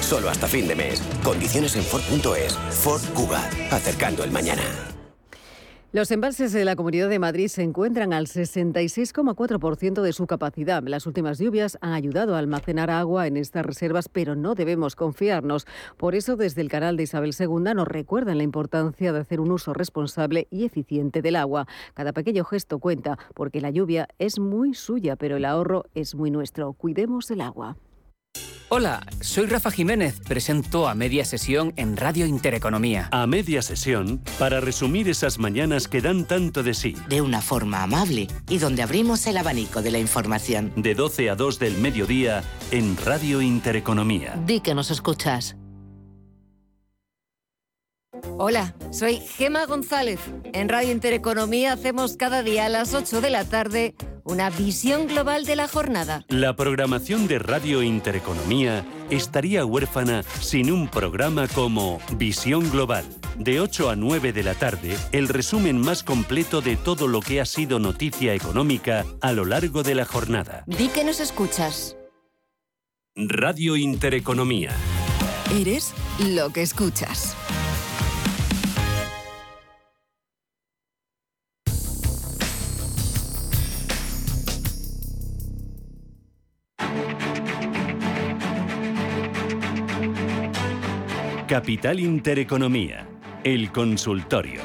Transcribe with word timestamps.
Solo 0.00 0.28
hasta 0.28 0.46
fin 0.46 0.68
de 0.68 0.74
mes. 0.74 1.00
Condiciones 1.22 1.76
en 1.76 1.82
Ford.es. 1.82 2.54
Ford 2.54 3.02
Cuba. 3.14 3.38
Acercando 3.70 4.24
el 4.24 4.30
mañana. 4.30 4.62
Los 5.94 6.10
embalses 6.10 6.52
de 6.52 6.64
la 6.64 6.74
Comunidad 6.74 7.08
de 7.08 7.20
Madrid 7.20 7.46
se 7.46 7.62
encuentran 7.62 8.12
al 8.12 8.26
66,4% 8.26 10.02
de 10.02 10.12
su 10.12 10.26
capacidad. 10.26 10.82
Las 10.82 11.06
últimas 11.06 11.38
lluvias 11.38 11.78
han 11.82 11.92
ayudado 11.92 12.34
a 12.34 12.40
almacenar 12.40 12.90
agua 12.90 13.28
en 13.28 13.36
estas 13.36 13.64
reservas, 13.64 14.08
pero 14.08 14.34
no 14.34 14.56
debemos 14.56 14.96
confiarnos. 14.96 15.68
Por 15.96 16.16
eso, 16.16 16.34
desde 16.34 16.62
el 16.62 16.68
canal 16.68 16.96
de 16.96 17.04
Isabel 17.04 17.32
II 17.38 17.74
nos 17.76 17.86
recuerdan 17.86 18.38
la 18.38 18.42
importancia 18.42 19.12
de 19.12 19.20
hacer 19.20 19.38
un 19.38 19.52
uso 19.52 19.72
responsable 19.72 20.48
y 20.50 20.64
eficiente 20.64 21.22
del 21.22 21.36
agua. 21.36 21.68
Cada 21.94 22.12
pequeño 22.12 22.42
gesto 22.44 22.80
cuenta, 22.80 23.16
porque 23.32 23.60
la 23.60 23.70
lluvia 23.70 24.08
es 24.18 24.40
muy 24.40 24.74
suya, 24.74 25.14
pero 25.14 25.36
el 25.36 25.44
ahorro 25.44 25.84
es 25.94 26.16
muy 26.16 26.32
nuestro. 26.32 26.72
Cuidemos 26.72 27.30
el 27.30 27.40
agua. 27.40 27.76
Hola, 28.70 29.06
soy 29.20 29.46
Rafa 29.46 29.70
Jiménez, 29.70 30.20
presento 30.26 30.88
a 30.88 30.94
media 30.94 31.26
sesión 31.26 31.74
en 31.76 31.98
Radio 31.98 32.24
Intereconomía. 32.24 33.08
A 33.12 33.26
media 33.26 33.60
sesión, 33.60 34.22
para 34.38 34.60
resumir 34.60 35.08
esas 35.08 35.38
mañanas 35.38 35.86
que 35.86 36.00
dan 36.00 36.24
tanto 36.24 36.62
de 36.62 36.72
sí. 36.72 36.96
De 37.08 37.20
una 37.20 37.42
forma 37.42 37.82
amable 37.82 38.26
y 38.48 38.58
donde 38.58 38.82
abrimos 38.82 39.26
el 39.26 39.36
abanico 39.36 39.82
de 39.82 39.90
la 39.90 39.98
información. 39.98 40.72
De 40.76 40.94
12 40.94 41.30
a 41.30 41.36
2 41.36 41.58
del 41.58 41.76
mediodía 41.76 42.42
en 42.70 42.96
Radio 42.96 43.42
Intereconomía. 43.42 44.34
Di 44.46 44.60
que 44.60 44.74
nos 44.74 44.90
escuchas. 44.90 45.56
Hola, 48.38 48.74
soy 48.90 49.18
Gema 49.18 49.66
González. 49.66 50.20
En 50.54 50.70
Radio 50.70 50.90
Intereconomía 50.90 51.74
hacemos 51.74 52.16
cada 52.16 52.42
día 52.42 52.66
a 52.66 52.68
las 52.70 52.94
8 52.94 53.20
de 53.20 53.30
la 53.30 53.44
tarde 53.44 53.94
una 54.24 54.50
visión 54.50 55.06
global 55.06 55.44
de 55.44 55.56
la 55.56 55.68
jornada. 55.68 56.24
La 56.28 56.56
programación 56.56 57.28
de 57.28 57.38
Radio 57.38 57.82
Intereconomía 57.82 58.84
estaría 59.10 59.64
huérfana 59.64 60.22
sin 60.40 60.72
un 60.72 60.88
programa 60.88 61.46
como 61.48 62.00
Visión 62.16 62.70
Global. 62.70 63.04
De 63.38 63.60
8 63.60 63.90
a 63.90 63.96
9 63.96 64.32
de 64.32 64.42
la 64.42 64.54
tarde, 64.54 64.96
el 65.12 65.28
resumen 65.28 65.80
más 65.80 66.02
completo 66.02 66.60
de 66.60 66.76
todo 66.76 67.08
lo 67.08 67.20
que 67.20 67.40
ha 67.40 67.44
sido 67.44 67.78
noticia 67.78 68.34
económica 68.34 69.04
a 69.20 69.32
lo 69.32 69.44
largo 69.44 69.82
de 69.82 69.94
la 69.94 70.04
jornada. 70.04 70.64
Di 70.66 70.88
que 70.88 71.04
nos 71.04 71.20
escuchas. 71.20 71.96
Radio 73.16 73.76
Intereconomía. 73.76 74.70
Eres 75.52 75.92
lo 76.18 76.52
que 76.52 76.62
escuchas. 76.62 77.36
Capital 91.54 92.00
Intereconomía, 92.00 93.06
el 93.44 93.70
consultorio. 93.70 94.60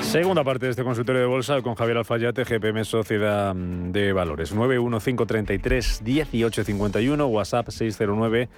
Segunda 0.00 0.42
parte 0.42 0.64
de 0.64 0.70
este 0.70 0.82
consultorio 0.82 1.20
de 1.20 1.26
bolsa 1.26 1.60
con 1.60 1.74
Javier 1.74 1.98
Alfayate, 1.98 2.44
GPM 2.44 2.86
Sociedad 2.86 3.54
de 3.54 4.14
Valores. 4.14 4.54
91533 4.54 6.00
1851, 6.00 7.26
WhatsApp 7.26 7.68
609 7.68 8.48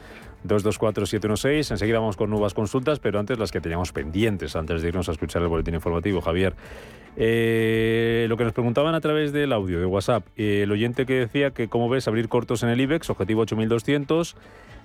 224-716. 0.47 1.73
Enseguida 1.73 1.98
vamos 1.98 2.17
con 2.17 2.30
nuevas 2.30 2.55
consultas, 2.55 3.01
pero 3.01 3.19
antes 3.19 3.36
las 3.36 3.51
que 3.51 3.61
teníamos 3.61 3.91
pendientes, 3.91 4.55
antes 4.55 4.83
de 4.83 4.89
irnos 4.89 5.08
a 5.08 5.12
escuchar 5.12 5.42
el 5.42 5.48
boletín 5.48 5.75
informativo, 5.75 6.20
Javier. 6.20 6.55
Eh, 7.17 8.27
lo 8.28 8.36
que 8.36 8.45
nos 8.45 8.53
preguntaban 8.53 8.95
a 8.95 9.01
través 9.01 9.33
del 9.33 9.53
audio 9.53 9.80
de 9.80 9.86
WhatsApp, 9.86 10.25
eh, 10.36 10.61
el 10.62 10.70
oyente 10.70 11.06
que 11.06 11.14
decía 11.14 11.51
que 11.51 11.67
cómo 11.67 11.89
ves 11.89 12.06
abrir 12.06 12.28
cortos 12.28 12.62
en 12.62 12.69
el 12.69 12.80
IBEX, 12.80 13.11
objetivo 13.11 13.41
8200, 13.42 14.36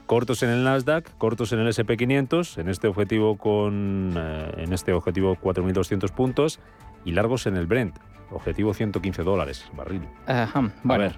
cortos 0.05 0.43
en 0.43 0.49
el 0.49 0.63
Nasdaq, 0.63 1.17
cortos 1.17 1.53
en 1.53 1.59
el 1.59 1.67
SP500, 1.67 2.57
en 2.59 2.69
este 2.69 2.87
objetivo 2.87 3.37
con 3.37 4.13
eh, 4.17 4.51
en 4.57 4.73
este 4.73 4.93
objetivo 4.93 5.35
4200 5.35 6.11
puntos 6.11 6.59
y 7.05 7.11
largos 7.11 7.47
en 7.47 7.57
el 7.57 7.67
Brent, 7.67 7.95
objetivo 8.31 8.73
115 8.73 9.23
dólares 9.23 9.69
barril. 9.75 10.01
Ajá, 10.27 10.71
bueno, 10.83 11.03
a 11.03 11.07
ver. 11.07 11.15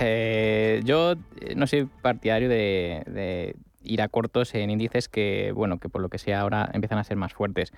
Eh, 0.00 0.82
yo 0.84 1.14
no 1.56 1.66
soy 1.66 1.88
partidario 2.02 2.48
de, 2.48 3.54
ir 3.84 4.02
a 4.02 4.08
cortos 4.08 4.54
en 4.54 4.70
índices 4.70 5.08
que, 5.08 5.52
bueno, 5.54 5.78
que 5.78 5.88
por 5.88 6.02
lo 6.02 6.08
que 6.08 6.18
sea 6.18 6.40
ahora 6.40 6.70
empiezan 6.72 6.98
a 6.98 7.04
ser 7.04 7.16
más 7.16 7.32
fuertes. 7.32 7.72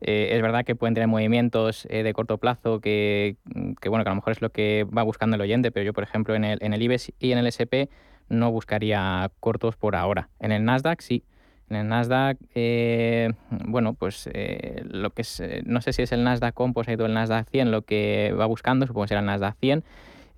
Eh, 0.00 0.28
es 0.32 0.42
verdad 0.42 0.64
que 0.64 0.76
pueden 0.76 0.94
tener 0.94 1.08
movimientos 1.08 1.88
de 1.90 2.12
corto 2.12 2.38
plazo 2.38 2.80
que, 2.80 3.36
que, 3.80 3.88
bueno, 3.88 4.04
que 4.04 4.10
a 4.10 4.12
lo 4.12 4.16
mejor 4.16 4.32
es 4.32 4.42
lo 4.42 4.50
que 4.50 4.86
va 4.96 5.02
buscando 5.02 5.36
el 5.36 5.40
oyente, 5.40 5.72
pero 5.72 5.84
yo, 5.84 5.92
por 5.92 6.04
ejemplo, 6.04 6.34
en 6.34 6.44
el, 6.44 6.58
en 6.60 6.74
el 6.74 6.82
IBEX 6.82 7.12
y 7.18 7.32
en 7.32 7.38
el 7.38 7.46
SP 7.48 7.90
no 8.28 8.50
buscaría 8.50 9.30
cortos 9.40 9.76
por 9.76 9.96
ahora. 9.96 10.28
En 10.40 10.52
el 10.52 10.64
Nasdaq 10.64 11.00
sí. 11.00 11.24
En 11.70 11.76
el 11.76 11.88
Nasdaq, 11.88 12.38
eh, 12.54 13.32
bueno, 13.50 13.92
pues 13.92 14.28
eh, 14.32 14.82
lo 14.88 15.10
que 15.10 15.22
es, 15.22 15.40
eh, 15.40 15.62
no 15.66 15.82
sé 15.82 15.92
si 15.92 16.00
es 16.02 16.12
el 16.12 16.24
Nasdaq 16.24 16.54
Composite 16.54 17.02
o 17.02 17.06
el 17.06 17.12
Nasdaq 17.12 17.46
100 17.50 17.70
lo 17.70 17.82
que 17.82 18.34
va 18.38 18.46
buscando, 18.46 18.86
supongo 18.86 19.04
que 19.04 19.08
será 19.08 19.20
el 19.20 19.26
Nasdaq 19.26 19.56
100. 19.60 19.84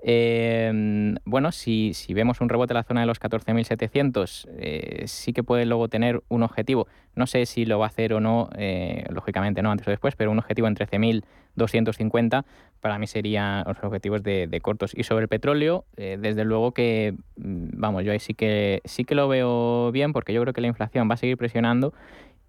Eh, 0.03 1.15
bueno, 1.25 1.53
si, 1.53 1.93
si, 1.95 2.15
vemos 2.15 2.41
un 2.41 2.49
rebote 2.49 2.73
en 2.73 2.77
la 2.77 2.85
zona 2.85 3.01
de 3.01 3.07
los 3.07 3.21
14.700, 3.21 4.49
eh, 4.57 5.03
sí 5.07 5.33
que 5.33 5.43
puede 5.43 5.67
luego 5.67 5.89
tener 5.89 6.23
un 6.29 6.43
objetivo. 6.43 6.87
No 7.15 7.27
sé 7.27 7.45
si 7.47 7.67
lo 7.67 7.79
va 7.79 7.87
a 7.87 7.89
hacer 7.89 8.15
o 8.15 8.21
no, 8.21 8.49
eh, 8.57 9.05
lógicamente 9.11 9.63
no 9.63 9.71
antes 9.71 9.87
o 9.89 9.91
después, 9.91 10.17
pero 10.17 10.31
un 10.31 10.39
objetivo 10.39 10.69
en 10.69 10.77
13.250 10.77 12.45
para 12.81 12.99
mí 12.99 13.07
serían 13.07 13.65
los 13.67 13.77
objetivos 13.83 14.23
de, 14.23 14.61
cortos. 14.63 14.93
Y 14.97 15.03
sobre 15.03 15.25
el 15.25 15.29
petróleo, 15.29 15.85
desde 15.97 16.45
luego 16.45 16.73
que, 16.73 17.15
mm, 17.37 17.69
vamos, 17.75 18.05
yo 18.05 18.13
ahí 18.13 18.21
sí 18.21 18.33
que, 18.33 18.81
sí 18.87 19.05
que 19.05 19.15
lo 19.15 19.29
veo 19.29 19.93
bien 19.93 20.15
porque 20.15 20.33
yo 20.33 20.41
creo 20.41 20.55
que 20.55 20.63
la 20.63 20.69
inflación 20.69 21.11
va 21.11 21.15
a 21.15 21.19
seguir 21.19 21.37
presionando 21.37 21.93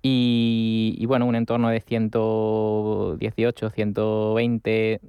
y, 0.02 0.96
y, 0.98 1.06
bueno, 1.06 1.26
un 1.26 1.36
entorno 1.36 1.70
de 1.70 1.82
118, 1.82 3.70
120 3.70 5.02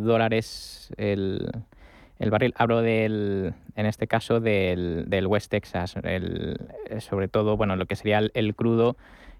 dólares 0.00 0.94
el, 0.96 1.50
el 2.18 2.30
barril. 2.30 2.54
Hablo 2.56 2.82
del, 2.82 3.54
en 3.74 3.86
este 3.86 4.06
caso 4.06 4.40
del, 4.40 5.04
del 5.08 5.26
West 5.26 5.50
Texas, 5.50 5.96
el, 6.02 6.58
sobre 7.00 7.28
todo, 7.28 7.56
bueno, 7.56 7.76
lo 7.76 7.86
que 7.86 7.96
sería 7.96 8.20
el, 8.32 8.54
crudo, 8.54 8.96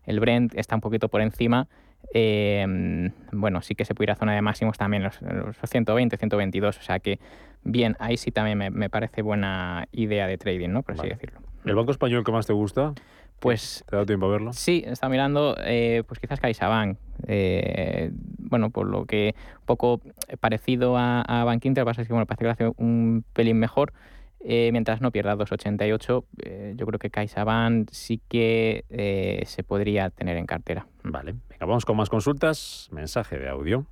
el 0.07 0.21
Brent 0.21 0.55
está 0.55 0.75
un 0.75 0.81
poquito 0.81 1.09
por 1.09 1.21
encima. 1.21 1.69
Eh, 2.15 3.11
bueno, 3.33 3.61
sí 3.61 3.75
que 3.75 3.85
se 3.85 3.95
puede 3.95 4.07
ir 4.07 4.11
a 4.13 4.15
zona 4.15 4.35
de 4.35 4.41
máximos 4.41 4.79
también, 4.79 5.03
los, 5.03 5.21
los 5.21 5.57
120, 5.65 6.17
122, 6.17 6.79
o 6.79 6.83
sea 6.83 7.01
que 7.01 7.19
bien, 7.65 7.97
ahí 7.99 8.17
sí 8.17 8.31
también 8.31 8.59
me, 8.73 8.91
parece 8.91 9.23
buena 9.23 9.89
idea 9.93 10.27
de 10.27 10.39
trading, 10.39 10.71
¿no? 10.71 10.83
Por 10.83 10.95
así 10.95 11.09
decirlo. 11.09 11.41
¿El 11.65 11.75
banco 11.75 11.91
español 11.91 12.25
que 12.25 12.33
más 12.33 12.47
te 12.47 12.53
gusta? 12.53 12.95
Pues. 13.41 13.85
¿Te 13.89 13.95
ha 13.95 13.99
dado 13.99 14.07
tiempo 14.07 14.27
a 14.27 14.31
verlo? 14.31 14.53
Sí, 14.53 14.83
está 14.87 15.09
mirando, 15.09 15.57
eh, 15.61 16.03
pues 16.07 16.19
quizás 16.21 16.41
CaixaBank. 16.41 16.99
Eh, 17.27 18.11
bueno, 18.39 18.71
por 18.71 18.87
lo 18.89 19.07
que 19.07 19.35
un 19.61 19.67
poco 19.67 20.01
parecido 20.41 20.97
a, 20.97 21.23
a 21.23 21.45
Bank 21.45 21.65
Inter, 21.65 21.85
pasa 21.85 22.03
es 22.03 22.09
que 22.09 22.15
bueno, 22.15 22.27
parece 22.27 22.41
que 22.41 22.47
lo 22.47 22.53
hace 22.53 22.83
un 22.83 23.25
pelín 23.33 23.59
mejor. 23.59 23.93
Eh, 24.41 24.71
mientras 24.73 25.01
no 25.01 25.11
pierda 25.11 25.37
2,88, 25.37 26.25
eh, 26.45 26.75
yo 26.77 26.87
creo 26.87 26.99
que 26.99 27.11
CaixaBank 27.11 27.91
sí 27.91 28.21
que 28.29 28.85
eh, 28.89 29.43
se 29.47 29.65
podría 29.65 30.11
tener 30.11 30.37
en 30.37 30.47
cartera. 30.47 30.87
Vale, 31.03 31.35
venga, 31.49 31.67
vamos 31.67 31.85
con 31.85 31.97
más 31.97 32.09
consultas. 32.09 32.89
Mensaje 32.93 33.39
de 33.39 33.49
audio. 33.49 33.87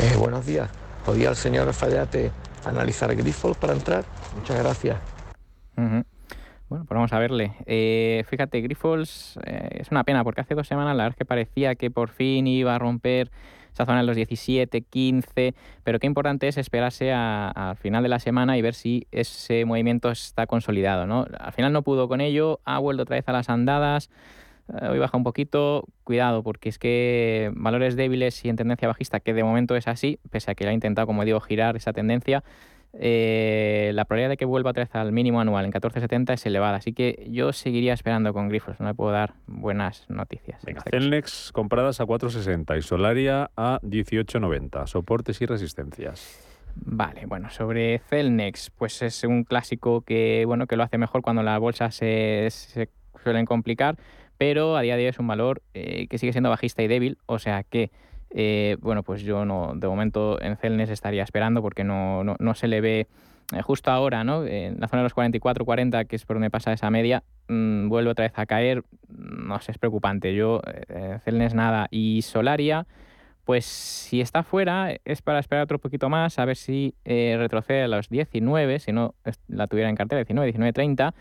Eh, 0.00 0.16
buenos 0.18 0.46
días. 0.46 0.70
¿Podría 1.04 1.30
el 1.30 1.36
señor 1.36 1.72
Fallate 1.72 2.30
analizar 2.64 3.14
Grifols 3.14 3.56
para 3.56 3.72
entrar? 3.72 4.04
Muchas 4.36 4.58
gracias. 4.58 4.98
Bueno, 6.68 6.84
pues 6.84 6.96
vamos 6.96 7.12
a 7.14 7.18
verle. 7.18 7.52
Eh, 7.64 8.24
fíjate, 8.28 8.60
Grifols 8.60 9.38
eh, 9.46 9.78
es 9.80 9.90
una 9.90 10.04
pena 10.04 10.22
porque 10.22 10.42
hace 10.42 10.54
dos 10.54 10.68
semanas 10.68 10.94
la 10.96 11.04
verdad 11.04 11.14
es 11.14 11.18
que 11.18 11.24
parecía 11.24 11.74
que 11.76 11.90
por 11.90 12.10
fin 12.10 12.46
iba 12.46 12.74
a 12.74 12.78
romper 12.78 13.30
esa 13.72 13.86
zona 13.86 14.00
de 14.00 14.06
los 14.06 14.16
17, 14.16 14.82
15, 14.82 15.54
pero 15.82 15.98
qué 15.98 16.06
importante 16.06 16.46
es 16.46 16.58
esperarse 16.58 17.12
al 17.12 17.76
final 17.76 18.02
de 18.02 18.10
la 18.10 18.18
semana 18.18 18.58
y 18.58 18.62
ver 18.62 18.74
si 18.74 19.06
ese 19.12 19.64
movimiento 19.64 20.10
está 20.10 20.46
consolidado. 20.46 21.06
¿no? 21.06 21.26
Al 21.38 21.52
final 21.52 21.72
no 21.72 21.82
pudo 21.82 22.06
con 22.06 22.20
ello, 22.20 22.60
ha 22.64 22.78
vuelto 22.78 23.04
otra 23.04 23.16
vez 23.16 23.28
a 23.28 23.32
las 23.32 23.48
andadas, 23.48 24.10
eh, 24.68 24.88
hoy 24.88 24.98
baja 24.98 25.16
un 25.16 25.24
poquito, 25.24 25.84
cuidado 26.04 26.42
porque 26.42 26.68
es 26.68 26.78
que 26.78 27.50
valores 27.54 27.96
débiles 27.96 28.44
y 28.44 28.50
en 28.50 28.56
tendencia 28.56 28.88
bajista, 28.88 29.20
que 29.20 29.32
de 29.32 29.42
momento 29.42 29.74
es 29.74 29.88
así, 29.88 30.18
pese 30.30 30.50
a 30.50 30.54
que 30.54 30.66
ha 30.66 30.72
intentado, 30.72 31.06
como 31.06 31.24
digo, 31.24 31.40
girar 31.40 31.76
esa 31.76 31.94
tendencia, 31.94 32.44
eh, 33.00 33.92
la 33.94 34.04
probabilidad 34.04 34.30
de 34.30 34.36
que 34.36 34.44
vuelva 34.44 34.70
otra 34.70 34.82
vez 34.82 34.94
al 34.94 35.12
mínimo 35.12 35.40
anual 35.40 35.64
en 35.64 35.72
14.70 35.72 36.32
es 36.32 36.46
elevada. 36.46 36.78
Así 36.78 36.92
que 36.92 37.28
yo 37.30 37.52
seguiría 37.52 37.92
esperando 37.92 38.32
con 38.32 38.48
Grifos. 38.48 38.80
No 38.80 38.86
le 38.86 38.94
puedo 38.94 39.12
dar 39.12 39.34
buenas 39.46 40.04
noticias. 40.10 40.60
Venga, 40.64 40.82
Celnex 40.90 41.52
compradas 41.52 42.00
a 42.00 42.04
4.60 42.06 42.76
y 42.76 42.82
Solaria 42.82 43.50
a 43.56 43.80
18.90. 43.82 44.86
Soportes 44.88 45.40
y 45.40 45.46
resistencias. 45.46 46.44
Vale, 46.74 47.26
bueno, 47.26 47.50
sobre 47.50 47.98
Celnex, 47.98 48.70
pues 48.70 49.02
es 49.02 49.24
un 49.24 49.44
clásico 49.44 50.02
que, 50.02 50.44
bueno, 50.46 50.66
que 50.66 50.76
lo 50.76 50.82
hace 50.82 50.98
mejor 50.98 51.22
cuando 51.22 51.42
las 51.42 51.58
bolsas 51.58 51.94
se, 51.94 52.48
se 52.50 52.88
suelen 53.22 53.46
complicar, 53.46 53.96
pero 54.38 54.76
a 54.76 54.82
día 54.82 54.96
de 54.96 55.04
hoy 55.04 55.08
es 55.08 55.18
un 55.18 55.26
valor 55.26 55.62
eh, 55.74 56.06
que 56.08 56.18
sigue 56.18 56.32
siendo 56.32 56.50
bajista 56.50 56.82
y 56.82 56.88
débil, 56.88 57.18
o 57.26 57.38
sea 57.38 57.64
que 57.64 57.90
eh, 58.30 58.76
bueno, 58.80 59.02
pues 59.02 59.22
yo 59.22 59.44
no, 59.44 59.72
de 59.74 59.88
momento 59.88 60.40
en 60.40 60.56
Celnes 60.56 60.90
estaría 60.90 61.22
esperando 61.22 61.62
porque 61.62 61.84
no, 61.84 62.24
no, 62.24 62.36
no 62.38 62.54
se 62.54 62.68
le 62.68 62.80
ve 62.80 63.08
eh, 63.52 63.62
justo 63.62 63.90
ahora, 63.90 64.24
¿no? 64.24 64.44
En 64.44 64.78
la 64.78 64.88
zona 64.88 65.02
de 65.02 65.04
los 65.04 65.16
44-40, 65.16 66.06
que 66.06 66.16
es 66.16 66.26
por 66.26 66.36
donde 66.36 66.50
pasa 66.50 66.72
esa 66.72 66.90
media, 66.90 67.22
mm, 67.48 67.88
vuelve 67.88 68.10
otra 68.10 68.24
vez 68.26 68.32
a 68.36 68.44
caer. 68.44 68.82
No 69.08 69.58
sé, 69.60 69.72
es 69.72 69.78
preocupante. 69.78 70.34
Yo, 70.34 70.60
eh, 70.66 71.18
Celnes 71.24 71.54
nada. 71.54 71.88
Y 71.90 72.20
Solaria, 72.22 72.86
pues 73.44 73.64
si 73.64 74.20
está 74.20 74.42
fuera, 74.42 74.94
es 75.06 75.22
para 75.22 75.38
esperar 75.38 75.64
otro 75.64 75.78
poquito 75.78 76.10
más, 76.10 76.38
a 76.38 76.44
ver 76.44 76.56
si 76.56 76.94
eh, 77.06 77.36
retrocede 77.38 77.84
a 77.84 77.88
los 77.88 78.10
19, 78.10 78.78
si 78.80 78.92
no 78.92 79.14
la 79.46 79.66
tuviera 79.66 79.88
en 79.88 79.96
cartera, 79.96 80.22
19, 80.22 80.52
19.30. 80.52 81.14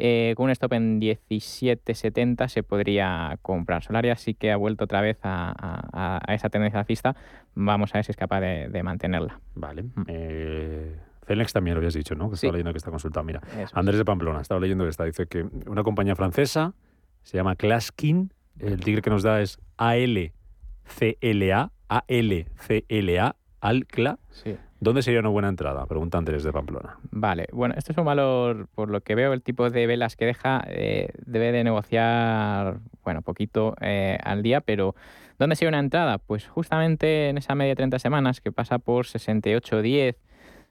Eh, 0.00 0.34
con 0.36 0.44
un 0.44 0.50
stop 0.50 0.74
en 0.74 1.00
17.70 1.00 2.46
se 2.48 2.62
podría 2.62 3.36
comprar. 3.42 3.82
Solaria 3.82 4.14
sí 4.14 4.34
que 4.34 4.52
ha 4.52 4.56
vuelto 4.56 4.84
otra 4.84 5.00
vez 5.00 5.18
a, 5.24 6.20
esa 6.28 6.48
tendencia 6.50 6.78
alcista. 6.78 7.16
Vamos 7.54 7.92
a 7.92 7.98
ver 7.98 8.04
si 8.04 8.12
es 8.12 8.16
capaz 8.16 8.40
de, 8.40 8.82
mantenerla. 8.84 9.40
Vale. 9.56 9.86
Eh, 10.06 10.96
Celnex 11.26 11.52
también 11.52 11.74
lo 11.74 11.80
habías 11.80 11.94
dicho, 11.94 12.14
¿no? 12.14 12.28
Que 12.28 12.36
estaba 12.36 12.52
leyendo 12.52 12.72
que 12.72 12.78
está 12.78 12.92
consultado. 12.92 13.24
Mira, 13.24 13.40
Andrés 13.72 13.98
de 13.98 14.04
Pamplona 14.04 14.40
estaba 14.40 14.60
leyendo 14.60 14.84
que 14.84 14.90
está. 14.90 15.04
Dice 15.04 15.26
que 15.26 15.44
una 15.66 15.82
compañía 15.82 16.14
francesa 16.14 16.74
se 17.24 17.36
llama 17.36 17.56
Claskin. 17.56 18.32
El 18.60 18.78
tigre 18.78 19.02
que 19.02 19.10
nos 19.10 19.24
da 19.24 19.40
es 19.40 19.58
ALCLA. 19.78 21.72
ALCLA. 21.88 23.36
Alcla. 23.60 24.18
Sí. 24.30 24.56
¿Dónde 24.80 25.02
sería 25.02 25.18
una 25.20 25.28
buena 25.28 25.48
entrada? 25.48 25.86
Pregunta 25.86 26.18
Andrés 26.18 26.44
de 26.44 26.52
Pamplona. 26.52 26.98
Vale, 27.10 27.46
bueno, 27.52 27.74
esto 27.76 27.90
es 27.90 27.98
un 27.98 28.04
valor, 28.04 28.68
por 28.74 28.90
lo 28.90 29.00
que 29.00 29.16
veo, 29.16 29.32
el 29.32 29.42
tipo 29.42 29.68
de 29.70 29.86
velas 29.88 30.14
que 30.14 30.24
deja 30.24 30.64
eh, 30.68 31.08
debe 31.26 31.50
de 31.50 31.64
negociar, 31.64 32.78
bueno, 33.02 33.22
poquito 33.22 33.74
eh, 33.80 34.18
al 34.22 34.42
día, 34.42 34.60
pero 34.60 34.94
¿dónde 35.36 35.56
sería 35.56 35.70
una 35.70 35.80
entrada? 35.80 36.18
Pues 36.18 36.46
justamente 36.46 37.28
en 37.28 37.38
esa 37.38 37.56
media 37.56 37.70
de 37.70 37.76
30 37.76 37.98
semanas 37.98 38.40
que 38.40 38.52
pasa 38.52 38.78
por 38.78 39.06
68.10. 39.06 40.14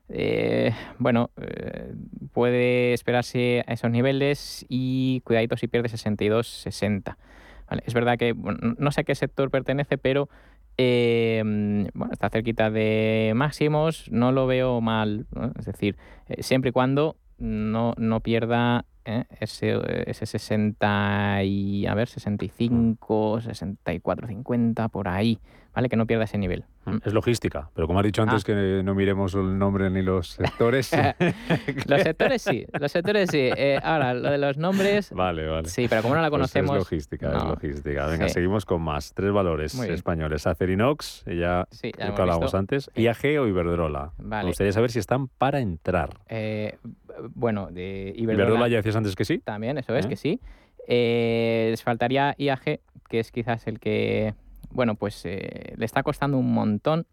Eh, 0.10 0.74
bueno, 1.00 1.32
eh, 1.42 1.94
puede 2.32 2.94
esperarse 2.94 3.66
a 3.68 3.74
esos 3.74 3.92
niveles 3.92 4.66
y 4.70 5.22
cuidadito 5.26 5.58
si 5.58 5.68
pierde 5.68 5.90
62.60. 5.90 7.18
Vale, 7.70 7.84
es 7.86 7.94
verdad 7.94 8.18
que 8.18 8.34
no 8.34 8.92
sé 8.92 9.02
a 9.02 9.04
qué 9.04 9.16
sector 9.16 9.52
pertenece, 9.52 9.98
pero 9.98 10.30
Em, 10.78 11.88
bueno, 11.96 12.14
está 12.14 12.30
cerquita 12.30 12.70
de 12.70 13.34
máximos, 13.36 14.10
no 14.12 14.32
lo 14.32 14.46
veo 14.46 14.80
mal, 14.80 15.26
es 15.58 15.66
decir, 15.66 15.98
eh, 16.28 16.44
siempre 16.44 16.70
y 16.70 16.72
cuando 16.72 17.18
no, 17.40 17.94
no 17.98 18.20
pierda 18.20 18.86
¿eh? 19.06 19.26
ese, 19.40 19.80
ese 20.06 20.28
60 20.28 21.44
y, 21.44 21.88
a 21.88 21.96
ver, 21.96 22.08
65, 22.08 23.42
64, 23.42 24.28
50, 24.28 24.88
por 24.90 25.08
ahí, 25.08 25.40
¿vale? 25.74 25.90
Que 25.90 25.96
no 25.96 26.06
pierda 26.06 26.26
ese 26.26 26.38
nivel. 26.38 26.66
Mm, 26.88 27.00
es 27.04 27.14
logística, 27.14 27.70
pero 27.76 27.86
como 27.86 28.00
has 28.00 28.06
dicho 28.06 28.22
antes, 28.22 28.44
ah. 28.44 28.46
que 28.46 28.82
no 28.82 28.96
miremos 28.96 29.34
el 29.36 29.60
nombre 29.60 29.90
ni 29.90 30.02
los 30.02 30.30
sectores. 30.30 30.92
los 31.86 32.02
sectores 32.02 32.42
sí, 32.42 32.66
los 32.80 32.92
sectores 32.92 33.30
sí. 33.30 33.50
Eh, 33.58 33.78
ahora, 33.84 34.14
lo 34.14 34.32
de 34.32 34.38
los 34.38 34.58
nombres. 34.58 35.12
Vale, 35.12 35.48
vale. 35.48 35.68
Sí, 35.68 35.88
pero 35.90 36.02
como 36.02 36.16
no 36.16 36.22
la 36.22 36.30
conocemos. 36.30 36.70
Pues 36.70 36.80
es 36.80 36.92
logística, 36.92 37.38
es 37.38 37.44
logística. 37.44 38.08
Venga, 38.08 38.30
seguimos 38.30 38.66
con 38.66 38.82
más. 38.82 39.14
Tres 39.14 39.34
valores 39.34 39.78
españoles: 39.78 40.48
Acerinox, 40.48 41.26
ya, 41.26 41.68
sí, 41.72 41.92
ya 41.98 42.16
que 42.16 42.22
hablábamos 42.22 42.56
antes, 42.56 42.90
IAG 42.96 43.40
o 43.42 43.48
Iberdrola. 43.48 44.14
Vale. 44.18 44.44
Me 44.44 44.50
gustaría 44.52 44.72
saber 44.72 44.90
si 44.90 45.00
están 45.00 45.28
para 45.28 45.60
entrar. 45.60 46.22
Eh, 46.30 46.78
bueno, 47.36 47.68
de 47.70 48.14
Iberdrola. 48.16 48.34
Iberdrola 48.34 48.68
ya 48.70 48.78
decías 48.78 48.96
antes 48.96 49.16
que 49.16 49.26
sí. 49.26 49.40
También, 49.40 49.78
eso 49.78 49.94
es, 49.94 50.06
¿Eh? 50.06 50.10
que 50.10 50.16
sí. 50.16 50.40
les 50.88 51.84
faltaría 51.84 52.34
IAG, 52.38 52.80
que 53.10 53.20
es 53.20 53.32
quizás 53.32 53.68
el 53.68 53.82
que 53.82 54.36
bueno, 54.72 54.96
pues 54.96 55.26
eh, 55.26 55.74
le 55.78 55.86
está 55.86 56.04
costando 56.04 56.38
un 56.38 56.54
montón. 56.54 57.06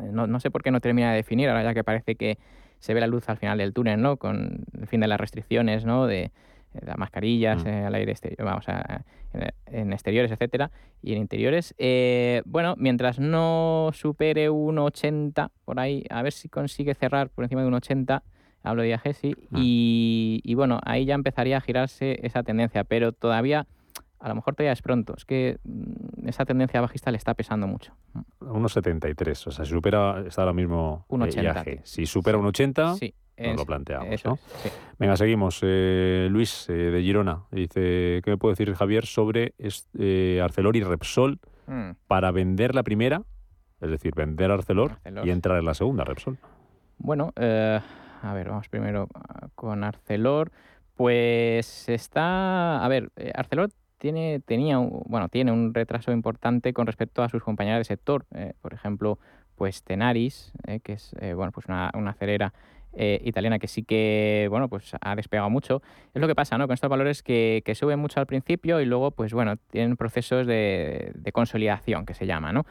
Eh, 0.00 0.10
no, 0.12 0.40
sé 0.40 0.50
por 0.50 0.62
qué 0.62 0.70
no 0.70 0.80
termina 0.80 1.10
de 1.10 1.16
definir, 1.16 1.48
ahora 1.48 1.62
ya 1.62 1.74
que 1.74 1.84
parece 1.84 2.16
que 2.16 2.38
se 2.78 2.94
ve 2.94 3.00
la 3.00 3.06
luz 3.06 3.28
al 3.28 3.38
final 3.38 3.58
del 3.58 3.72
túnel, 3.72 4.00
¿no? 4.00 4.16
Con 4.16 4.64
el 4.78 4.86
fin 4.86 5.00
de 5.00 5.08
las 5.08 5.20
restricciones, 5.20 5.84
¿no? 5.84 6.06
De, 6.06 6.32
las 6.84 6.98
mascarillas 6.98 7.64
mm. 7.64 7.68
al 7.68 7.94
aire 7.94 8.12
exterior, 8.12 8.44
vamos 8.44 8.68
a, 8.68 9.02
en, 9.66 9.94
exteriores, 9.94 10.30
etcétera, 10.30 10.70
y 11.02 11.12
en 11.12 11.18
interiores. 11.18 11.74
Eh, 11.78 12.42
bueno, 12.44 12.74
mientras 12.76 13.18
no 13.18 13.90
supere 13.94 14.50
un 14.50 14.78
80 14.78 15.52
por 15.64 15.80
ahí, 15.80 16.04
a 16.10 16.20
ver 16.20 16.34
si 16.34 16.50
consigue 16.50 16.94
cerrar 16.94 17.30
por 17.30 17.44
encima 17.44 17.62
de 17.62 17.68
un 17.68 17.74
80, 17.74 18.22
hablo 18.62 18.82
de 18.82 18.98
sí, 19.14 19.34
mm. 19.50 19.56
y, 19.58 20.40
y, 20.44 20.54
bueno, 20.54 20.80
ahí 20.84 21.06
ya 21.06 21.14
empezaría 21.14 21.56
a 21.56 21.60
girarse 21.60 22.18
esa 22.26 22.42
tendencia, 22.42 22.84
pero 22.84 23.12
todavía 23.12 23.66
a 24.18 24.28
lo 24.28 24.34
mejor 24.34 24.54
todavía 24.54 24.72
es 24.72 24.82
pronto. 24.82 25.14
Es 25.16 25.24
que 25.24 25.58
mm, 25.64 26.28
esa 26.28 26.44
tendencia 26.44 26.80
bajista 26.80 27.10
le 27.10 27.18
está 27.18 27.34
pesando 27.34 27.66
mucho. 27.66 27.92
Unos 28.40 28.72
73, 28.72 29.46
o 29.46 29.50
sea, 29.50 29.64
si 29.64 29.72
supera, 29.72 30.22
está 30.26 30.42
ahora 30.42 30.52
mismo 30.52 31.04
un 31.08 31.22
80, 31.22 31.62
eh, 31.66 31.80
Si 31.84 32.06
supera 32.06 32.38
un 32.38 32.46
80, 32.46 32.94
sí, 32.94 33.14
nos 33.38 33.56
lo 33.56 33.66
planteamos. 33.66 34.24
¿no? 34.24 34.38
Venga, 34.98 35.16
seguimos. 35.16 35.60
Eh, 35.62 36.28
Luis, 36.30 36.68
eh, 36.68 36.72
de 36.72 37.02
Girona, 37.02 37.44
dice, 37.50 38.20
¿qué 38.24 38.30
me 38.30 38.38
puede 38.38 38.52
decir 38.52 38.74
Javier 38.74 39.06
sobre 39.06 39.54
Arcelor 40.42 40.76
y 40.76 40.82
Repsol 40.82 41.38
mm. 41.66 41.90
para 42.06 42.30
vender 42.30 42.74
la 42.74 42.82
primera? 42.82 43.22
Es 43.80 43.90
decir, 43.90 44.14
vender 44.14 44.50
Arcelor, 44.50 44.98
y 45.22 45.30
entrar 45.30 45.58
en 45.58 45.66
la 45.66 45.74
segunda, 45.74 46.04
Repsol. 46.04 46.38
Bueno, 46.96 47.32
a 47.36 48.32
ver, 48.32 48.48
vamos 48.48 48.68
primero 48.70 49.08
con 49.54 49.84
Arcelor. 49.84 50.50
Pues 50.94 51.90
está, 51.90 52.82
a 52.82 52.88
ver, 52.88 53.10
Arcelor 53.34 53.68
tiene, 53.98 54.40
tenía, 54.40 54.78
bueno, 54.78 55.28
tiene 55.28 55.52
un 55.52 55.74
retraso 55.74 56.12
importante 56.12 56.72
con 56.72 56.86
respecto 56.86 57.22
a 57.22 57.28
sus 57.28 57.42
compañeras 57.42 57.80
de 57.80 57.84
sector. 57.84 58.26
Eh, 58.34 58.52
por 58.60 58.74
ejemplo, 58.74 59.18
pues 59.56 59.82
Tenaris, 59.82 60.52
eh, 60.66 60.80
que 60.80 60.94
es 60.94 61.14
eh, 61.20 61.34
bueno, 61.34 61.52
pues 61.52 61.66
una, 61.66 61.90
una 61.94 62.10
acelera 62.10 62.52
italiana 62.98 63.58
que 63.58 63.68
sí 63.68 63.82
que 63.82 64.46
bueno, 64.48 64.70
pues 64.70 64.92
ha 64.98 65.14
despegado 65.16 65.50
mucho. 65.50 65.82
Es 66.14 66.22
lo 66.22 66.26
que 66.26 66.34
pasa 66.34 66.56
¿no? 66.56 66.66
con 66.66 66.72
estos 66.72 66.88
valores 66.88 67.22
que, 67.22 67.60
que 67.62 67.74
suben 67.74 67.98
mucho 67.98 68.20
al 68.20 68.26
principio 68.26 68.80
y 68.80 68.86
luego 68.86 69.10
pues 69.10 69.34
bueno, 69.34 69.56
tienen 69.70 69.98
procesos 69.98 70.46
de, 70.46 71.12
de 71.14 71.30
consolidación 71.30 72.06
que 72.06 72.14
se 72.14 72.24
llama. 72.24 72.52
¿no? 72.52 72.64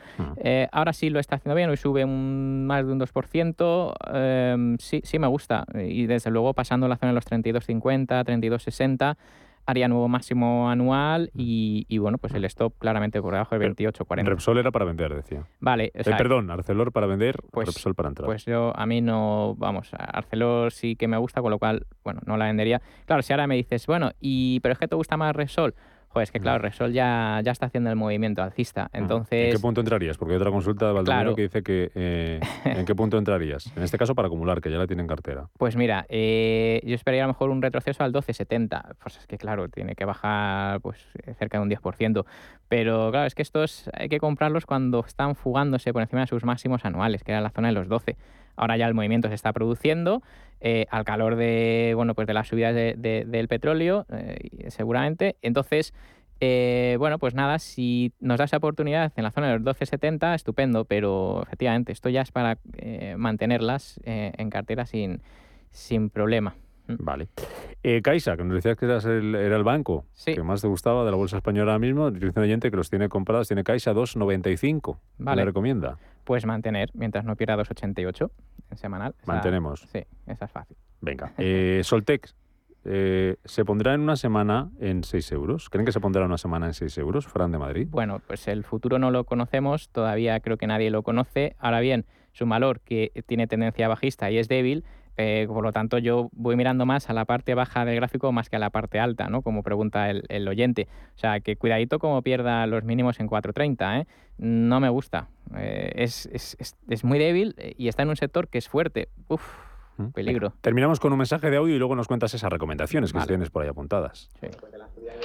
ahora 0.72 0.94
sí 0.94 1.12
lo 1.12 1.20
está 1.20 1.36
haciendo 1.36 1.56
bien, 1.56 1.70
hoy 1.70 1.78
sube 1.78 2.04
un, 2.04 2.66
más 2.66 2.88
de 2.88 2.94
un 2.94 3.00
2%. 3.00 3.94
Em, 4.16 4.78
sí, 4.80 5.02
sí 5.04 5.20
me 5.20 5.28
gusta. 5.28 5.64
Y 5.76 6.08
desde 6.08 6.32
luego 6.32 6.56
pasando 6.56 6.88
la 6.88 6.98
zona 6.98 7.12
de 7.12 7.16
los 7.18 7.28
32,50, 7.28 8.26
32,60 8.26 9.18
haría 9.66 9.88
nuevo 9.88 10.08
máximo 10.08 10.70
anual 10.70 11.32
y, 11.34 11.98
bueno, 11.98 12.18
pues 12.18 12.34
el 12.34 12.46
stop 12.46 12.78
claramente 12.78 13.22
por 13.22 13.34
debajo 13.34 13.58
de 13.58 13.70
28,40. 13.70 14.26
Repsol 14.26 14.58
era 14.58 14.72
para 14.72 14.86
vender, 14.86 15.14
decía. 15.16 15.46
Vale. 15.60 15.92
Eh, 15.94 16.04
perdón, 16.04 16.52
Arcelor 16.52 16.92
para 16.92 17.08
vender, 17.08 17.38
pues, 17.52 17.68
Repsol 17.68 17.96
para 17.96 18.10
entrar. 18.10 18.26
Pues 18.26 18.46
yo, 18.46 18.74
a 18.76 18.86
mí 18.86 19.02
no, 19.02 19.56
vamos, 19.58 19.92
Arcelor 19.94 20.72
sí 20.72 20.96
que 20.96 21.08
me 21.08 21.18
gusta, 21.18 21.42
con 21.42 21.52
lo 21.52 21.60
cual, 21.60 21.86
bueno, 22.04 22.22
no 22.26 22.38
la 22.38 22.46
vendería. 22.46 22.82
Claro, 23.06 23.22
si 23.22 23.34
ahora 23.34 23.48
me 23.48 23.56
dices, 23.56 23.88
bueno, 23.88 24.12
y 24.20 24.60
pero 24.62 24.74
es 24.74 24.80
que 24.80 24.88
te 24.88 24.96
gusta 24.96 25.18
más 25.18 25.36
Repsol, 25.36 25.74
pues 26.16 26.32
que 26.32 26.40
claro, 26.40 26.60
Resol 26.60 26.94
ya, 26.94 27.42
ya 27.44 27.52
está 27.52 27.66
haciendo 27.66 27.90
el 27.90 27.98
movimiento 27.98 28.42
alcista. 28.42 28.90
Entonces... 28.94 29.48
¿En 29.48 29.52
qué 29.52 29.60
punto 29.60 29.82
entrarías? 29.82 30.18
Porque 30.18 30.34
hay 30.34 30.38
otra 30.38 30.50
consulta 30.50 30.88
de 30.88 30.94
Valdomero 30.94 31.36
que 31.36 31.42
dice 31.42 31.62
que 31.62 31.92
eh, 31.94 32.40
¿en 32.64 32.86
qué 32.86 32.96
punto 32.96 33.18
entrarías? 33.18 33.70
En 33.76 33.84
este 33.84 33.98
caso 33.98 34.16
para 34.16 34.28
acumular, 34.28 34.62
que 34.62 34.72
ya 34.72 34.78
la 34.78 34.88
tiene 34.88 35.02
en 35.02 35.10
cartera. 35.10 35.50
Pues 35.58 35.76
mira, 35.76 36.06
eh, 36.08 36.80
yo 36.86 36.96
esperaría 36.96 37.26
a 37.26 37.28
lo 37.28 37.34
mejor 37.34 37.50
un 37.50 37.62
retroceso 37.62 38.02
al 38.06 38.14
12,70. 38.14 38.96
Pues 39.04 39.18
es 39.18 39.28
que 39.28 39.38
claro, 39.38 39.68
tiene 39.68 39.94
que 39.96 40.06
bajar 40.06 40.80
pues 40.80 41.06
cerca 41.38 41.58
de 41.58 41.64
un 41.64 41.70
10%. 41.70 42.26
Pero 42.70 43.12
claro, 43.12 43.28
es 43.28 43.36
que 43.36 43.42
estos 43.42 43.90
hay 43.92 44.08
que 44.08 44.20
comprarlos 44.20 44.66
cuando 44.66 45.04
están 45.06 45.36
fugándose 45.36 45.92
por 45.92 46.02
encima 46.02 46.22
de 46.22 46.28
sus 46.28 46.46
máximos 46.46 46.86
anuales, 46.86 47.26
que 47.26 47.34
era 47.34 47.42
la 47.42 47.50
zona 47.50 47.68
de 47.68 47.74
los 47.74 47.90
12. 47.90 48.16
Ahora 48.56 48.78
ya 48.78 48.88
el 48.88 48.94
movimiento 48.94 49.28
se 49.28 49.36
está 49.36 49.52
produciendo 49.52 50.24
eh, 50.62 50.86
al 50.90 51.06
calor 51.06 51.36
de, 51.36 51.94
bueno, 51.96 52.16
pues 52.16 52.28
de 52.28 52.34
las 52.34 52.48
subidas 52.48 52.74
del 52.74 53.48
petróleo, 53.48 54.06
eh, 54.12 54.70
seguramente. 54.70 55.36
Entonces, 55.42 55.94
eh, 56.40 56.96
bueno, 57.00 57.20
pues 57.20 57.34
nada, 57.34 57.60
si 57.60 58.14
nos 58.20 58.38
da 58.38 58.46
esa 58.46 58.58
oportunidad 58.58 59.14
en 59.16 59.24
la 59.24 59.32
zona 59.32 59.48
de 59.48 59.60
los 59.60 59.78
12,70, 59.78 60.36
estupendo, 60.36 60.86
pero 60.86 61.44
efectivamente, 61.44 61.92
esto 61.92 62.10
ya 62.10 62.22
es 62.22 62.32
para 62.32 62.58
mantenerlas 63.18 64.00
en 64.06 64.50
cartera 64.50 64.86
sin, 64.86 65.22
sin 65.72 66.10
problema. 66.10 66.56
Vale. 66.88 67.28
Eh, 67.84 68.02
Caixa, 68.02 68.38
que 68.38 68.44
nos 68.44 68.56
decías 68.56 68.78
que 68.78 68.86
el, 68.86 69.36
era 69.36 69.56
el 69.56 69.64
banco 69.64 70.06
que 70.26 70.42
más 70.44 70.62
te 70.62 70.68
gustaba 70.68 71.06
de 71.06 71.12
la 71.12 71.18
bolsa 71.18 71.38
española 71.38 71.74
ahora 71.74 71.80
mismo, 71.80 72.12
dice 72.12 72.40
oyente 72.40 72.72
que 72.72 72.78
los 72.78 72.90
tiene 72.90 73.10
comprados, 73.10 73.48
tiene 73.48 73.64
Caixa 73.64 73.94
2,95. 73.94 74.98
Vale. 75.18 75.42
¿Le 75.42 75.46
recomienda? 75.46 75.98
Pues 76.24 76.46
mantener, 76.46 76.90
mientras 76.94 77.26
no 77.26 77.36
pierda 77.36 77.58
2,88 77.58 78.30
en 78.72 78.78
semanal. 78.78 79.16
Mantenemos. 79.26 79.82
Sí, 79.92 80.04
esa 80.28 80.46
es 80.46 80.52
fácil. 80.52 80.78
Venga. 81.02 81.34
Eh, 81.38 81.82
Soltex, 81.84 82.36
eh, 82.86 83.38
se 83.44 83.66
pondrá 83.66 83.96
en 83.96 84.02
una 84.02 84.16
semana 84.16 84.70
en 84.80 85.04
6 85.04 85.32
euros. 85.32 85.70
¿Creen 85.70 85.86
que 85.86 85.92
se 85.92 86.00
pondrá 86.00 86.24
una 86.26 86.38
semana 86.38 86.68
en 86.68 86.74
6 86.74 86.98
euros, 87.00 87.26
Fran 87.28 87.52
de 87.52 87.58
Madrid? 87.58 87.88
Bueno, 87.90 88.22
pues 88.26 88.48
el 88.48 88.64
futuro 88.64 89.00
no 89.00 89.10
lo 89.10 89.24
conocemos, 89.24 89.90
todavía 89.90 90.40
creo 90.40 90.58
que 90.58 90.68
nadie 90.68 90.92
lo 90.92 91.02
conoce. 91.02 91.56
Ahora 91.60 91.80
bien, 91.80 92.06
su 92.32 92.46
valor 92.46 92.82
que 92.82 93.12
tiene 93.26 93.48
tendencia 93.48 93.88
bajista 93.88 94.30
y 94.30 94.38
es 94.38 94.48
débil, 94.48 94.84
eh, 95.18 95.46
por 95.48 95.64
lo 95.64 95.72
tanto, 95.72 95.98
yo 95.98 96.30
voy 96.34 96.56
mirando 96.56 96.86
más 96.86 97.10
a 97.10 97.14
la 97.14 97.26
parte 97.26 97.56
baja 97.56 97.86
del 97.86 97.96
gráfico 97.96 98.32
más 98.32 98.50
que 98.50 98.58
a 98.58 98.60
la 98.60 98.70
parte 98.70 99.00
alta, 99.00 99.28
¿no? 99.30 99.42
Como 99.42 99.64
pregunta 99.64 100.10
el, 100.10 100.48
oyente. 100.48 100.88
O 101.16 101.20
sea, 101.20 101.40
que 101.40 101.56
cuidadito 101.56 102.00
como 102.00 102.22
pierda 102.22 102.68
los 102.68 102.84
mínimos 102.84 103.20
en 103.20 103.30
4.30, 103.30 104.02
¿eh? 104.02 104.08
No 104.38 104.80
me 104.80 104.90
gusta. 104.90 105.30
Eh, 105.56 105.92
es, 105.96 106.26
es, 106.28 106.58
es, 106.90 107.04
muy 107.04 107.20
débil 107.20 107.56
y 107.78 107.88
está 107.88 108.04
en 108.04 108.10
un 108.10 108.18
sector 108.18 108.50
que 108.50 108.58
es 108.58 108.68
fuerte. 108.68 109.08
Uf, 109.30 109.42
Peligro. 110.14 110.54
Terminamos 110.62 111.00
con 111.00 111.14
un 111.14 111.18
mensaje 111.18 111.50
de 111.50 111.58
audio 111.58 111.76
y 111.76 111.80
luego 111.80 111.96
nos 111.96 112.08
cuentas 112.08 112.34
esas 112.34 112.52
recomendaciones 112.52 113.14
que 113.14 113.20
tienes 113.22 113.50
por 113.50 113.64
ahí 113.64 113.70
apuntadas. 113.70 114.30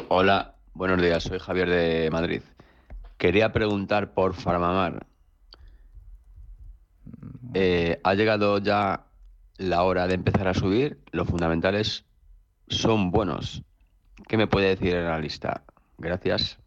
Hola, 0.08 0.54
buenos 0.74 1.02
días, 1.02 1.24
soy 1.24 1.40
Javier 1.40 1.68
de 1.68 2.08
Madrid. 2.12 2.42
Quería 3.18 3.52
preguntar 3.52 4.14
por 4.14 4.34
Farmamar. 4.34 5.06
Eh, 7.54 8.00
ha 8.04 8.14
llegado 8.14 8.58
ya 8.58 9.06
la 9.60 9.82
hora 9.84 10.08
de 10.08 10.14
empezar 10.14 10.48
a 10.48 10.54
subir. 10.54 10.98
Los 11.12 11.28
fundamentales 11.28 12.06
son 12.68 13.10
buenos. 13.10 13.62
¿Qué 14.26 14.36
me 14.36 14.46
puede 14.46 14.68
decir 14.68 14.94
el 14.94 15.06
analista? 15.06 15.62
Gracias. 15.98 16.58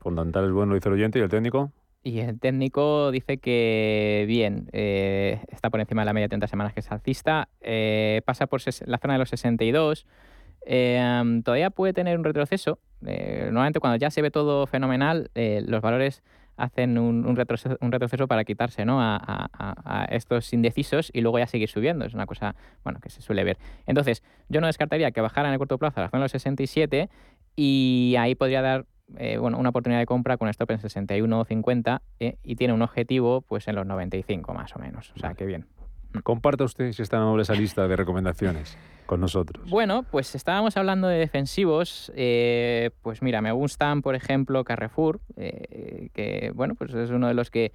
Fundamentales 0.00 0.50
buenos, 0.50 0.74
dice 0.74 0.88
el 0.88 0.94
oyente, 0.94 1.18
y 1.18 1.22
el 1.22 1.28
técnico. 1.28 1.70
Y 2.02 2.20
el 2.20 2.40
técnico 2.40 3.10
dice 3.10 3.36
que 3.36 4.24
bien, 4.26 4.70
eh, 4.72 5.42
está 5.48 5.68
por 5.68 5.80
encima 5.80 6.00
de 6.00 6.06
la 6.06 6.12
media 6.14 6.24
de 6.24 6.30
30 6.30 6.46
semanas 6.46 6.72
que 6.72 6.80
es 6.80 6.90
alcista, 6.90 7.50
eh, 7.60 8.22
pasa 8.24 8.46
por 8.46 8.62
la 8.86 8.96
zona 8.96 9.14
de 9.14 9.18
los 9.18 9.28
62, 9.28 10.06
eh, 10.64 11.42
todavía 11.44 11.68
puede 11.68 11.92
tener 11.92 12.16
un 12.16 12.24
retroceso. 12.24 12.78
normalmente 13.02 13.80
cuando 13.80 13.96
ya 13.96 14.10
se 14.10 14.22
ve 14.22 14.30
todo 14.30 14.66
fenomenal, 14.66 15.30
los 15.34 15.82
valores 15.82 16.22
hacen 16.60 16.98
un, 16.98 17.36
retroceso, 17.36 18.28
para 18.28 18.44
quitarse 18.44 18.84
¿no? 18.84 18.98
a, 19.00 20.06
estos 20.10 20.52
indecisos 20.52 21.10
y 21.12 21.20
luego 21.20 21.38
ya 21.38 21.46
seguir 21.46 21.68
subiendo. 21.68 22.04
Es 22.04 22.14
una 22.14 22.26
cosa 22.26 22.54
bueno, 22.84 23.00
que 23.00 23.10
se 23.10 23.22
suele 23.22 23.44
ver. 23.44 23.58
Entonces, 23.86 24.22
yo 24.48 24.60
no 24.60 24.66
descartaría 24.66 25.10
que 25.10 25.20
bajara 25.20 25.48
en 25.48 25.54
el 25.54 25.58
corto 25.58 25.78
plazo 25.78 26.00
a 26.00 26.04
la 26.04 26.10
zona 26.10 26.20
de 26.20 26.24
los 26.24 26.32
67 26.32 27.08
y 27.56 28.14
ahí 28.18 28.34
podría 28.34 28.62
dar 28.62 28.86
eh, 29.16 29.38
bueno, 29.38 29.58
una 29.58 29.70
oportunidad 29.70 30.00
de 30.00 30.06
compra 30.06 30.36
con 30.36 30.48
stop 30.48 30.70
en 30.70 30.78
61.50 30.78 32.00
eh, 32.20 32.36
y 32.44 32.56
tiene 32.56 32.74
un 32.74 32.82
objetivo 32.82 33.42
pues 33.42 33.66
en 33.68 33.76
los 33.76 33.86
95 33.86 34.54
más 34.54 34.74
o 34.76 34.78
menos. 34.78 35.12
O 35.16 35.18
sea, 35.18 35.34
que 35.34 35.46
bien. 35.46 35.66
Mm. 36.12 36.18
Comparta 36.20 36.64
usted 36.64 36.92
si 36.92 37.02
está 37.02 37.18
en 37.18 37.40
esa 37.40 37.54
lista 37.54 37.86
de 37.86 37.96
recomendaciones 37.96 38.76
con 39.06 39.20
nosotros. 39.20 39.68
Bueno, 39.68 40.04
pues 40.04 40.34
estábamos 40.34 40.76
hablando 40.76 41.08
de 41.08 41.18
defensivos. 41.18 42.12
Eh, 42.14 42.90
pues 43.02 43.22
mira, 43.22 43.40
me 43.40 43.50
gustan, 43.52 44.02
por 44.02 44.14
ejemplo, 44.14 44.62
Carrefour, 44.62 45.20
que 45.34 46.52
bueno, 46.54 46.76
pues 46.76 46.94
es 46.94 47.10
uno 47.10 47.26
de 47.26 47.34
los 47.34 47.50
que 47.50 47.72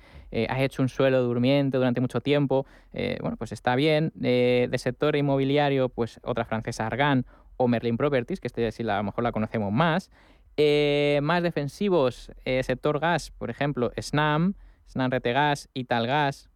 ha 0.48 0.64
hecho 0.64 0.82
un 0.82 0.88
suelo 0.88 1.22
durmiente 1.24 1.78
durante 1.78 2.00
mucho 2.00 2.22
tiempo. 2.22 2.66
bueno, 2.94 3.36
pues 3.36 3.52
está 3.52 3.76
bien. 3.76 4.14
de 4.16 4.76
sector 4.78 5.18
inmobiliario, 5.18 5.90
pues 5.90 6.22
otra 6.24 6.46
francesa, 6.46 6.88
Argan 6.88 7.26
o 7.58 7.68
Merlin 7.68 7.98
Properties, 7.98 8.40
que 8.40 8.48
este 8.48 8.72
sí 8.72 8.84
a 8.84 8.98
lo 8.98 9.04
mejor 9.04 9.24
la 9.24 9.32
conocemos 9.32 9.72
más. 9.72 10.10
Eh, 10.58 11.20
más 11.22 11.44
defensivos, 11.44 12.32
eh, 12.46 12.64
sector 12.64 13.00
gas, 13.00 13.32
por 13.32 13.50
ejemplo, 13.50 13.92
SNAM, 13.98 14.54
SNAM 14.88 15.12
Retegas, 15.12 15.70
Italgas, 15.74 16.50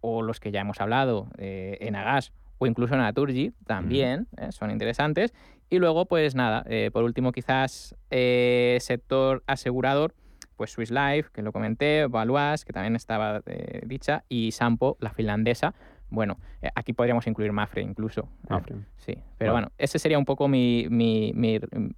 o 0.00 0.22
los 0.22 0.40
que 0.40 0.50
ya 0.50 0.60
hemos 0.60 0.80
hablado, 0.80 1.28
eh, 1.38 1.78
Enagas 1.80 2.32
o 2.58 2.66
incluso 2.66 2.96
Naturgy, 2.96 3.52
también 3.66 4.26
son 4.50 4.70
interesantes. 4.70 5.32
Y 5.70 5.78
luego, 5.78 6.06
pues 6.06 6.34
nada, 6.34 6.64
por 6.92 7.04
último 7.04 7.30
quizás 7.30 7.94
sector 8.10 9.44
asegurador, 9.46 10.12
pues 10.56 10.72
Swiss 10.72 10.90
Life, 10.90 11.30
que 11.32 11.42
lo 11.42 11.52
comenté, 11.52 12.06
Valois, 12.06 12.64
que 12.64 12.72
también 12.72 12.96
estaba 12.96 13.42
dicha, 13.84 14.24
y 14.28 14.50
Sampo, 14.50 14.96
la 14.98 15.10
finlandesa, 15.10 15.72
bueno, 16.10 16.38
eh, 16.62 16.70
aquí 16.74 16.92
podríamos 16.92 17.26
incluir 17.26 17.52
Mafre 17.52 17.82
incluso. 17.82 18.28
Mafre. 18.48 18.76
sí, 18.96 19.14
pero 19.36 19.52
bueno. 19.52 19.70
ese 19.78 19.98
sería 19.98 20.18
un 20.18 20.24
poco 20.24 20.48
mi, 20.48 20.86
mi, 20.90 21.32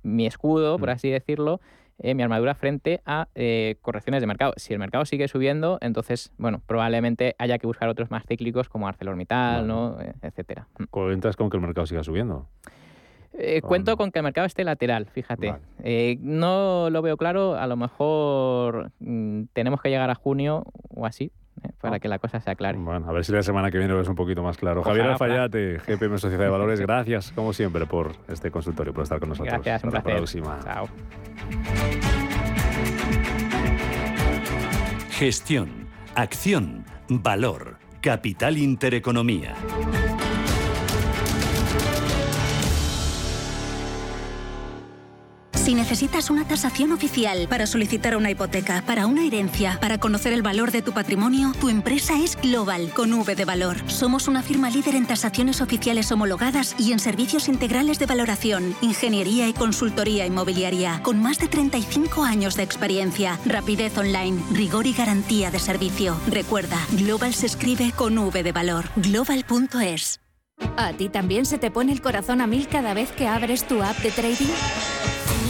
mi, 0.03 0.27
escudo, 0.27 0.79
por 0.79 0.89
mm. 0.89 0.93
así 0.93 1.11
decirlo, 1.11 1.61
eh, 2.03 2.15
mi 2.15 2.23
armadura 2.23 2.55
frente 2.55 3.03
a 3.05 3.29
eh, 3.35 3.77
correcciones 3.83 4.21
de 4.21 4.27
mercado. 4.27 4.55
Si 4.57 4.73
el 4.73 4.79
mercado 4.79 5.05
sigue 5.05 5.29
subiendo, 5.29 5.79
entonces, 5.81 6.33
bueno, 6.39 6.63
probablemente 6.67 7.37
haya 7.39 7.59
que 7.59 7.67
buscar 7.67 7.89
otros 7.89 8.11
más 8.11 8.25
cíclicos 8.27 8.69
como 8.69 8.89
ArcelorMittal, 8.89 9.67
¿no? 9.67 9.99
etcétera. 10.23 10.67
Mm. 10.79 10.85
¿Cuentas 10.91 11.37
con 11.37 11.51
que 11.51 11.57
el 11.57 11.63
mercado 11.63 11.87
siga 11.87 12.03
subiendo? 12.03 12.49
cuento 13.63 13.97
con 13.97 14.11
que 14.11 14.19
el 14.19 14.25
mercado 14.25 14.47
esté 14.47 14.65
lateral, 14.65 15.07
fíjate. 15.07 15.55
no 16.21 16.91
lo 16.91 17.01
veo 17.01 17.17
claro, 17.17 17.55
a 17.55 17.67
lo 17.67 17.77
mejor 17.77 18.91
mm, 18.99 19.45
tenemos 19.55 19.81
que 19.81 19.89
llegar 19.89 20.11
a 20.11 20.15
junio 20.15 20.65
o 20.95 21.07
así, 21.07 21.33
¿eh? 21.63 21.69
para 21.81 21.99
que 21.99 22.09
la 22.09 22.19
cosa 22.19 22.41
se 22.41 22.51
aclare. 22.51 22.79
Bueno, 22.79 23.09
a 23.09 23.13
ver 23.13 23.25
si 23.25 23.33
la 23.33 23.43
semana 23.43 23.71
que 23.71 23.79
viene 23.79 23.93
lo 23.93 23.99
ves 23.99 24.09
un 24.09 24.15
poquito 24.15 24.43
más 24.43 24.57
claro. 24.57 24.83
Javier 24.83 25.07
Alfayate, 25.07 25.79
GPM 25.79 26.19
Sociedad 26.19 26.45
de 26.45 26.51
Valores, 26.51 26.81
gracias 26.81 27.33
como 27.33 27.53
siempre 27.53 27.87
por 27.87 28.13
este 28.29 28.51
consultorio, 28.51 28.93
por 28.93 29.05
estar 29.05 29.19
con 29.21 29.31
nosotros. 29.31 29.53
Gracias, 29.53 29.85
un 29.85 29.97
Hasta 29.97 30.09
la 30.09 30.17
próxima. 30.17 30.59
Chao. 30.63 30.89
Gestión, 35.11 35.87
acción, 36.15 36.85
valor, 37.09 37.77
capital 38.01 38.57
intereconomía. 38.57 39.55
Si 45.71 45.77
necesitas 45.77 46.31
una 46.31 46.45
tasación 46.45 46.91
oficial 46.91 47.47
para 47.49 47.65
solicitar 47.65 48.17
una 48.17 48.29
hipoteca, 48.29 48.83
para 48.85 49.07
una 49.07 49.25
herencia, 49.25 49.79
para 49.81 49.99
conocer 49.99 50.33
el 50.33 50.43
valor 50.43 50.73
de 50.73 50.83
tu 50.83 50.91
patrimonio, 50.91 51.53
tu 51.61 51.69
empresa 51.69 52.19
es 52.19 52.35
Global, 52.35 52.91
con 52.93 53.13
V 53.13 53.37
de 53.37 53.45
valor. 53.45 53.77
Somos 53.89 54.27
una 54.27 54.43
firma 54.43 54.69
líder 54.69 54.97
en 54.97 55.07
tasaciones 55.07 55.61
oficiales 55.61 56.11
homologadas 56.11 56.75
y 56.77 56.91
en 56.91 56.99
servicios 56.99 57.47
integrales 57.47 58.01
de 58.01 58.07
valoración, 58.07 58.75
ingeniería 58.81 59.47
y 59.47 59.53
consultoría 59.53 60.27
inmobiliaria, 60.27 61.01
con 61.05 61.23
más 61.23 61.39
de 61.39 61.47
35 61.47 62.25
años 62.25 62.57
de 62.57 62.65
experiencia, 62.65 63.39
rapidez 63.47 63.97
online, 63.97 64.43
rigor 64.51 64.89
y 64.89 64.93
garantía 64.93 65.53
de 65.53 65.61
servicio. 65.61 66.21
Recuerda, 66.27 66.85
Global 66.91 67.33
se 67.33 67.47
escribe 67.47 67.93
con 67.93 68.19
V 68.19 68.43
de 68.43 68.51
valor. 68.51 68.87
Global.es. 68.97 70.19
¿A 70.77 70.93
ti 70.95 71.09
también 71.09 71.47
se 71.47 71.59
te 71.59 71.71
pone 71.71 71.93
el 71.93 72.01
corazón 72.01 72.41
a 72.41 72.49
mil 72.49 72.67
cada 72.67 72.93
vez 72.93 73.13
que 73.13 73.29
abres 73.29 73.69
tu 73.69 73.85
app 73.85 73.97
de 73.99 74.11
trading? 74.11 74.49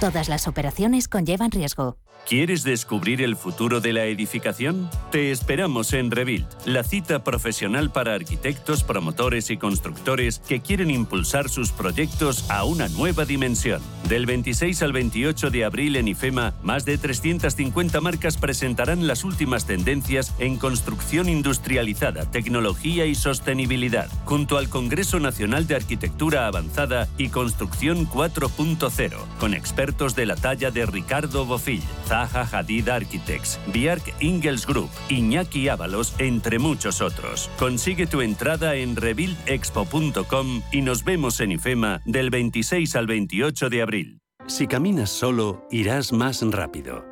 Todas 0.00 0.28
las 0.28 0.46
operaciones 0.46 1.08
conllevan 1.08 1.50
riesgo. 1.50 1.96
¿Quieres 2.26 2.62
descubrir 2.62 3.22
el 3.22 3.36
futuro 3.36 3.80
de 3.80 3.94
la 3.94 4.04
edificación? 4.04 4.90
Te 5.10 5.30
esperamos 5.30 5.94
en 5.94 6.10
Rebuild, 6.10 6.46
la 6.66 6.84
cita 6.84 7.24
profesional 7.24 7.90
para 7.90 8.14
arquitectos, 8.14 8.84
promotores 8.84 9.50
y 9.50 9.56
constructores 9.56 10.38
que 10.40 10.60
quieren 10.60 10.90
impulsar 10.90 11.48
sus 11.48 11.72
proyectos 11.72 12.50
a 12.50 12.64
una 12.64 12.88
nueva 12.88 13.24
dimensión. 13.24 13.80
Del 14.08 14.26
26 14.26 14.82
al 14.82 14.92
28 14.92 15.50
de 15.50 15.64
abril 15.64 15.96
en 15.96 16.08
IFEMA, 16.08 16.52
más 16.62 16.84
de 16.84 16.98
350 16.98 18.00
marcas 18.02 18.36
presentarán 18.36 19.06
las 19.06 19.24
últimas 19.24 19.66
tendencias 19.66 20.34
en 20.38 20.58
construcción 20.58 21.30
industrializada, 21.30 22.30
tecnología 22.30 23.06
y 23.06 23.14
sostenibilidad, 23.14 24.10
junto 24.26 24.58
al 24.58 24.68
Congreso 24.68 25.18
Nacional 25.18 25.66
de 25.66 25.76
Arquitectura 25.76 26.46
Avanzada 26.46 27.08
y 27.16 27.28
Construcción 27.28 28.06
4.0, 28.06 29.16
con 29.38 29.54
expertos 29.54 30.14
de 30.14 30.26
la 30.26 30.36
talla 30.36 30.70
de 30.70 30.84
Ricardo 30.84 31.46
Bofill, 31.46 31.82
Zaha 32.08 32.46
Hadid 32.50 32.88
Architects, 32.88 33.60
Biark 33.72 34.14
Ingels 34.20 34.66
Group, 34.66 34.90
Iñaki 35.08 35.68
Ábalos, 35.68 36.14
entre 36.18 36.58
muchos 36.58 37.00
otros. 37.00 37.50
Consigue 37.58 38.06
tu 38.06 38.22
entrada 38.22 38.76
en 38.76 38.96
rebuildexpo.com 38.96 40.62
y 40.72 40.80
nos 40.80 41.04
vemos 41.04 41.40
en 41.40 41.52
IFEMA 41.52 42.00
del 42.06 42.30
26 42.30 42.96
al 42.96 43.06
28 43.06 43.68
de 43.68 43.82
abril. 43.82 44.20
Si 44.46 44.66
caminas 44.66 45.10
solo, 45.10 45.66
irás 45.70 46.12
más 46.12 46.40
rápido. 46.42 47.07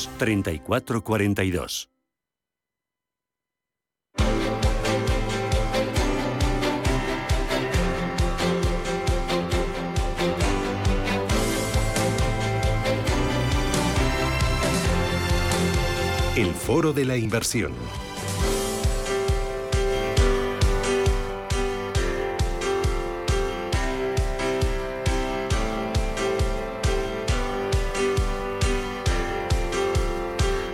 900 0.00 0.18
34 0.18 1.02
42. 1.02 1.88
El 16.36 16.54
Foro 16.54 16.92
de 16.94 17.04
la 17.04 17.16
Inversión. 17.16 17.74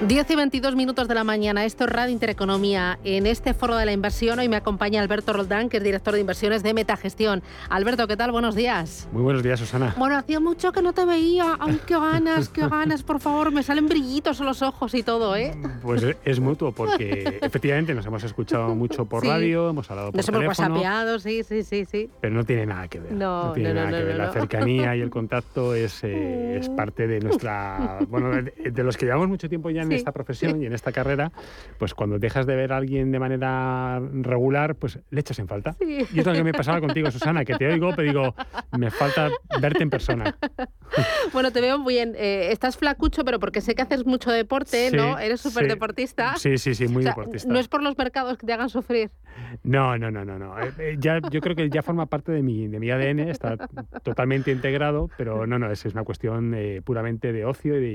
10 0.06 0.30
y 0.30 0.36
22 0.36 0.76
minutos 0.76 1.08
de 1.08 1.14
la 1.16 1.24
mañana, 1.24 1.64
esto 1.64 1.82
es 1.82 1.90
Radio 1.90 2.12
Intereconomía. 2.12 2.96
En 3.02 3.26
este 3.26 3.54
foro 3.54 3.74
de 3.76 3.84
la 3.86 3.90
inversión 3.90 4.38
hoy 4.38 4.48
me 4.48 4.54
acompaña 4.54 5.02
Alberto 5.02 5.32
Roldán, 5.32 5.68
que 5.68 5.78
es 5.78 5.82
director 5.82 6.14
de 6.14 6.20
inversiones 6.20 6.62
de 6.62 6.74
Metagestión. 6.74 7.42
Alberto, 7.70 8.06
¿qué 8.06 8.16
tal? 8.16 8.30
Buenos 8.30 8.54
días. 8.54 9.08
Muy 9.10 9.22
buenos 9.22 9.42
días, 9.42 9.58
Susana. 9.58 9.96
Bueno, 9.98 10.16
hacía 10.16 10.38
mucho 10.38 10.70
que 10.70 10.80
no 10.80 10.92
te 10.92 11.04
veía. 11.04 11.56
Ay, 11.58 11.80
qué 11.84 11.94
ganas, 11.94 12.48
qué 12.50 12.60
ganas, 12.68 13.02
por 13.02 13.18
favor. 13.18 13.50
Me 13.50 13.64
salen 13.64 13.88
brillitos 13.88 14.38
en 14.38 14.46
los 14.46 14.62
ojos 14.62 14.94
y 14.94 15.02
todo, 15.02 15.34
¿eh? 15.34 15.56
Pues 15.82 16.04
es 16.24 16.38
mutuo, 16.38 16.70
porque 16.70 17.40
efectivamente 17.42 17.92
nos 17.92 18.06
hemos 18.06 18.22
escuchado 18.22 18.76
mucho 18.76 19.06
por 19.06 19.26
radio, 19.26 19.70
hemos 19.70 19.90
hablado 19.90 20.12
por 20.12 20.18
nos 20.18 20.26
teléfono. 20.26 20.46
Nos 20.46 20.58
hemos 20.60 20.76
whatsappeado, 20.76 21.18
sí, 21.18 21.42
sí, 21.42 21.64
sí, 21.64 21.84
sí. 21.84 22.10
Pero 22.20 22.32
no 22.32 22.44
tiene 22.44 22.64
nada 22.64 22.86
que 22.86 23.00
ver. 23.00 23.10
No, 23.10 23.46
no 23.46 23.52
tiene 23.54 23.70
no, 23.70 23.80
nada 23.80 23.90
no, 23.90 23.96
que 23.96 24.04
ver. 24.04 24.16
La 24.18 24.30
cercanía 24.30 24.94
y 24.94 25.00
el 25.00 25.10
contacto 25.10 25.74
es, 25.74 26.04
eh, 26.04 26.58
es 26.60 26.68
parte 26.76 27.08
de 27.08 27.18
nuestra... 27.18 27.98
Bueno, 28.08 28.30
de, 28.30 28.70
de, 28.70 28.84
los 28.84 28.96
que 28.96 29.06
llevamos 29.06 29.26
mucho 29.26 29.48
tiempo 29.48 29.68
ya 29.68 29.82
en 29.82 29.95
Sí. 29.95 29.95
Esta 29.96 30.12
profesión 30.12 30.62
y 30.62 30.66
en 30.66 30.72
esta 30.72 30.92
carrera, 30.92 31.32
pues 31.78 31.94
cuando 31.94 32.18
dejas 32.18 32.46
de 32.46 32.56
ver 32.56 32.72
a 32.72 32.76
alguien 32.76 33.10
de 33.12 33.18
manera 33.18 34.00
regular, 34.00 34.74
pues 34.76 34.98
le 35.10 35.20
echas 35.20 35.38
en 35.38 35.48
falta. 35.48 35.72
Sí. 35.74 35.98
Y 36.12 36.18
esto 36.18 36.32
que 36.32 36.44
me 36.44 36.52
pasaba 36.52 36.80
contigo, 36.80 37.10
Susana, 37.10 37.44
que 37.44 37.54
te 37.54 37.66
oigo, 37.66 37.90
pero 37.96 38.08
digo, 38.08 38.34
me 38.78 38.90
falta 38.90 39.30
verte 39.60 39.82
en 39.82 39.90
persona. 39.90 40.36
Bueno, 41.32 41.50
te 41.50 41.60
veo 41.60 41.78
muy 41.78 41.94
bien. 41.94 42.14
Eh, 42.16 42.48
estás 42.52 42.76
flacucho, 42.78 43.24
pero 43.24 43.38
porque 43.40 43.60
sé 43.60 43.74
que 43.74 43.82
haces 43.82 44.06
mucho 44.06 44.30
deporte, 44.30 44.90
Sí, 44.90 44.96
¿no? 44.96 45.18
Eres 45.18 45.40
súper 45.40 45.66
deportista. 45.68 46.36
Sí, 46.36 46.56
sí, 46.58 46.74
sí, 46.74 46.86
muy 46.88 47.00
O 47.00 47.02
sea, 47.02 47.10
deportista. 47.12 47.52
No 47.52 47.58
es 47.58 47.68
por 47.68 47.82
los 47.82 47.98
mercados 47.98 48.38
que 48.38 48.46
te 48.46 48.52
hagan 48.52 48.68
sufrir. 48.70 49.10
No, 49.64 49.98
no, 49.98 50.10
no, 50.10 50.24
no, 50.24 50.38
no. 50.38 50.58
Eh, 50.58 50.72
eh, 50.78 50.96
Ya, 50.98 51.20
yo 51.30 51.40
creo 51.40 51.54
que 51.56 51.68
ya 51.68 51.82
forma 51.82 52.06
parte 52.06 52.32
de 52.32 52.42
mi, 52.42 52.68
de 52.68 52.78
mi 52.80 52.90
ADN, 52.90 53.28
está 53.28 53.56
totalmente 54.02 54.50
integrado, 54.52 55.10
pero 55.18 55.46
no, 55.46 55.58
no, 55.58 55.70
es, 55.70 55.84
es 55.84 55.92
una 55.92 56.04
cuestión 56.04 56.54
eh, 56.54 56.80
puramente 56.82 57.32
de 57.32 57.44
ocio 57.44 57.76
y, 57.76 57.80
de- 57.80 57.88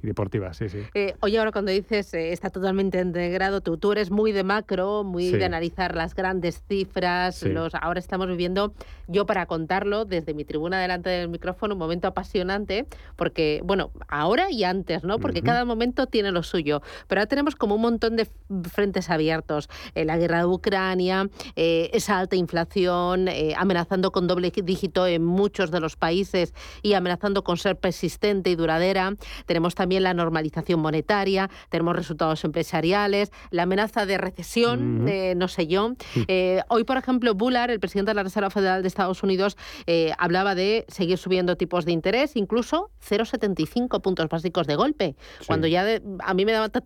y 0.00 0.06
deportiva, 0.06 0.52
sí, 0.54 0.68
sí. 0.68 0.78
Eh, 1.08 1.14
oye, 1.20 1.38
ahora 1.38 1.52
cuando 1.52 1.72
dices 1.72 2.12
eh, 2.12 2.32
está 2.32 2.50
totalmente 2.50 3.00
integrado, 3.00 3.62
tú, 3.62 3.78
tú 3.78 3.92
eres 3.92 4.10
muy 4.10 4.32
de 4.32 4.44
macro, 4.44 5.04
muy 5.04 5.30
Sí. 5.30 5.36
de 5.36 5.44
analizar 5.46 5.94
las 5.94 6.14
grandes 6.14 6.62
cifras. 6.68 7.36
Sí. 7.36 7.48
Los, 7.48 7.74
ahora 7.74 7.98
estamos 7.98 8.28
viviendo, 8.28 8.74
yo 9.06 9.24
para 9.24 9.46
contarlo, 9.46 10.04
desde 10.04 10.34
mi 10.34 10.44
tribuna 10.44 10.80
delante 10.80 11.08
del 11.10 11.28
micrófono, 11.28 11.74
un 11.74 11.78
momento 11.78 12.08
apasionante, 12.08 12.86
porque, 13.16 13.60
bueno, 13.64 13.90
ahora 14.08 14.50
y 14.50 14.64
antes, 14.64 15.02
¿no? 15.04 15.18
Porque 15.18 15.38
Ujú. 15.40 15.46
cada 15.46 15.64
momento 15.64 16.06
tiene 16.06 16.30
lo 16.30 16.42
suyo. 16.42 16.82
Pero 17.06 17.20
ahora 17.20 17.28
tenemos 17.28 17.56
como 17.56 17.74
un 17.74 17.80
montón 17.82 18.16
de 18.16 18.28
frentes 18.70 19.08
abiertos. 19.08 19.68
Eh, 19.94 20.04
la 20.04 20.18
guerra 20.18 20.38
de 20.40 20.46
Ucrania, 20.46 21.28
eh, 21.56 21.90
esa 21.94 22.18
alta 22.18 22.36
inflación, 22.36 23.28
eh, 23.28 23.54
amenazando 23.56 24.12
con 24.12 24.26
doble 24.26 24.50
dígito 24.50 25.06
en 25.06 25.24
muchos 25.24 25.70
de 25.70 25.80
los 25.80 25.96
países 25.96 26.52
y 26.82 26.92
amenazando 26.94 27.44
con 27.44 27.56
ser 27.56 27.76
persistente 27.76 28.50
y 28.50 28.56
duradera. 28.56 29.14
Tenemos 29.46 29.74
también 29.74 30.02
la 30.02 30.12
normalización 30.14 30.80
monetaria, 30.88 31.50
tenemos 31.68 31.94
resultados 31.94 32.42
empresariales, 32.44 33.30
la 33.50 33.64
amenaza 33.64 34.06
de 34.06 34.16
recesión, 34.16 35.06
eh, 35.08 35.34
no 35.36 35.46
sé 35.48 35.66
yo. 35.66 35.92
Eh, 36.28 36.62
hoy, 36.68 36.84
por 36.84 36.96
ejemplo, 36.96 37.34
Bullard, 37.34 37.70
el 37.70 37.78
presidente 37.80 38.10
de 38.10 38.14
la 38.14 38.22
Reserva 38.22 38.48
Federal 38.50 38.80
de 38.82 38.88
Estados 38.88 39.22
Unidos, 39.22 39.56
eh, 39.86 40.12
hablaba 40.18 40.54
de 40.54 40.86
seguir 40.88 41.18
subiendo 41.18 41.56
tipos 41.56 41.84
de 41.84 41.92
interés, 41.92 42.36
incluso 42.36 42.90
0,75 43.00 44.00
puntos 44.00 44.28
básicos 44.28 44.66
de 44.66 44.76
golpe, 44.76 45.14
cuando 45.46 45.66
ya 45.66 45.84
de- 45.84 46.02
a 46.24 46.32
mí 46.34 46.44
me 46.46 46.52
daba 46.52 46.68
ta- 46.70 46.80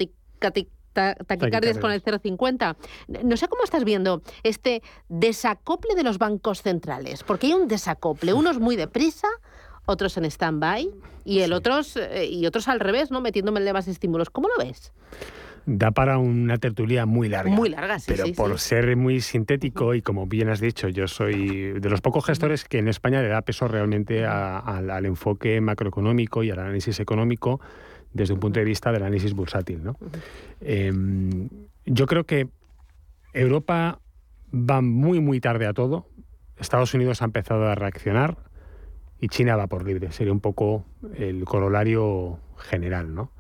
taquicardias 1.15 1.79
con 1.81 1.91
el 1.93 2.03
0,50. 2.03 2.77
No 3.25 3.37
sé 3.37 3.49
cómo 3.49 3.65
estás 3.65 3.85
viendo 3.85 4.21
este 4.43 4.83
desacople 5.09 5.95
de 5.95 6.03
los 6.03 6.19
bancos 6.19 6.61
centrales, 6.63 7.23
porque 7.23 7.47
hay 7.47 7.55
un 7.55 7.69
desacople, 7.69 8.33
unos 8.35 8.59
muy 8.59 8.77
deprisa, 8.77 9.29
otros 9.87 10.17
en 10.17 10.25
stand-by 10.25 10.89
y 11.25 11.41
el 11.41 11.53
otros 11.53 11.97
eh, 11.97 12.27
y 12.31 12.47
otros 12.47 12.69
al 12.69 12.81
revés, 12.81 13.11
¿no? 13.11 13.21
Metiéndome 13.21 13.61
de 13.61 13.73
más 13.73 13.89
estímulos. 13.89 14.31
¿Cómo 14.31 14.49
lo 14.49 14.65
ves? 14.65 14.93
Da 15.65 15.93
para 15.93 16.19
una 16.19 16.57
tertulia 16.59 17.07
muy 17.07 17.29
larga. 17.29 17.55
Muy 17.55 17.69
larga, 17.69 17.99
sí, 18.01 18.07
Pero 18.09 18.25
sí, 18.27 18.33
por 18.33 18.59
sí. 18.59 18.69
ser 18.71 18.97
muy 18.97 19.21
sintético 19.21 19.95
y 19.95 20.03
como 20.03 20.27
bien 20.27 20.49
has 20.49 20.59
dicho, 20.61 20.89
yo 20.89 21.07
soy 21.07 21.73
de 21.79 21.89
los 21.89 22.01
pocos 22.01 22.25
gestores 22.25 22.65
que 22.65 22.79
en 22.79 22.89
España 22.89 23.23
le 23.23 23.29
da 23.29 23.43
peso 23.43 23.69
realmente 23.69 24.25
a- 24.27 24.59
al 24.59 25.07
enfoque 25.07 25.61
macroeconómico 25.61 26.43
y 26.43 26.51
al 26.51 26.59
análisis 26.59 26.99
económico 26.99 27.61
desde 28.13 28.35
un 28.35 28.41
punto 28.41 28.59
de 28.59 28.65
vista 28.67 28.91
del 28.91 29.03
análisis 29.03 29.35
bursátil. 29.35 29.85
¿no? 29.85 29.97
Em, 30.61 31.49
yo 31.87 32.07
creo 32.07 32.25
que 32.25 32.49
Europa 33.33 34.01
va 34.53 34.81
muy, 34.83 35.21
muy 35.21 35.41
tarde 35.41 35.67
a 35.67 35.73
todo. 35.73 36.09
Estados 36.59 36.93
Unidos 36.95 37.23
ha 37.23 37.25
empezado 37.25 37.67
a 37.69 37.75
reaccionar 37.75 38.37
y 39.23 39.29
China 39.29 39.55
va 39.55 39.69
por 39.69 39.87
libre. 39.87 40.11
Sería 40.11 40.33
un 40.33 40.41
poco 40.41 40.85
el 41.15 41.45
corolario 41.45 42.41
general, 42.57 43.15
¿no? 43.15 43.31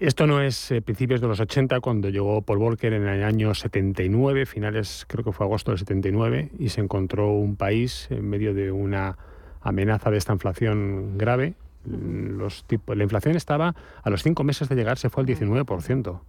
Esto 0.00 0.26
no 0.26 0.40
es 0.40 0.72
eh, 0.72 0.82
principios 0.82 1.20
de 1.20 1.28
los 1.28 1.38
80, 1.38 1.78
cuando 1.78 2.08
llegó 2.08 2.42
Paul 2.42 2.58
Volcker 2.58 2.94
en 2.94 3.06
el 3.06 3.22
año 3.22 3.54
79, 3.54 4.46
finales, 4.46 5.04
creo 5.06 5.22
que 5.22 5.30
fue 5.30 5.46
agosto 5.46 5.70
del 5.70 5.78
79, 5.78 6.50
y 6.58 6.70
se 6.70 6.80
encontró 6.80 7.30
un 7.30 7.54
país 7.54 8.08
en 8.10 8.28
medio 8.28 8.52
de 8.52 8.72
una 8.72 9.16
amenaza 9.60 10.10
de 10.10 10.18
esta 10.18 10.32
inflación 10.32 11.16
grave. 11.16 11.54
Los 11.84 12.64
tipos, 12.64 12.96
la 12.96 13.04
inflación 13.04 13.36
estaba, 13.36 13.76
a 14.02 14.10
los 14.10 14.24
cinco 14.24 14.42
meses 14.42 14.68
de 14.68 14.74
llegar, 14.74 14.98
se 14.98 15.08
fue 15.08 15.22
al 15.22 15.28
19%. 15.28 16.20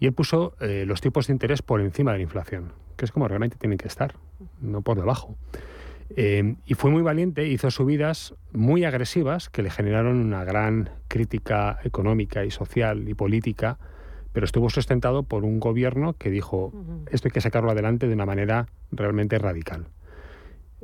Y 0.00 0.06
él 0.06 0.12
puso 0.12 0.54
eh, 0.60 0.84
los 0.86 1.00
tipos 1.00 1.28
de 1.28 1.32
interés 1.32 1.62
por 1.62 1.80
encima 1.80 2.12
de 2.12 2.18
la 2.18 2.24
inflación, 2.24 2.72
que 2.96 3.06
es 3.06 3.12
como 3.12 3.26
realmente 3.26 3.56
tienen 3.56 3.78
que 3.78 3.88
estar, 3.88 4.16
no 4.60 4.82
por 4.82 4.98
debajo. 4.98 5.34
Eh, 6.14 6.56
y 6.66 6.74
fue 6.74 6.90
muy 6.90 7.02
valiente, 7.02 7.46
hizo 7.46 7.70
subidas 7.70 8.34
muy 8.52 8.84
agresivas 8.84 9.48
que 9.48 9.62
le 9.62 9.70
generaron 9.70 10.18
una 10.18 10.44
gran 10.44 10.90
crítica 11.08 11.78
económica 11.84 12.44
y 12.44 12.50
social 12.50 13.08
y 13.08 13.14
política, 13.14 13.78
pero 14.32 14.44
estuvo 14.44 14.70
sustentado 14.70 15.22
por 15.22 15.44
un 15.44 15.58
gobierno 15.60 16.12
que 16.12 16.30
dijo, 16.30 16.72
esto 17.10 17.28
hay 17.28 17.32
que 17.32 17.40
sacarlo 17.40 17.70
adelante 17.70 18.06
de 18.06 18.14
una 18.14 18.26
manera 18.26 18.68
realmente 18.92 19.38
radical. 19.38 19.88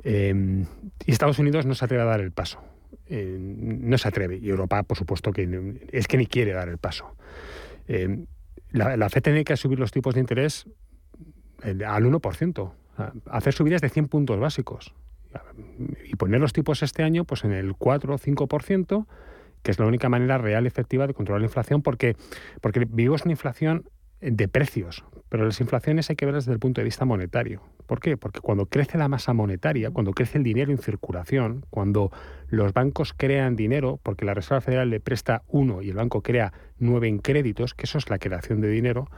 Eh, 0.03 0.65
y 1.07 1.11
Estados 1.11 1.39
Unidos 1.39 1.67
no 1.67 1.75
se 1.75 1.85
atreve 1.85 2.03
a 2.03 2.07
dar 2.07 2.21
el 2.21 2.33
paso. 2.33 2.61
Eh, 3.07 3.37
no 3.39 3.99
se 3.99 4.09
atreve. 4.09 4.39
Y 4.39 4.49
Europa, 4.49 4.83
por 4.83 4.97
supuesto, 4.97 5.33
que 5.33 5.79
es 5.93 6.09
que 6.09 6.17
ni 6.17 6.27
quiere 6.27 6.53
dar 6.53 6.69
el 6.69 6.79
paso. 6.79 7.15
Eh, 7.89 8.25
la, 8.71 8.97
la 8.97 9.09
FED 9.09 9.23
tiene 9.23 9.45
que 9.45 9.57
subir 9.57 9.79
los 9.79 9.93
tipos 9.93 10.15
de 10.15 10.21
interés 10.21 10.67
al 11.63 12.05
1%. 12.05 12.59
o 12.59 12.75
sea, 12.97 13.13
Hacer 13.27 13.53
subidas 13.53 13.81
de 13.81 13.89
100 13.89 14.09
puntos 14.09 14.39
básicos. 14.41 14.95
Y 16.05 16.17
poner 16.17 16.41
los 16.41 16.53
tipos 16.53 16.83
este 16.83 17.03
año 17.03 17.25
pues 17.25 17.45
en 17.45 17.53
el 17.53 17.75
4 17.75 18.15
o 18.15 18.19
5%, 18.19 19.07
que 19.63 19.71
es 19.71 19.79
la 19.79 19.87
única 19.87 20.09
manera 20.09 20.39
real 20.39 20.65
y 20.65 20.67
efectiva 20.67 21.07
de 21.07 21.15
controlar 21.15 21.41
la 21.41 21.47
inflación, 21.47 21.83
porque, 21.83 22.17
porque 22.61 22.81
vivimos 22.81 23.23
una 23.23 23.33
inflación 23.33 23.85
de 24.21 24.47
precios, 24.47 25.05
pero 25.29 25.45
las 25.45 25.61
inflaciones 25.61 26.09
hay 26.09 26.17
que 26.17 26.27
verlas 26.27 26.45
desde 26.45 26.55
el 26.55 26.61
punto 26.61 26.81
de 26.81 26.85
vista 26.85 27.05
monetario. 27.05 27.61
¿Por 27.87 28.01
qué? 28.01 28.17
Porque 28.17 28.41
cuando 28.41 28.67
crece 28.67 28.97
la 28.97 29.09
masa 29.09 29.33
monetaria, 29.33 29.91
cuando 29.91 30.13
crece 30.13 30.39
el 30.39 30.45
dinero 30.45 30.71
en 30.71 30.79
circulación, 30.79 31.67
cuando 31.71 32.13
los 32.49 32.73
bancos 32.73 33.13
crean 33.17 33.57
dinero, 33.57 33.99
porque 34.03 34.25
la 34.25 34.35
Reserva 34.35 34.61
Federal 34.61 34.91
le 34.91 35.01
presta 35.01 35.43
uno 35.49 35.83
y 35.83 35.91
el 35.91 35.97
banco 35.97 36.23
crea 36.23 36.53
nueve 36.79 37.09
en 37.09 37.19
créditos, 37.19 37.75
que 37.75 37.85
eso 37.85 37.99
es 37.99 38.09
la 38.11 38.19
creación 38.19 38.61
de 38.61 38.69
dinero, 38.69 39.09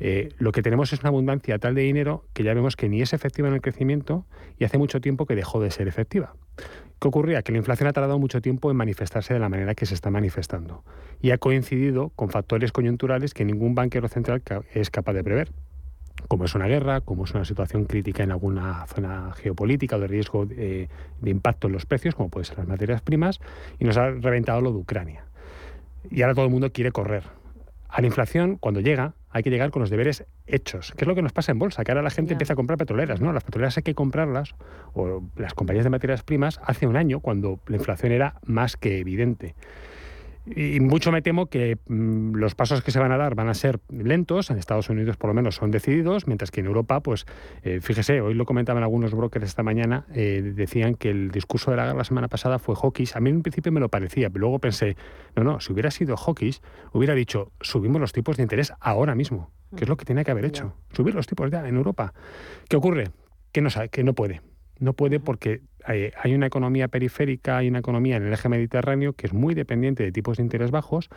eh, 0.00 0.30
lo 0.38 0.52
que 0.52 0.62
tenemos 0.62 0.92
es 0.92 1.00
una 1.00 1.08
abundancia 1.08 1.58
tal 1.58 1.74
de 1.74 1.82
dinero 1.82 2.24
que 2.32 2.44
ya 2.44 2.54
vemos 2.54 2.76
que 2.76 2.88
ni 2.88 3.02
es 3.02 3.12
efectiva 3.12 3.48
en 3.48 3.54
el 3.54 3.60
crecimiento 3.60 4.26
y 4.58 4.64
hace 4.64 4.78
mucho 4.78 5.00
tiempo 5.00 5.26
que 5.26 5.34
dejó 5.34 5.60
de 5.60 5.70
ser 5.70 5.88
efectiva. 5.88 6.34
¿Qué 7.00 7.08
ocurría? 7.08 7.42
Que 7.42 7.52
la 7.52 7.58
inflación 7.58 7.88
ha 7.88 7.92
tardado 7.92 8.18
mucho 8.18 8.40
tiempo 8.40 8.70
en 8.70 8.76
manifestarse 8.76 9.34
de 9.34 9.40
la 9.40 9.48
manera 9.48 9.74
que 9.74 9.86
se 9.86 9.94
está 9.94 10.10
manifestando 10.10 10.84
y 11.20 11.30
ha 11.30 11.38
coincidido 11.38 12.10
con 12.10 12.30
factores 12.30 12.72
coyunturales 12.72 13.34
que 13.34 13.44
ningún 13.44 13.74
banquero 13.74 14.08
central 14.08 14.42
es 14.72 14.90
capaz 14.90 15.12
de 15.12 15.24
prever 15.24 15.52
como 16.26 16.44
es 16.44 16.54
una 16.54 16.66
guerra, 16.66 17.00
como 17.00 17.24
es 17.24 17.32
una 17.32 17.44
situación 17.44 17.84
crítica 17.84 18.24
en 18.24 18.32
alguna 18.32 18.84
zona 18.88 19.32
geopolítica 19.34 19.96
o 19.96 20.00
de 20.00 20.08
riesgo 20.08 20.46
de, 20.46 20.88
de 21.20 21.30
impacto 21.30 21.68
en 21.68 21.74
los 21.74 21.86
precios, 21.86 22.16
como 22.16 22.28
pueden 22.28 22.44
ser 22.44 22.58
las 22.58 22.66
materias 22.66 23.02
primas, 23.02 23.38
y 23.78 23.84
nos 23.84 23.96
ha 23.96 24.10
reventado 24.10 24.60
lo 24.60 24.72
de 24.72 24.78
Ucrania. 24.78 25.24
Y 26.10 26.22
ahora 26.22 26.34
todo 26.34 26.46
el 26.46 26.50
mundo 26.50 26.72
quiere 26.72 26.90
correr. 26.90 27.22
A 27.88 28.00
la 28.00 28.06
inflación, 28.08 28.56
cuando 28.56 28.80
llega, 28.80 29.14
hay 29.30 29.42
que 29.42 29.50
llegar 29.50 29.70
con 29.70 29.80
los 29.80 29.90
deberes 29.90 30.24
hechos, 30.46 30.92
que 30.96 31.04
es 31.04 31.08
lo 31.08 31.14
que 31.14 31.22
nos 31.22 31.32
pasa 31.32 31.52
en 31.52 31.58
bolsa, 31.58 31.84
que 31.84 31.92
ahora 31.92 32.02
la 32.02 32.10
gente 32.10 32.32
empieza 32.32 32.54
a 32.54 32.56
comprar 32.56 32.78
petroleras, 32.78 33.20
¿no? 33.20 33.32
Las 33.32 33.44
petroleras 33.44 33.76
hay 33.76 33.82
que 33.82 33.94
comprarlas, 33.94 34.54
o 34.94 35.22
las 35.36 35.54
compañías 35.54 35.84
de 35.84 35.90
materias 35.90 36.22
primas, 36.22 36.60
hace 36.64 36.86
un 36.86 36.96
año, 36.96 37.20
cuando 37.20 37.60
la 37.66 37.76
inflación 37.76 38.12
era 38.12 38.40
más 38.44 38.76
que 38.76 38.98
evidente. 38.98 39.54
Y 40.54 40.80
mucho 40.80 41.12
me 41.12 41.22
temo 41.22 41.46
que 41.46 41.78
mm, 41.86 42.34
los 42.34 42.54
pasos 42.54 42.82
que 42.82 42.90
se 42.90 42.98
van 42.98 43.12
a 43.12 43.16
dar 43.16 43.34
van 43.34 43.48
a 43.48 43.54
ser 43.54 43.80
lentos, 43.90 44.50
en 44.50 44.58
Estados 44.58 44.88
Unidos 44.88 45.16
por 45.16 45.28
lo 45.28 45.34
menos 45.34 45.56
son 45.56 45.70
decididos, 45.70 46.26
mientras 46.26 46.50
que 46.50 46.60
en 46.60 46.66
Europa, 46.66 47.00
pues 47.00 47.26
eh, 47.62 47.80
fíjese, 47.80 48.20
hoy 48.20 48.34
lo 48.34 48.44
comentaban 48.44 48.82
algunos 48.82 49.14
brokers 49.14 49.44
esta 49.44 49.62
mañana, 49.62 50.06
eh, 50.14 50.52
decían 50.54 50.94
que 50.94 51.10
el 51.10 51.30
discurso 51.30 51.70
de 51.70 51.76
la, 51.76 51.94
la 51.94 52.04
semana 52.04 52.28
pasada 52.28 52.58
fue 52.58 52.74
hawkish. 52.74 53.12
A 53.14 53.20
mí 53.20 53.30
en 53.30 53.42
principio 53.42 53.72
me 53.72 53.80
lo 53.80 53.88
parecía, 53.88 54.30
pero 54.30 54.42
luego 54.42 54.58
pensé, 54.58 54.96
no, 55.36 55.44
no, 55.44 55.60
si 55.60 55.72
hubiera 55.72 55.90
sido 55.90 56.16
hawkish, 56.16 56.60
hubiera 56.92 57.14
dicho, 57.14 57.52
subimos 57.60 58.00
los 58.00 58.12
tipos 58.12 58.36
de 58.36 58.42
interés 58.42 58.72
ahora 58.80 59.14
mismo, 59.14 59.50
que 59.76 59.84
es 59.84 59.88
lo 59.88 59.96
que 59.96 60.04
tiene 60.04 60.24
que 60.24 60.30
haber 60.30 60.44
hecho, 60.44 60.74
subir 60.92 61.14
los 61.14 61.26
tipos 61.26 61.50
ya 61.50 61.66
en 61.66 61.76
Europa. 61.76 62.14
¿Qué 62.68 62.76
ocurre? 62.76 63.10
Que 63.52 63.60
no, 63.60 63.70
sabe, 63.70 63.88
que 63.88 64.04
no 64.04 64.14
puede. 64.14 64.40
No 64.78 64.92
puede 64.92 65.18
porque 65.18 65.62
hay, 65.84 66.34
una 66.34 66.46
economía 66.46 66.88
periférica, 66.88 67.56
hay 67.58 67.68
una 67.68 67.78
economía 67.78 68.16
en 68.16 68.26
el 68.26 68.32
eje 68.32 68.48
mediterráneo 68.48 69.14
que 69.14 69.26
es 69.26 69.32
muy 69.32 69.54
dependiente 69.54 70.02
de 70.02 70.12
tipos 70.12 70.36
de 70.36 70.42
interés 70.42 70.70
bajos, 70.70 71.08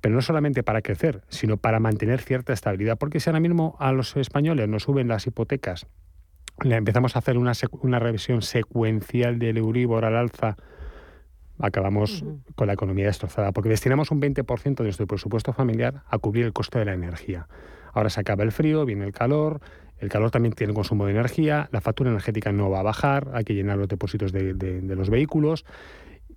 pero 0.00 0.14
no 0.14 0.22
solamente 0.22 0.62
para 0.62 0.82
crecer, 0.82 1.22
sino 1.28 1.56
para 1.56 1.80
mantener 1.80 2.20
cierta 2.20 2.52
estabilidad. 2.52 2.98
Porque 2.98 3.20
si 3.20 3.30
ahora 3.30 3.40
mismo 3.40 3.76
a 3.80 3.92
los 3.92 4.16
españoles 4.16 4.68
nos 4.68 4.84
suben 4.84 5.08
las 5.08 5.26
hipotecas, 5.26 5.86
le 6.62 6.76
empezamos 6.76 7.16
a 7.16 7.20
hacer 7.20 7.38
una, 7.38 7.52
una 7.82 7.98
revisión 7.98 8.42
secuencial 8.42 9.38
del 9.38 9.56
Euribor 9.56 10.04
al 10.04 10.16
alza, 10.16 10.56
acabamos 11.58 12.24
con 12.54 12.66
la 12.66 12.74
economía 12.74 13.06
destrozada, 13.06 13.52
porque 13.52 13.68
destinamos 13.68 14.10
un 14.10 14.20
20% 14.20 14.76
de 14.76 14.84
nuestro 14.84 15.06
presupuesto 15.06 15.52
familiar 15.52 16.02
a 16.08 16.18
cubrir 16.18 16.44
el 16.46 16.52
costo 16.52 16.78
de 16.78 16.84
la 16.84 16.94
energía. 16.94 17.48
Ahora 17.92 18.10
se 18.10 18.20
acaba 18.20 18.44
el 18.44 18.52
frío, 18.52 18.84
viene 18.84 19.04
el 19.04 19.12
calor, 19.12 19.60
el 20.00 20.08
calor 20.08 20.30
también 20.30 20.54
tiene 20.54 20.74
consumo 20.74 21.06
de 21.06 21.12
energía, 21.12 21.68
la 21.72 21.80
factura 21.80 22.10
energética 22.10 22.52
no 22.52 22.70
va 22.70 22.80
a 22.80 22.82
bajar, 22.82 23.28
hay 23.34 23.44
que 23.44 23.54
llenar 23.54 23.78
los 23.78 23.88
depósitos 23.88 24.32
de, 24.32 24.54
de 24.54 24.96
los 24.96 25.10
vehículos 25.10 25.64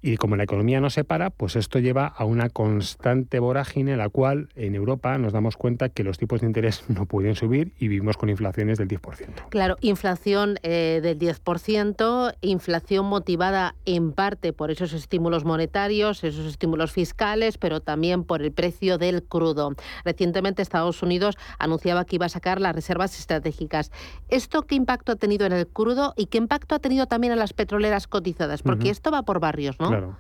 y 0.04 0.18
como 0.18 0.36
la 0.36 0.44
economía 0.44 0.82
no 0.82 0.90
se 0.90 1.06
para, 1.06 1.30
pues 1.30 1.56
esto 1.56 1.80
lleva 1.80 2.08
a 2.08 2.26
una 2.26 2.50
constante 2.50 3.40
vorágine, 3.40 3.96
la 3.96 4.10
cual 4.10 4.50
en 4.56 4.76
Europa 4.76 5.18
nos 5.18 5.32
damos 5.32 5.56
cuenta 5.56 5.88
que 5.88 6.04
los 6.04 6.18
tipos 6.18 6.42
de 6.42 6.48
interés 6.48 6.84
no 6.90 7.06
pueden 7.06 7.36
subir 7.36 7.72
y 7.80 7.88
vivimos 7.88 8.18
con 8.18 8.30
inflaciones 8.30 8.78
del 8.78 8.90
10%. 8.90 9.48
Claro, 9.50 9.78
inflación 9.80 10.60
eh, 10.62 11.00
del 11.02 11.18
10%, 11.18 12.36
inflación 12.42 13.06
motivada 13.06 13.76
en 13.86 14.12
parte 14.12 14.52
por 14.52 14.72
esos 14.72 14.92
estímulos 14.92 15.46
monetarios, 15.46 16.26
esos 16.26 16.48
estímulos 16.48 16.92
fiscales, 16.92 17.58
pero 17.58 17.80
también 17.80 18.26
por 18.26 18.42
el 18.42 18.52
precio 18.52 18.98
del 18.98 19.24
crudo. 19.24 19.74
Recientemente 20.04 20.62
Estados 20.62 21.02
Unidos 21.02 21.38
anunciaba 21.60 22.04
que 22.04 22.18
iba 22.18 22.26
a 22.26 22.30
sacar 22.30 22.60
las 22.60 22.76
reservas 22.76 23.18
estratégicas. 23.18 23.90
¿Esto 24.28 24.64
qué 24.64 24.76
impacto 24.76 25.14
ha 25.14 25.16
tenido 25.16 25.46
en 25.46 25.54
el 25.54 25.66
crudo 25.66 26.14
y 26.18 26.26
qué 26.26 26.40
impacto 26.40 26.76
ha 26.76 26.80
tenido 26.80 27.06
también 27.06 27.32
en 27.32 27.40
las 27.40 27.54
petroleras 27.54 28.08
cotizadas? 28.08 28.64
Porque 28.64 28.90
esto 28.90 29.10
va 29.10 29.24
por 29.24 29.40
barrios, 29.40 29.80
¿no? 29.80 29.93
Claro. 29.98 30.18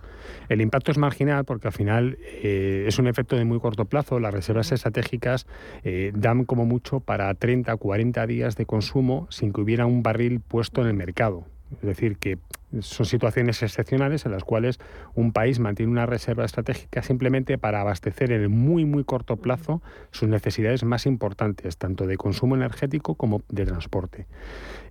El 0.49 0.61
impacto 0.61 0.91
es 0.91 0.97
marginal 0.97 1.45
porque 1.45 1.67
al 1.67 1.73
final 1.73 2.17
eh, 2.21 2.85
es 2.87 2.99
un 2.99 3.07
efecto 3.07 3.35
de 3.35 3.45
muy 3.45 3.59
corto 3.59 3.85
plazo. 3.85 4.19
Las 4.19 4.33
reservas 4.33 4.71
estratégicas 4.71 5.47
eh, 5.83 6.11
dan 6.13 6.45
como 6.45 6.65
mucho 6.65 6.99
para 6.99 7.33
30, 7.33 7.75
40 7.75 8.27
días 8.27 8.55
de 8.55 8.65
consumo 8.65 9.27
sin 9.29 9.51
que 9.51 9.61
hubiera 9.61 9.85
un 9.85 10.03
barril 10.03 10.41
puesto 10.41 10.81
en 10.81 10.87
el 10.87 10.93
mercado. 10.93 11.45
Es 11.71 11.81
decir, 11.81 12.17
que 12.17 12.37
son 12.79 13.05
situaciones 13.05 13.61
excepcionales 13.61 14.25
en 14.25 14.31
las 14.31 14.43
cuales 14.43 14.79
un 15.13 15.31
país 15.31 15.59
mantiene 15.59 15.91
una 15.91 16.05
reserva 16.05 16.45
estratégica 16.45 17.01
simplemente 17.01 17.57
para 17.57 17.81
abastecer 17.81 18.31
en 18.31 18.41
el 18.41 18.49
muy, 18.49 18.85
muy 18.85 19.03
corto 19.03 19.37
plazo 19.37 19.81
sus 20.11 20.29
necesidades 20.29 20.83
más 20.83 21.05
importantes, 21.05 21.77
tanto 21.77 22.07
de 22.07 22.17
consumo 22.17 22.55
energético 22.55 23.15
como 23.15 23.41
de 23.49 23.65
transporte. 23.65 24.27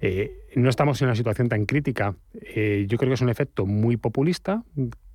Eh, 0.00 0.42
no 0.54 0.68
estamos 0.68 1.00
en 1.00 1.08
una 1.08 1.14
situación 1.14 1.48
tan 1.48 1.64
crítica. 1.64 2.14
Eh, 2.34 2.86
yo 2.88 2.98
creo 2.98 3.10
que 3.10 3.14
es 3.14 3.20
un 3.20 3.30
efecto 3.30 3.66
muy 3.66 3.96
populista, 3.96 4.64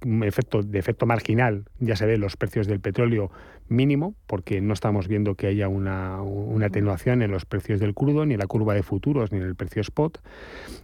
un 0.03 0.23
efecto 0.23 0.63
de 0.63 0.79
efecto 0.79 1.05
marginal. 1.05 1.65
Ya 1.79 1.95
se 1.95 2.05
ve 2.05 2.17
los 2.17 2.37
precios 2.37 2.67
del 2.67 2.79
petróleo 2.79 3.31
mínimo, 3.67 4.15
porque 4.25 4.61
no 4.61 4.73
estamos 4.73 5.07
viendo 5.07 5.35
que 5.35 5.47
haya 5.47 5.67
una, 5.67 6.21
una 6.21 6.67
atenuación 6.67 7.21
en 7.21 7.31
los 7.31 7.45
precios 7.45 7.79
del 7.79 7.93
crudo, 7.93 8.25
ni 8.25 8.33
en 8.33 8.39
la 8.39 8.47
curva 8.47 8.73
de 8.73 8.83
futuros, 8.83 9.31
ni 9.31 9.39
en 9.39 9.45
el 9.45 9.55
precio 9.55 9.81
spot. 9.81 10.21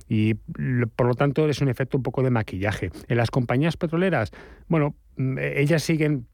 Y 0.07 0.35
por 0.95 1.07
lo 1.07 1.13
tanto 1.15 1.47
es 1.47 1.61
un 1.61 1.69
efecto 1.73 1.97
un 1.97 2.03
poco 2.03 2.23
de 2.23 2.29
maquillaje. 2.29 2.91
En 3.07 3.17
las 3.17 3.29
compañías 3.29 3.75
petroleras, 3.75 4.31
bueno, 4.67 4.95
mm, 5.17 5.37
ellas 5.39 5.83
siguen 5.83 6.27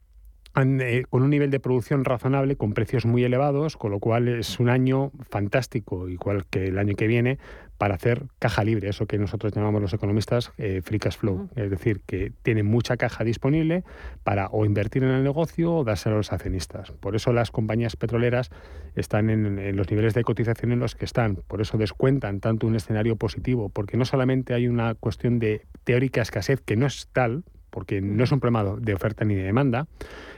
eh, 0.56 1.04
con 1.10 1.22
un 1.22 1.30
nivel 1.30 1.52
de 1.52 1.60
producción 1.60 2.04
razonable, 2.04 2.56
con 2.56 2.74
precios 2.74 3.06
muy 3.06 3.24
elevados, 3.24 3.78
con 3.78 3.92
lo 3.92 4.00
cual 4.00 4.28
es 4.28 4.60
un 4.60 4.70
año 4.70 5.12
fantástico, 5.30 6.10
igual 6.10 6.46
que 6.48 6.66
el 6.66 6.78
año 6.78 6.96
que 6.96 7.08
viene, 7.08 7.38
para 7.80 7.96
hacer 7.96 8.26
caja 8.40 8.66
libre, 8.66 8.90
eso 8.90 9.08
que 9.08 9.18
nosotros 9.18 9.54
llamamos 9.54 9.82
los 9.82 9.94
economistas 9.94 10.52
eh, 10.58 10.82
free 10.84 11.00
cash 11.00 11.18
flow, 11.18 11.50
es 11.56 11.72
decir, 11.72 12.02
que 12.06 12.34
tiene 12.44 12.62
mucha 12.62 12.98
caja 12.98 13.24
disponible 13.24 13.86
para 14.24 14.48
o 14.48 14.66
invertir 14.66 15.04
en 15.04 15.12
el 15.12 15.24
negocio 15.24 15.74
o 15.74 15.84
dárselo 15.86 16.16
a 16.16 16.18
los 16.18 16.34
accionistas. 16.34 16.92
Por 16.92 17.16
eso 17.16 17.32
las 17.32 17.52
compañías 17.52 17.96
petroleras 17.96 18.52
están 18.96 19.30
en, 19.30 19.78
los 19.78 19.90
niveles 19.90 20.14
de 20.14 20.26
cotización 20.26 20.74
en 20.74 20.80
los 20.80 20.96
que 20.96 21.06
están, 21.06 21.38
por 21.48 21.62
eso 21.62 21.78
descuentan 21.78 22.42
tanto 22.42 22.68
un 22.68 22.76
escenario 22.76 23.16
positivo, 23.16 23.70
porque 23.70 23.96
no 23.96 24.04
solamente 24.04 24.54
hay 24.54 24.68
una 24.68 24.94
cuestión 24.96 25.40
de 25.40 25.66
teórica 25.86 26.22
escasez 26.22 26.60
que 26.60 26.76
no 26.76 26.86
es 26.86 27.08
tal, 27.14 27.46
porque 27.70 28.02
no 28.02 28.24
es 28.24 28.32
un 28.32 28.40
problema 28.40 28.76
de 28.80 28.94
oferta 28.94 29.26
ni 29.26 29.36
de 29.36 29.44
demanda, 29.44 29.88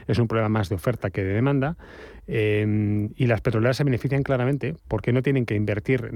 es 0.06 0.18
un 0.18 0.28
problema 0.28 0.48
más 0.48 0.68
de 0.68 0.74
oferta 0.74 1.10
que 1.10 1.24
de 1.24 1.32
demanda, 1.32 1.76
eh, 2.26 3.08
y 3.16 3.26
las 3.26 3.40
petroleras 3.40 3.76
se 3.76 3.84
benefician 3.84 4.22
claramente 4.22 4.76
porque 4.88 5.12
no 5.12 5.22
tienen 5.22 5.46
que 5.46 5.54
invertir, 5.54 6.10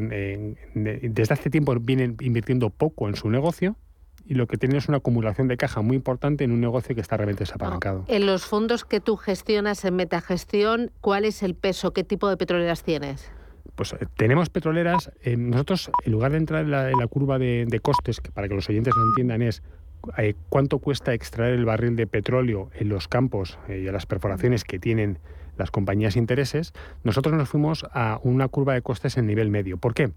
desde 0.75 1.35
hace 1.35 1.51
tiempo 1.51 1.75
vienen 1.81 2.17
invirtiendo 2.21 2.71
poco 2.71 3.09
en 3.09 3.17
su 3.17 3.31
negocio, 3.31 3.77
y 4.29 4.35
lo 4.35 4.47
que 4.47 4.57
tienen 4.57 4.79
es 4.79 4.89
una 4.89 4.99
acumulación 4.99 5.47
de 5.49 5.57
caja 5.57 5.83
muy 5.83 5.97
importante 5.97 6.45
en 6.45 6.51
un 6.51 6.61
negocio 6.61 6.95
que 6.95 7.01
está 7.01 7.17
realmente 7.17 7.45
desapalancado. 7.45 8.05
En 8.09 8.27
los 8.27 8.45
fondos 8.45 8.85
que 8.85 9.01
tú 9.01 9.17
gestionas 9.17 9.85
en 9.85 9.95
Metagestión, 9.95 10.91
¿cuál 11.01 11.25
es 11.25 11.43
el 11.43 11.55
peso? 11.55 11.93
¿Qué 11.93 12.03
tipo 12.03 12.29
de 12.29 12.37
petroleras 12.37 12.83
tienes? 12.83 13.31
Pues 13.77 13.93
eh, 13.93 14.07
tenemos 14.17 14.49
petroleras, 14.51 15.13
eh, 15.23 15.37
nosotros 15.37 15.91
en 16.05 16.13
lugar 16.13 16.33
de 16.33 16.39
entrar 16.39 16.65
en 16.65 16.71
la, 16.71 17.07
curva 17.09 17.39
de, 17.39 17.81
costes, 17.83 18.21
que 18.21 18.33
para 18.33 18.49
que 18.49 18.55
los 18.55 18.69
oyentes 18.69 18.95
lo 18.97 19.03
entiendan 19.05 19.43
es 19.43 19.63
eh, 20.17 20.35
cuánto 20.49 20.79
cuesta 20.79 21.13
extraer 21.13 21.55
el 21.55 21.65
barril 21.65 21.95
de 21.95 22.07
petróleo 22.07 22.71
en 22.75 22.89
los 22.89 23.07
campos 23.07 23.59
y 23.69 23.87
a 23.87 23.93
las 23.93 24.07
perforaciones 24.07 24.65
que 24.65 24.79
tienen 24.79 25.19
las 25.59 25.71
compañías 25.71 26.17
intereses, 26.17 26.73
nosotros 27.05 27.35
nos 27.35 27.49
fuimos 27.49 27.87
a 27.93 28.19
una 28.23 28.49
curva 28.49 28.75
de 28.75 28.83
costes 28.83 29.17
en 29.19 29.27
nivel 29.27 29.51
medio. 29.51 29.77
¿Por 29.77 29.95
qué? 29.95 30.11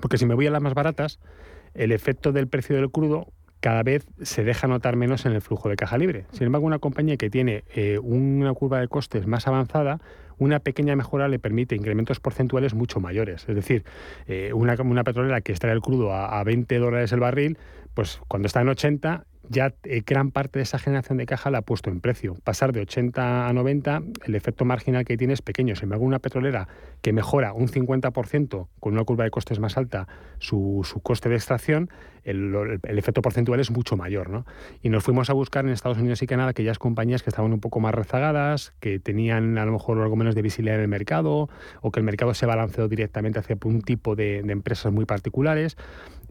Porque 0.00 0.18
si 0.18 0.26
me 0.26 0.34
voy 0.34 0.46
a 0.46 0.50
las 0.50 0.62
más 0.62 0.74
baratas, 0.74 1.18
el 1.74 1.92
efecto 1.92 2.32
del 2.32 2.48
precio 2.48 2.76
del 2.76 2.90
crudo 2.90 3.32
cada 3.60 3.82
vez 3.82 4.06
se 4.22 4.44
deja 4.44 4.68
notar 4.68 4.96
menos 4.96 5.24
en 5.26 5.32
el 5.32 5.40
flujo 5.40 5.68
de 5.68 5.76
caja 5.76 5.98
libre. 5.98 6.26
Sin 6.32 6.46
embargo, 6.46 6.66
una 6.66 6.78
compañía 6.78 7.16
que 7.16 7.30
tiene 7.30 7.64
una 8.02 8.52
curva 8.54 8.80
de 8.80 8.88
costes 8.88 9.26
más 9.26 9.46
avanzada, 9.48 10.00
una 10.38 10.60
pequeña 10.60 10.96
mejora 10.96 11.28
le 11.28 11.38
permite 11.38 11.74
incrementos 11.74 12.20
porcentuales 12.20 12.74
mucho 12.74 13.00
mayores. 13.00 13.48
Es 13.48 13.54
decir, 13.54 13.84
una, 14.52 14.74
una, 14.82 15.04
petrolera 15.04 15.40
que 15.40 15.52
extrae 15.52 15.72
el 15.72 15.80
crudo 15.80 16.12
a, 16.12 16.38
a 16.38 16.44
20 16.44 16.78
dólares 16.78 17.12
el 17.12 17.20
barril, 17.20 17.58
pues 17.94 18.20
cuando 18.28 18.46
está 18.46 18.60
en 18.60 18.68
80 18.68 19.24
ya 19.48 19.74
eh, 19.84 20.02
gran 20.06 20.30
parte 20.30 20.58
de 20.58 20.64
esa 20.64 20.78
generación 20.78 21.18
de 21.18 21.26
caja 21.26 21.50
la 21.50 21.58
ha 21.58 21.62
puesto 21.62 21.90
en 21.90 22.00
precio. 22.00 22.36
Pasar 22.44 22.72
de 22.72 22.80
80 22.80 23.48
a 23.48 23.52
90, 23.52 24.02
el 24.24 24.34
efecto 24.34 24.64
marginal 24.64 25.04
que 25.04 25.16
tiene 25.16 25.34
es 25.34 25.42
pequeño. 25.42 25.74
Sin 25.76 25.84
embargo, 25.84 26.04
una 26.04 26.18
petrolera 26.18 26.68
que 27.02 27.12
mejora 27.12 27.52
un 27.52 27.68
50% 27.68 28.68
con 28.80 28.92
una 28.92 29.04
curva 29.04 29.24
de 29.24 29.30
costes 29.30 29.58
más 29.58 29.76
alta 29.76 30.08
su, 30.38 30.84
coste 31.02 31.28
de 31.28 31.36
extracción, 31.36 31.90
el, 32.24 32.80
efecto 32.84 33.22
porcentual 33.22 33.60
es 33.60 33.70
mucho 33.70 33.96
mayor. 33.96 34.30
¿no? 34.30 34.46
Y 34.82 34.88
nos 34.88 35.04
fuimos 35.04 35.30
a 35.30 35.32
buscar 35.32 35.64
en 35.64 35.70
Estados 35.70 35.98
Unidos 35.98 36.22
y 36.22 36.26
Canadá 36.26 36.50
aquellas 36.50 36.78
compañías 36.78 37.22
que 37.22 37.30
estaban 37.30 37.52
un 37.52 37.60
poco 37.60 37.80
más 37.80 37.94
rezagadas, 37.94 38.74
que 38.80 38.98
tenían 38.98 39.58
a 39.58 39.64
lo 39.64 39.72
mejor 39.72 40.00
algo 40.00 40.16
menos 40.16 40.34
de 40.34 40.42
visibilidad 40.42 40.76
en 40.76 40.82
el 40.82 40.88
mercado, 40.88 41.48
o 41.80 41.90
que 41.92 42.00
el 42.00 42.04
mercado 42.04 42.34
se 42.34 42.46
balanceó 42.46 42.88
directamente 42.88 43.38
hacia 43.38 43.56
un 43.64 43.82
tipo 43.82 44.16
de, 44.16 44.42
de 44.42 44.52
empresas 44.52 44.92
muy 44.92 45.04
particulares 45.04 45.76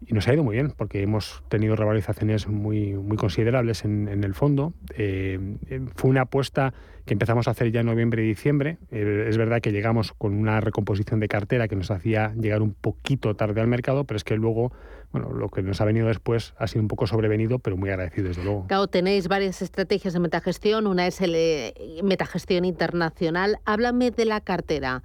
y 0.06 0.14
nos 0.14 0.28
ha 0.28 0.34
ido 0.34 0.44
muy 0.44 0.56
bien 0.56 0.72
porque 0.76 1.02
hemos 1.02 1.44
tenido 1.50 1.76
revalorizaciones 1.76 2.48
muy, 2.48 2.94
muy 2.94 3.18
considerables 3.18 3.86
en, 3.86 4.08
en 4.08 4.24
el 4.24 4.34
fondo. 4.34 4.74
Eh, 4.98 5.58
fue 5.96 6.10
una 6.10 6.22
apuesta 6.22 6.74
que 7.06 7.14
empezamos 7.14 7.48
a 7.48 7.52
hacer 7.52 7.72
ya 7.72 7.82
en 7.82 7.86
noviembre 7.86 8.24
y 8.24 8.28
diciembre. 8.28 8.78
Eh, 8.92 9.26
es 9.30 9.38
verdad 9.38 9.62
que 9.62 9.72
llegamos 9.72 10.14
con 10.14 10.34
una 10.34 10.60
recomposición 10.60 11.20
de 11.20 11.28
cartera 11.28 11.68
que 11.68 11.76
nos 11.76 11.92
hacía 11.92 12.34
llegar 12.36 12.62
un 12.62 12.74
poquito 12.74 13.36
tarde 13.36 13.62
al 13.62 13.68
mercado, 13.68 14.06
pero 14.06 14.18
es 14.18 14.24
que 14.24 14.36
luego, 14.36 14.72
bueno, 15.12 15.32
lo 15.32 15.50
que 15.50 15.62
nos 15.62 15.82
ha 15.82 15.86
venido 15.86 16.08
después 16.08 16.54
ha 16.58 16.68
sido 16.68 16.82
un 16.82 16.88
poco 16.88 17.06
sobrevenido, 17.08 17.60
pero 17.60 17.78
muy 17.78 17.90
agradecido 17.90 18.28
desde 18.28 18.44
luego. 18.44 18.66
Claro, 18.68 18.88
tenéis 18.88 19.28
varias 19.28 19.62
estrategias 19.62 20.14
de 20.14 20.20
metagestión. 20.20 20.88
Una 20.88 21.06
es 21.08 21.22
el 21.22 21.34
eh, 21.36 21.74
metagestión 22.04 22.66
internacional. 22.66 23.60
Háblame 23.66 24.12
de 24.12 24.26
la 24.26 24.42
cartera. 24.42 25.04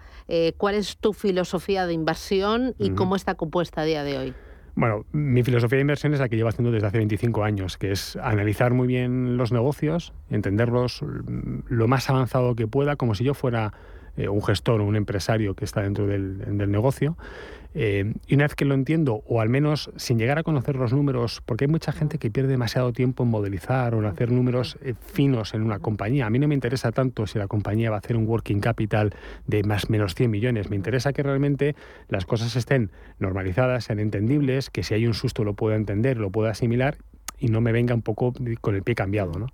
¿Cuál 0.57 0.75
es 0.77 0.97
tu 0.97 1.13
filosofía 1.13 1.87
de 1.87 1.93
inversión 1.93 2.75
y 2.79 2.91
cómo 2.91 3.17
está 3.17 3.35
compuesta 3.35 3.83
a 3.83 3.85
día 3.85 4.05
de 4.05 4.19
hoy? 4.19 4.35
Bueno, 4.75 5.05
mi 5.13 5.43
filosofía 5.43 5.77
de 5.77 5.83
inversión 5.83 6.15
es 6.15 6.21
la 6.21 6.29
que 6.29 6.37
llevo 6.37 6.49
haciendo 6.49 6.71
desde 6.71 6.87
hace 6.87 6.99
25 6.99 7.45
años, 7.45 7.77
que 7.77 7.93
es 7.93 8.17
analizar 8.17 8.73
muy 8.73 8.87
bien 8.87 9.37
los 9.37 9.53
negocios, 9.53 10.13
entenderlos 10.31 11.05
lo 11.69 11.89
más 11.89 12.09
avanzado 12.09 12.55
que 12.55 12.67
pueda, 12.67 12.97
como 12.97 13.15
si 13.15 13.25
yo 13.25 13.35
fuera 13.35 13.73
eh, 14.17 14.29
un 14.29 14.43
gestor 14.43 14.81
o 14.81 14.85
un 14.85 14.97
empresario 14.97 15.55
que 15.55 15.65
está 15.65 15.83
dentro 15.83 16.07
del, 16.07 16.71
negocio, 16.71 17.17
Eh, 17.75 18.15
y 18.27 18.35
una 18.35 18.45
vez 18.45 18.55
que 18.55 18.65
lo 18.65 18.75
entiendo, 18.75 19.23
o 19.27 19.41
al 19.41 19.49
menos 19.49 19.91
sin 19.97 20.19
llegar 20.19 20.39
a 20.39 20.43
conocer 20.43 20.77
los 20.77 20.93
números, 20.93 21.43
porque 21.47 21.65
hay 21.65 21.71
mucha 21.71 21.93
gente 21.93 22.19
que 22.19 22.31
pierde 22.31 22.51
demasiado 22.51 22.93
tiempo 22.93 23.23
en 23.23 23.31
modelizar 23.31 23.95
o 23.95 23.99
en 23.99 24.07
hacer 24.07 24.31
números 24.31 24.77
eh, 24.83 24.95
finos 25.01 25.55
en 25.55 25.63
una 25.63 25.79
compañía. 25.79 26.27
A 26.27 26.31
mí 26.31 26.39
no 26.39 26.49
me 26.49 26.55
interesa 26.55 26.93
tanto 26.93 27.27
si 27.27 27.39
la 27.39 27.47
compañía 27.47 27.91
va 27.91 27.97
a 27.97 28.01
hacer 28.01 28.17
un 28.17 28.27
working 28.27 28.61
capital 28.61 29.15
de 29.47 29.63
más 29.63 29.85
o 29.85 29.89
menos 29.93 30.15
100 30.15 30.31
millones. 30.31 30.71
Me 30.71 30.77
interesa 30.77 31.13
que 31.13 31.23
realmente 31.23 31.77
las 32.09 32.27
cosas 32.27 32.57
estén 32.57 32.91
normalizadas, 33.19 33.85
sean 33.85 34.01
entendibles, 34.01 34.71
que 34.71 34.83
si 34.83 34.95
hay 34.95 35.07
un 35.07 35.15
susto 35.15 35.45
lo 35.45 35.55
pueda 35.55 35.77
entender, 35.77 36.17
lo 36.19 36.31
pueda 36.31 36.51
asimilar 36.51 36.99
y 37.41 37.49
no 37.49 37.61
me 37.61 37.73
venga 37.73 37.95
un 37.95 38.03
poco 38.03 38.33
con 38.61 38.75
el 38.75 38.83
pie 38.83 38.95
cambiado. 38.95 39.33
¿no? 39.39 39.47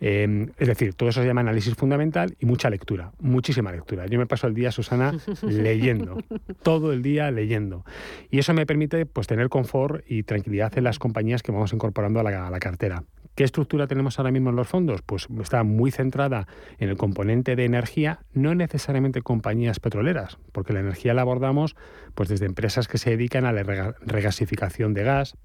Eh, 0.00 0.46
es 0.58 0.68
decir, 0.68 0.94
todo 0.94 1.08
eso 1.08 1.20
se 1.22 1.26
llama 1.26 1.40
análisis 1.40 1.74
fundamental 1.74 2.36
y 2.38 2.46
mucha 2.46 2.70
lectura, 2.70 3.12
muchísima 3.20 3.72
lectura. 3.72 4.06
Yo 4.06 4.18
me 4.18 4.26
paso 4.26 4.46
el 4.46 4.54
día, 4.54 4.70
Susana, 4.70 5.12
leyendo, 5.42 6.18
todo 6.62 6.92
el 6.92 7.02
día 7.02 7.30
leyendo. 7.30 7.84
Y 8.30 8.38
eso 8.38 8.52
me 8.54 8.66
permite 8.66 9.06
pues, 9.06 9.26
tener 9.26 9.48
confort 9.48 10.04
y 10.08 10.22
tranquilidad 10.22 10.76
en 10.76 10.84
las 10.84 10.98
compañías 10.98 11.42
que 11.42 11.52
vamos 11.52 11.72
incorporando 11.72 12.20
a 12.20 12.22
la, 12.22 12.46
a 12.46 12.50
la 12.50 12.58
cartera. 12.60 13.04
¿Qué 13.34 13.44
estructura 13.44 13.86
tenemos 13.86 14.18
ahora 14.18 14.30
mismo 14.30 14.50
en 14.50 14.56
los 14.56 14.68
fondos? 14.68 15.00
Pues 15.00 15.26
está 15.40 15.62
muy 15.62 15.90
centrada 15.90 16.46
en 16.78 16.90
el 16.90 16.98
componente 16.98 17.56
de 17.56 17.64
energía, 17.64 18.20
no 18.34 18.54
necesariamente 18.54 19.22
compañías 19.22 19.80
petroleras, 19.80 20.36
porque 20.52 20.74
la 20.74 20.80
energía 20.80 21.14
la 21.14 21.22
abordamos 21.22 21.74
pues 22.14 22.28
desde 22.28 22.44
empresas 22.44 22.88
que 22.88 22.98
se 22.98 23.10
dedican 23.10 23.46
a 23.46 23.52
la 23.52 23.94
regasificación 24.00 24.92
de 24.92 25.04
gas, 25.04 25.36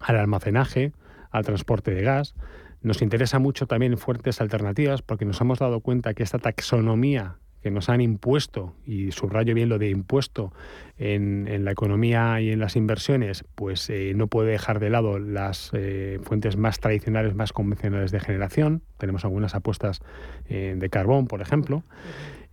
al 0.00 0.16
almacenaje, 0.16 0.92
al 1.30 1.44
transporte 1.44 1.92
de 1.92 2.02
gas. 2.02 2.34
Nos 2.82 3.02
interesa 3.02 3.38
mucho 3.38 3.66
también 3.66 3.98
fuertes 3.98 4.40
alternativas 4.40 5.02
porque 5.02 5.24
nos 5.24 5.40
hemos 5.40 5.58
dado 5.58 5.80
cuenta 5.80 6.14
que 6.14 6.22
esta 6.22 6.38
taxonomía 6.38 7.38
que 7.62 7.70
nos 7.70 7.88
han 7.88 8.00
impuesto, 8.00 8.74
y 8.86 9.10
subrayo 9.10 9.54
bien 9.54 9.68
lo 9.68 9.78
de 9.78 9.90
impuesto 9.90 10.52
en, 10.96 11.64
la 11.64 11.72
economía 11.72 12.40
y 12.40 12.50
en 12.50 12.60
las 12.60 12.76
inversiones, 12.76 13.44
pues 13.54 13.90
eh, 13.90 14.12
no 14.14 14.28
puede 14.28 14.52
dejar 14.52 14.78
de 14.78 14.90
lado 14.90 15.18
las 15.18 15.70
eh, 15.72 16.20
fuentes 16.22 16.56
más 16.56 16.78
tradicionales, 16.78 17.34
más 17.34 17.52
convencionales 17.52 18.12
de 18.12 18.20
generación. 18.20 18.82
Tenemos 18.96 19.24
algunas 19.24 19.54
apuestas 19.54 20.00
eh, 20.48 20.74
de 20.76 20.88
carbón, 20.88 21.26
por 21.26 21.40
ejemplo. 21.40 21.82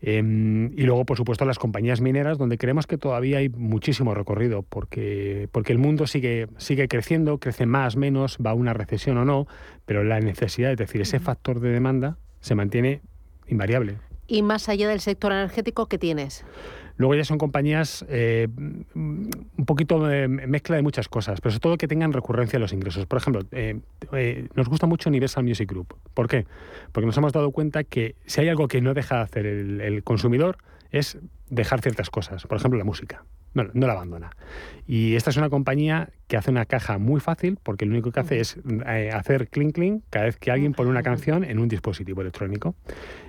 Em, 0.02 0.72
y 0.78 0.84
luego, 0.84 1.06
por 1.06 1.18
supuesto, 1.18 1.46
las 1.46 1.58
compañías 1.58 2.02
mineras, 2.02 2.38
donde 2.38 2.58
creemos 2.58 2.86
que 2.86 2.98
todavía 2.98 3.40
hay 3.40 3.50
muchísimo 3.50 4.14
recorrido, 4.14 4.62
porque, 4.64 5.48
porque 5.52 5.72
el 5.72 5.80
mundo 5.80 6.06
sigue, 6.06 6.48
sigue 6.58 6.88
creciendo, 6.88 7.40
crece 7.40 7.66
más, 7.66 7.96
menos, 7.96 8.38
va 8.46 8.52
a 8.52 8.54
una 8.54 8.74
recesión 8.74 9.18
o 9.18 9.26
no, 9.26 9.48
pero 9.86 10.04
la 10.04 10.20
necesidad, 10.20 10.72
es 10.72 10.78
decir, 10.78 11.02
ese 11.02 11.20
factor 11.20 11.60
de 11.60 11.70
demanda 11.70 12.18
se 12.40 12.56
mantiene 12.56 13.02
invariable. 13.48 13.98
Y 14.28 14.42
más 14.42 14.70
allá 14.70 14.88
del 14.90 15.00
sector 15.00 15.32
energético, 15.32 15.88
¿qué 15.88 15.98
tienes? 15.98 16.46
Luego 16.98 17.16
ya 17.16 17.26
son 17.26 17.38
compañías 17.38 18.06
eh, 18.08 18.48
un 18.96 19.66
poquito 19.66 20.00
mezcla 20.00 20.78
de 20.78 20.82
muchas 20.82 21.10
cosas, 21.10 21.42
pero 21.42 21.52
sobre 21.52 21.62
todo 21.62 21.78
que 21.78 21.88
tengan 21.88 22.14
recurrencia 22.14 22.58
en 22.58 22.62
los 22.62 22.74
ingresos. 22.74 23.06
Por 23.06 23.18
ejemplo, 23.18 23.44
eh, 23.52 23.80
eh, 24.14 24.48
nos 24.56 24.70
gusta 24.70 24.88
mucho 24.88 25.10
Universal 25.10 25.44
Music 25.44 25.70
Group. 25.70 25.96
¿Por 26.14 26.28
qué? 26.28 26.46
Porque 26.92 27.06
nos 27.06 27.18
hemos 27.18 27.34
dado 27.34 27.52
cuenta 27.52 27.84
que 27.84 28.16
si 28.26 28.42
hay 28.42 28.50
algo 28.50 28.68
que 28.68 28.82
no 28.82 28.94
deja 28.94 29.18
de 29.18 29.22
hacer 29.22 29.46
el 29.46 30.04
consumidor 30.04 30.58
es 30.92 31.18
dejar 31.50 31.82
ciertas 31.82 32.10
cosas. 32.10 32.48
Por 32.48 32.58
ejemplo, 32.58 32.78
la 32.78 32.86
música 32.86 33.26
no, 33.56 33.68
no 33.74 33.88
la 33.88 33.94
abandona. 33.94 34.30
Y 34.88 35.16
esta 35.16 35.32
es 35.32 35.38
una 35.38 35.50
compañía 35.50 36.10
que 36.28 36.38
hace 36.38 36.52
una 36.52 36.66
caja 36.66 37.00
muy 37.00 37.20
fácil 37.20 37.58
porque 37.64 37.86
lo 37.86 37.92
único 37.92 38.12
que 38.12 38.20
hace 38.20 38.40
es 38.40 38.58
eh, 38.88 39.10
hacer 39.12 39.48
clink 39.48 39.74
clink 39.74 40.04
cada 40.10 40.26
vez 40.26 40.38
que 40.38 40.52
alguien 40.52 40.74
pone 40.74 40.90
una 40.90 41.02
canción 41.02 41.44
en 41.44 41.58
un 41.58 41.68
dispositivo 41.68 42.22
electrónico. 42.22 42.76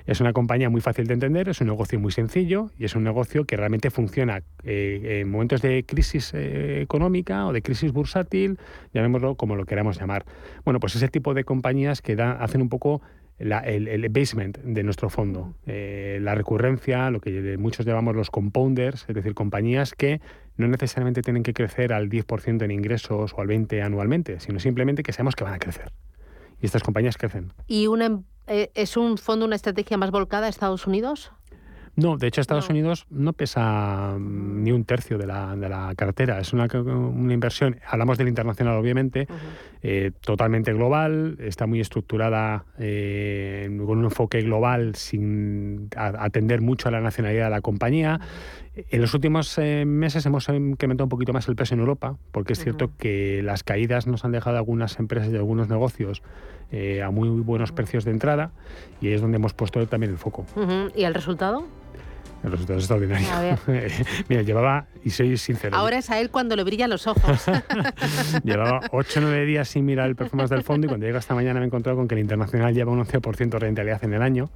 Es 0.04 0.20
una 0.20 0.32
compañía 0.32 0.68
muy 0.68 0.82
fácil 0.82 1.06
de 1.06 1.14
entender, 1.14 1.48
es 1.48 1.60
un 1.60 1.68
negocio 1.68 1.98
muy 1.98 2.12
sencillo 2.12 2.70
y 2.78 2.84
es 2.84 2.94
un 2.94 3.04
negocio 3.04 3.44
que 3.44 3.56
realmente 3.56 3.90
funciona 3.90 4.42
eh, 4.64 5.20
en 5.22 5.30
momentos 5.30 5.62
de 5.62 5.84
crisis 5.84 6.32
eh, 6.34 6.82
económica 6.82 7.46
o 7.46 7.52
de 7.52 7.62
crisis 7.62 7.92
bursátil, 7.92 8.58
llamémoslo 8.92 9.36
como 9.36 9.56
lo 9.56 9.64
queramos 9.64 9.98
llamar. 9.98 10.26
Bueno, 10.64 10.80
pues 10.80 10.94
ese 10.96 11.08
tipo 11.08 11.32
de 11.32 11.44
compañías 11.44 12.02
que 12.02 12.16
da, 12.16 12.32
hacen 12.32 12.60
un 12.60 12.68
poco 12.68 13.00
el, 13.38 14.08
basement 14.10 14.58
de 14.58 14.82
nuestro 14.82 15.10
fondo, 15.10 15.54
eh, 15.66 16.18
la 16.22 16.34
recurrencia, 16.34 17.10
lo 17.10 17.20
que 17.20 17.56
muchos 17.58 17.84
llamamos 17.84 18.16
los 18.16 18.30
compounders, 18.30 19.04
es 19.08 19.14
decir, 19.14 19.34
compañías 19.34 19.94
que 19.94 20.20
no 20.56 20.68
necesariamente 20.68 21.22
tienen 21.22 21.42
que 21.42 21.52
crecer 21.52 21.92
al 21.92 22.08
10% 22.08 22.62
en 22.62 22.70
ingresos 22.70 23.34
o 23.34 23.40
al 23.40 23.48
20% 23.48 23.84
anualmente, 23.84 24.40
sino 24.40 24.58
simplemente 24.58 25.02
que 25.02 25.12
sabemos 25.12 25.36
que 25.36 25.44
van 25.44 25.54
a 25.54 25.58
crecer. 25.58 25.92
Y 26.60 26.66
estas 26.66 26.82
compañías 26.82 27.18
crecen. 27.18 27.52
¿Y 27.66 27.86
una, 27.88 28.22
eh, 28.46 28.70
es 28.74 28.96
un 28.96 29.18
fondo, 29.18 29.44
una 29.44 29.56
estrategia 29.56 29.98
más 29.98 30.10
volcada 30.10 30.46
a 30.46 30.48
Estados 30.48 30.86
Unidos? 30.86 31.32
No, 31.96 32.18
de 32.18 32.26
hecho 32.26 32.42
Estados 32.42 32.68
Unidos 32.68 33.06
no 33.08 33.32
pesa 33.32 34.16
mm, 34.18 34.62
ni 34.62 34.70
un 34.70 34.84
tercio 34.84 35.16
de 35.16 35.26
la, 35.26 35.56
de 35.56 35.68
la 35.68 35.94
cartera. 35.96 36.38
Es 36.38 36.52
una, 36.52 36.68
una, 36.74 37.32
inversión, 37.32 37.80
hablamos 37.88 38.18
del 38.18 38.28
internacional 38.28 38.76
obviamente, 38.76 39.26
eh, 39.82 40.12
totalmente 40.20 40.74
global, 40.74 41.38
está 41.40 41.66
muy 41.66 41.80
estructurada 41.80 42.66
eh, 42.78 43.66
con 43.86 43.98
un 43.98 44.04
enfoque 44.04 44.42
global 44.42 44.94
sin 44.94 45.88
atender 45.96 46.60
mucho 46.60 46.88
a 46.88 46.92
la 46.92 47.00
nacionalidad 47.00 47.44
de 47.44 47.50
la 47.50 47.62
compañía. 47.62 48.20
En 48.74 49.00
los 49.00 49.14
últimos 49.14 49.56
eh, 49.56 49.86
meses 49.86 50.26
hemos 50.26 50.50
incrementado 50.50 51.06
un 51.06 51.08
poquito 51.08 51.32
más 51.32 51.48
el 51.48 51.56
peso 51.56 51.72
en 51.72 51.80
Europa, 51.80 52.18
porque 52.30 52.52
es 52.52 52.62
cierto 52.62 52.90
que 52.98 53.40
las 53.42 53.64
caídas 53.64 54.06
nos 54.06 54.26
han 54.26 54.32
dejado 54.32 54.58
algunas 54.58 54.98
empresas 54.98 55.32
y 55.32 55.36
algunos 55.36 55.70
negocios 55.70 56.22
a 57.02 57.10
muy 57.12 57.28
buenos 57.28 57.70
precios 57.70 58.04
de 58.04 58.10
entrada 58.10 58.50
y 59.00 59.10
es 59.10 59.20
donde 59.20 59.36
hemos 59.36 59.54
puesto 59.54 59.86
también 59.86 60.10
el 60.10 60.18
foco. 60.18 60.44
¿Y 60.96 61.04
el 61.04 61.14
resultado? 61.14 61.64
El 62.44 62.52
resultado 62.52 62.78
es 62.78 62.84
extraordinario. 62.84 63.58
Mira, 64.28 64.42
llevaba, 64.42 64.86
y 65.04 65.10
soy 65.10 65.36
sincero. 65.36 65.76
Ahora 65.76 65.98
es 65.98 66.10
a 66.10 66.20
él 66.20 66.30
cuando 66.30 66.54
le 66.56 66.64
brillan 66.64 66.90
los 66.90 67.06
ojos. 67.06 67.44
llevaba 68.44 68.80
8 68.90 69.20
o 69.20 69.22
9 69.22 69.46
días 69.46 69.68
sin 69.68 69.84
mirar 69.84 70.08
el 70.08 70.16
performance 70.16 70.50
del 70.50 70.62
fondo 70.62 70.86
y 70.86 70.88
cuando 70.88 71.06
llega 71.06 71.18
esta 71.18 71.34
mañana 71.34 71.60
me 71.60 71.64
he 71.64 71.68
encontrado 71.68 71.96
con 71.96 72.08
que 72.08 72.14
el 72.14 72.20
internacional 72.20 72.74
lleva 72.74 72.92
un 72.92 73.04
11% 73.04 73.48
de 73.48 73.58
rentabilidad 73.58 74.04
en 74.04 74.14
el 74.14 74.22
año, 74.22 74.50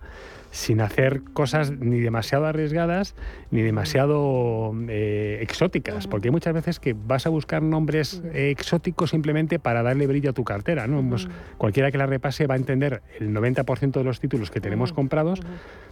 sin 0.51 0.81
hacer 0.81 1.23
cosas 1.33 1.71
ni 1.71 2.01
demasiado 2.01 2.47
arriesgadas 2.47 3.15
ni 3.51 3.63
demasiado 3.63 4.73
eh, 4.89 5.39
exóticas. 5.41 6.07
Porque 6.07 6.29
hay 6.29 6.33
muchas 6.33 6.55
veces 6.55 6.81
que 6.81 6.95
vas 6.95 7.27
a 7.27 7.31
buscar 7.31 7.63
nombres 7.63 8.23
exóticos 8.33 9.11
simplemente 9.11 9.59
para 9.59 9.83
darle 9.83 10.07
brillo 10.07 10.31
a 10.31 10.33
tu 10.33 10.45
cartera. 10.45 10.87
¿no? 10.87 11.03
Pues 11.09 11.29
cualquiera 11.57 11.91
que 11.91 11.99
la 11.99 12.07
repase 12.07 12.47
va 12.47 12.55
a 12.55 12.59
entender 12.59 13.03
el 13.19 13.35
90% 13.35 13.93
de 13.93 14.05
los 14.05 14.21
títulos 14.21 14.51
que 14.51 14.61
tenemos 14.61 14.93
comprados, 14.93 15.41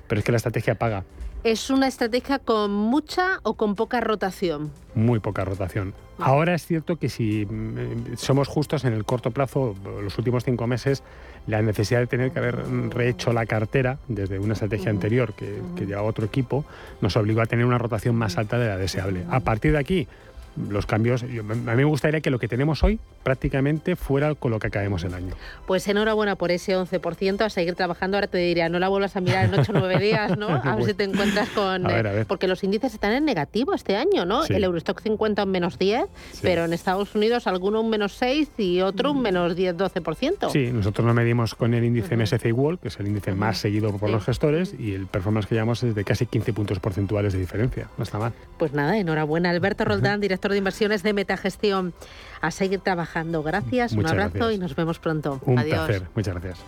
pero 0.08 0.18
es 0.20 0.24
que 0.24 0.32
la 0.32 0.36
estrategia 0.36 0.74
paga. 0.76 1.04
¿Es 1.44 1.70
una 1.70 1.86
estrategia 1.86 2.40
con 2.40 2.72
mucha 2.72 3.38
o 3.44 3.54
con 3.54 3.76
poca 3.76 4.00
rotación? 4.00 4.72
Muy 4.96 5.20
poca 5.20 5.44
rotación. 5.44 5.94
Ahora 6.18 6.52
es 6.54 6.66
cierto 6.66 6.96
que 6.96 7.08
si 7.08 7.46
mm, 7.46 8.16
somos 8.16 8.48
justos 8.48 8.84
en 8.84 8.92
el 8.92 9.04
corto 9.04 9.30
plazo, 9.30 9.76
los 10.02 10.18
últimos 10.18 10.42
cinco 10.42 10.66
meses, 10.66 11.04
la 11.46 11.62
necesidad 11.62 12.00
de 12.00 12.08
tener 12.08 12.32
que 12.32 12.40
haber 12.40 12.56
rehecho 12.90 13.32
la 13.32 13.46
cartera 13.46 13.98
desde 14.08 14.40
una 14.40 14.54
estrategia 14.54 14.90
anterior 14.90 15.32
que, 15.34 15.62
que 15.76 15.86
llevaba 15.86 16.08
otro 16.08 16.26
equipo, 16.26 16.64
nos 17.00 17.16
obligó 17.16 17.40
a 17.40 17.46
tener 17.46 17.64
una 17.64 17.78
rotación 17.78 18.16
más 18.16 18.36
alta 18.36 18.58
de 18.58 18.66
la 18.66 18.76
deseable. 18.76 19.24
A 19.30 19.38
partir 19.38 19.72
de 19.72 19.78
aquí, 19.78 20.08
los 20.56 20.87
cambios, 20.87 21.22
a 21.22 21.26
mí 21.26 21.62
me 21.76 21.84
gustaría 21.84 22.20
que 22.20 22.30
lo 22.30 22.38
que 22.38 22.48
tenemos 22.48 22.82
hoy 22.82 22.98
prácticamente 23.22 23.96
fuera 23.96 24.34
con 24.34 24.50
lo 24.50 24.58
que 24.58 24.68
acabemos 24.68 25.04
el 25.04 25.14
año. 25.14 25.34
Pues 25.66 25.87
enhorabuena 25.88 26.37
por 26.37 26.50
ese 26.50 26.76
11%, 26.76 27.42
a 27.42 27.50
seguir 27.50 27.74
trabajando. 27.74 28.16
Ahora 28.16 28.26
te 28.26 28.38
diría, 28.38 28.68
no 28.68 28.78
la 28.78 28.88
vuelvas 28.88 29.16
a 29.16 29.20
mirar 29.20 29.44
en 29.44 29.54
8 29.58 29.72
o 29.72 29.78
9 29.78 29.98
días, 29.98 30.38
¿no? 30.38 30.48
A 30.48 30.76
ver 30.76 30.84
si 30.84 30.94
te 30.94 31.04
encuentras 31.04 31.48
con... 31.50 31.88
Eh, 31.90 32.24
porque 32.26 32.48
los 32.48 32.64
índices 32.64 32.94
están 32.94 33.12
en 33.12 33.24
negativo 33.24 33.74
este 33.74 33.96
año, 33.96 34.24
¿no? 34.24 34.44
El 34.44 34.64
Eurostock 34.64 35.00
50 35.00 35.44
un 35.44 35.50
menos 35.50 35.78
10, 35.78 36.06
pero 36.42 36.64
en 36.64 36.72
Estados 36.72 37.14
Unidos 37.14 37.46
alguno 37.46 37.80
un 37.80 37.90
menos 37.90 38.14
6 38.14 38.50
y 38.58 38.80
otro 38.80 39.12
un 39.12 39.22
menos 39.22 39.54
10, 39.54 39.76
12%. 39.76 40.50
Sí, 40.50 40.70
nosotros 40.72 41.06
lo 41.06 41.14
medimos 41.14 41.54
con 41.54 41.74
el 41.74 41.84
índice 41.84 42.16
MSCI 42.16 42.52
World, 42.52 42.80
que 42.80 42.88
es 42.88 42.98
el 42.98 43.08
índice 43.08 43.32
más 43.32 43.58
seguido 43.58 43.92
por 43.96 44.11
los 44.11 44.24
gestores, 44.24 44.74
y 44.78 44.94
el 44.94 45.06
performance 45.06 45.46
que 45.46 45.54
llevamos 45.54 45.82
es 45.82 45.94
de 45.94 46.04
casi 46.04 46.26
15 46.26 46.52
puntos 46.52 46.80
porcentuales 46.80 47.32
de 47.32 47.38
diferencia. 47.38 47.88
No 47.98 48.04
está 48.04 48.18
mal. 48.18 48.32
Pues 48.58 48.72
nada, 48.72 48.96
enhorabuena. 48.96 49.50
Alberto 49.50 49.84
Roldán, 49.84 50.20
director 50.20 50.38
de 50.46 50.59
inversiones 50.59 51.03
de 51.03 51.12
Metagestión. 51.12 51.94
A 52.40 52.53
seguir 52.53 52.81
trabajando. 52.81 53.42
Gracias, 53.42 53.92
un 53.92 54.07
abrazo 54.07 54.53
y 54.53 54.59
nos 54.59 54.77
vemos 54.77 55.01
pronto. 55.01 55.40
Un 55.44 55.57
placer. 55.57 56.03
Muchas 56.14 56.35
gracias. 56.35 56.59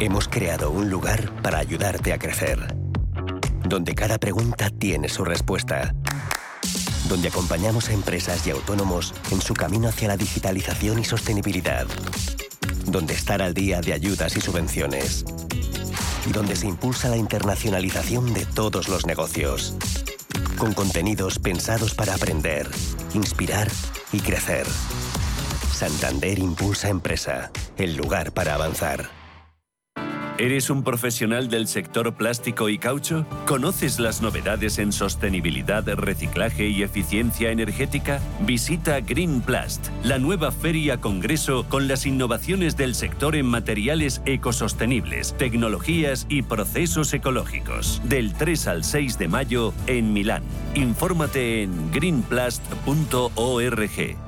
Hemos 0.00 0.28
creado 0.28 0.70
un 0.70 0.90
lugar 0.90 1.28
para 1.42 1.58
ayudarte 1.58 2.12
a 2.12 2.18
crecer, 2.18 2.72
donde 3.64 3.96
cada 3.96 4.18
pregunta 4.18 4.70
tiene 4.70 5.08
su 5.08 5.24
respuesta, 5.24 5.92
donde 7.08 7.28
acompañamos 7.28 7.88
a 7.88 7.94
empresas 7.94 8.46
y 8.46 8.50
autónomos 8.50 9.12
en 9.32 9.40
su 9.40 9.54
camino 9.54 9.88
hacia 9.88 10.06
la 10.06 10.16
digitalización 10.16 11.00
y 11.00 11.04
sostenibilidad 11.04 11.88
donde 12.90 13.14
estar 13.14 13.42
al 13.42 13.54
día 13.54 13.80
de 13.80 13.92
ayudas 13.92 14.36
y 14.36 14.40
subvenciones. 14.40 15.24
Donde 16.32 16.56
se 16.56 16.66
impulsa 16.66 17.08
la 17.08 17.16
internacionalización 17.16 18.32
de 18.34 18.44
todos 18.46 18.88
los 18.88 19.06
negocios. 19.06 19.74
Con 20.56 20.74
contenidos 20.74 21.38
pensados 21.38 21.94
para 21.94 22.14
aprender, 22.14 22.68
inspirar 23.14 23.68
y 24.12 24.20
crecer. 24.20 24.66
Santander 25.72 26.38
Impulsa 26.38 26.88
Empresa, 26.88 27.50
el 27.76 27.96
lugar 27.96 28.32
para 28.32 28.54
avanzar. 28.54 29.17
¿Eres 30.40 30.70
un 30.70 30.84
profesional 30.84 31.48
del 31.48 31.66
sector 31.66 32.14
plástico 32.14 32.68
y 32.68 32.78
caucho? 32.78 33.26
¿Conoces 33.44 33.98
las 33.98 34.22
novedades 34.22 34.78
en 34.78 34.92
sostenibilidad, 34.92 35.84
reciclaje 35.96 36.68
y 36.68 36.84
eficiencia 36.84 37.50
energética? 37.50 38.20
Visita 38.46 39.00
Greenplast, 39.00 39.88
la 40.04 40.20
nueva 40.20 40.52
feria 40.52 41.00
congreso 41.00 41.66
con 41.68 41.88
las 41.88 42.06
innovaciones 42.06 42.76
del 42.76 42.94
sector 42.94 43.34
en 43.34 43.46
materiales 43.46 44.22
ecosostenibles, 44.26 45.34
tecnologías 45.36 46.24
y 46.28 46.42
procesos 46.42 47.12
ecológicos. 47.14 48.00
Del 48.04 48.32
3 48.32 48.68
al 48.68 48.84
6 48.84 49.18
de 49.18 49.26
mayo 49.26 49.74
en 49.88 50.12
Milán. 50.12 50.44
Infórmate 50.76 51.64
en 51.64 51.90
greenplast.org. 51.90 54.27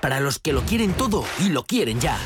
Para 0.00 0.20
los 0.20 0.38
que 0.38 0.52
lo 0.52 0.62
quieren 0.62 0.94
todo 0.94 1.24
y 1.40 1.50
lo 1.50 1.64
quieren 1.64 2.00
ya. 2.00 2.18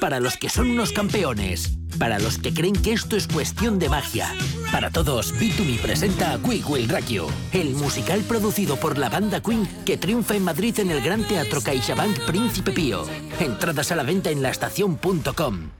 Para 0.00 0.20
los 0.20 0.36
que 0.36 0.48
son 0.48 0.70
unos 0.70 0.92
campeones. 0.92 1.76
Para 1.98 2.18
los 2.18 2.38
que 2.38 2.54
creen 2.54 2.74
que 2.74 2.92
esto 2.92 3.16
es 3.16 3.26
cuestión 3.26 3.78
de 3.78 3.88
magia. 3.88 4.32
Para 4.72 4.90
todos, 4.90 5.34
B2Me 5.34 5.78
presenta 5.80 6.32
a 6.32 6.38
Quick 6.38 6.68
Will 6.68 6.88
Rakio, 6.88 7.26
el 7.52 7.74
musical 7.74 8.20
producido 8.20 8.76
por 8.76 8.96
la 8.96 9.08
banda 9.08 9.42
Queen 9.42 9.68
que 9.84 9.96
triunfa 9.96 10.36
en 10.36 10.44
Madrid 10.44 10.78
en 10.78 10.90
el 10.90 11.02
Gran 11.02 11.24
Teatro 11.24 11.60
CaixaBank 11.60 12.20
Príncipe 12.20 12.72
Pío. 12.72 13.04
Entradas 13.38 13.92
a 13.92 13.96
la 13.96 14.02
venta 14.02 14.30
en 14.30 14.42
laestacion.com. 14.42 15.70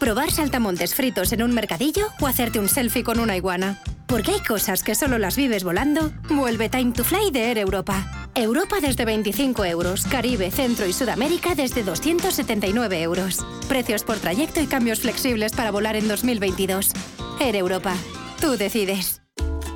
¿Probar 0.00 0.30
saltamontes 0.30 0.94
fritos 0.94 1.32
en 1.32 1.42
un 1.42 1.54
mercadillo 1.54 2.08
o 2.20 2.26
hacerte 2.26 2.58
un 2.58 2.68
selfie 2.68 3.04
con 3.04 3.20
una 3.20 3.36
iguana? 3.36 3.80
Porque 4.14 4.30
hay 4.30 4.38
cosas 4.38 4.84
que 4.84 4.94
solo 4.94 5.18
las 5.18 5.34
vives 5.34 5.64
volando. 5.64 6.12
Vuelve 6.30 6.68
Time 6.68 6.92
to 6.92 7.02
Fly 7.02 7.32
de 7.32 7.50
Air 7.50 7.58
Europa. 7.58 8.30
Europa 8.36 8.76
desde 8.80 9.04
25 9.04 9.64
euros, 9.64 10.06
Caribe, 10.06 10.52
Centro 10.52 10.86
y 10.86 10.92
Sudamérica 10.92 11.56
desde 11.56 11.82
279 11.82 13.02
euros. 13.02 13.44
Precios 13.68 14.04
por 14.04 14.18
trayecto 14.18 14.60
y 14.60 14.68
cambios 14.68 15.00
flexibles 15.00 15.50
para 15.50 15.72
volar 15.72 15.96
en 15.96 16.06
2022. 16.06 16.92
Air 17.40 17.56
Europa. 17.56 17.96
Tú 18.40 18.56
decides. 18.56 19.23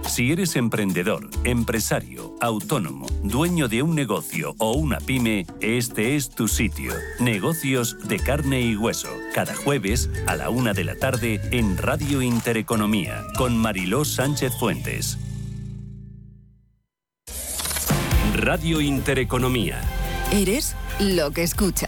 Si 0.08 0.32
eres 0.32 0.56
emprendedor, 0.56 1.28
empresario, 1.44 2.34
autónomo, 2.40 3.06
dueño 3.22 3.68
de 3.68 3.82
un 3.82 3.94
negocio 3.94 4.54
o 4.58 4.72
una 4.72 5.00
pyme, 5.00 5.46
este 5.60 6.16
es 6.16 6.30
tu 6.30 6.48
sitio. 6.48 6.94
Negocios 7.20 8.08
de 8.08 8.18
carne 8.18 8.62
y 8.62 8.74
hueso. 8.74 9.10
Cada 9.34 9.54
jueves 9.54 10.08
a 10.26 10.34
la 10.34 10.48
una 10.48 10.72
de 10.72 10.84
la 10.84 10.94
tarde 10.96 11.40
en 11.52 11.76
Radio 11.76 12.22
Intereconomía 12.22 13.22
con 13.36 13.58
Mariló 13.58 14.06
Sánchez 14.06 14.54
Fuentes. 14.58 15.18
Radio 18.34 18.80
Intereconomía. 18.80 19.82
Eres 20.32 20.74
lo 21.00 21.32
que 21.32 21.42
escuchas. 21.42 21.87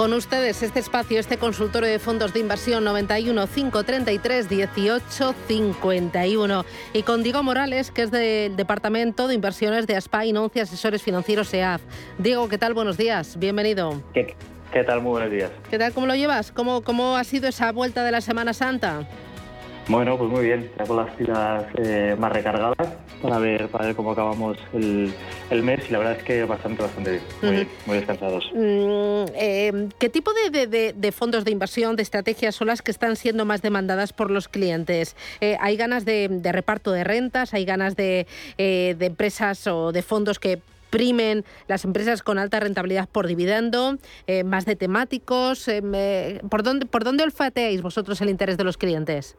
Con 0.00 0.14
ustedes 0.14 0.62
este 0.62 0.80
espacio, 0.80 1.20
este 1.20 1.36
consultorio 1.36 1.86
de 1.86 1.98
fondos 1.98 2.32
de 2.32 2.40
inversión 2.40 2.84
91 2.84 3.46
533 3.46 4.48
18 4.48 5.34
51 5.46 6.64
y 6.94 7.02
con 7.02 7.22
Diego 7.22 7.42
Morales, 7.42 7.90
que 7.90 8.00
es 8.00 8.10
del 8.10 8.56
Departamento 8.56 9.28
de 9.28 9.34
Inversiones 9.34 9.86
de 9.86 9.96
ASPA 9.96 10.24
y 10.24 10.32
Nonce 10.32 10.62
Asesores 10.62 11.02
Financieros 11.02 11.52
EAF. 11.52 11.82
Diego, 12.16 12.48
¿qué 12.48 12.56
tal? 12.56 12.72
Buenos 12.72 12.96
días, 12.96 13.38
bienvenido. 13.38 14.02
¿Qué, 14.14 14.34
qué 14.72 14.84
tal? 14.84 15.02
Muy 15.02 15.10
buenos 15.10 15.30
días. 15.30 15.50
¿Qué 15.68 15.76
tal? 15.78 15.92
¿Cómo 15.92 16.06
lo 16.06 16.14
llevas? 16.14 16.50
¿Cómo, 16.50 16.80
¿Cómo 16.80 17.18
ha 17.18 17.24
sido 17.24 17.46
esa 17.46 17.70
vuelta 17.70 18.02
de 18.02 18.10
la 18.10 18.22
Semana 18.22 18.54
Santa? 18.54 19.06
Bueno, 19.90 20.16
pues 20.16 20.30
muy 20.30 20.44
bien, 20.44 20.70
ya 20.78 20.84
con 20.84 20.98
las 20.98 21.10
pilas 21.16 21.64
eh, 21.76 22.14
más 22.16 22.30
recargadas 22.30 22.76
para 23.20 23.38
ver, 23.40 23.66
para 23.68 23.86
ver 23.86 23.96
cómo 23.96 24.12
acabamos 24.12 24.56
el, 24.72 25.12
el 25.50 25.62
mes 25.64 25.80
y 25.88 25.92
la 25.92 25.98
verdad 25.98 26.16
es 26.16 26.22
que 26.22 26.44
bastante, 26.44 26.80
bastante 26.82 27.10
bien, 27.10 27.22
muy, 27.42 27.68
muy 27.86 27.96
descansados. 27.96 28.44
Mm, 28.54 29.32
eh, 29.34 29.88
¿Qué 29.98 30.08
tipo 30.08 30.30
de, 30.52 30.68
de- 30.68 30.92
de 30.92 31.12
fondos 31.12 31.44
de 31.44 31.50
inversión, 31.50 31.96
de 31.96 32.04
estrategias 32.04 32.54
son 32.54 32.68
las 32.68 32.82
que 32.82 32.92
están 32.92 33.16
siendo 33.16 33.44
más 33.44 33.62
demandadas 33.62 34.12
por 34.12 34.30
los 34.30 34.46
clientes? 34.46 35.16
Eh, 35.40 35.56
¿Hay 35.60 35.76
ganas 35.76 36.04
de, 36.04 36.28
de 36.30 36.52
reparto 36.52 36.92
de 36.92 37.02
rentas? 37.02 37.52
¿Hay 37.52 37.64
ganas 37.64 37.96
de, 37.96 38.28
eh, 38.58 38.94
de 38.96 39.06
empresas 39.06 39.66
o 39.66 39.90
de 39.90 40.02
fondos 40.02 40.38
que 40.38 40.60
primen 40.90 41.44
las 41.68 41.84
empresas 41.84 42.22
con 42.22 42.38
alta 42.38 42.60
rentabilidad 42.60 43.08
por 43.10 43.26
dividendo? 43.26 43.96
Eh, 44.28 44.44
¿Más 44.44 44.66
de 44.66 44.76
temáticos? 44.76 45.66
Eh, 45.66 46.40
¿por, 46.48 46.62
dónde, 46.62 46.86
¿Por 46.86 47.02
dónde 47.02 47.24
olfateáis 47.24 47.82
vosotros 47.82 48.20
el 48.20 48.28
interés 48.30 48.56
de 48.56 48.62
los 48.64 48.76
clientes? 48.76 49.36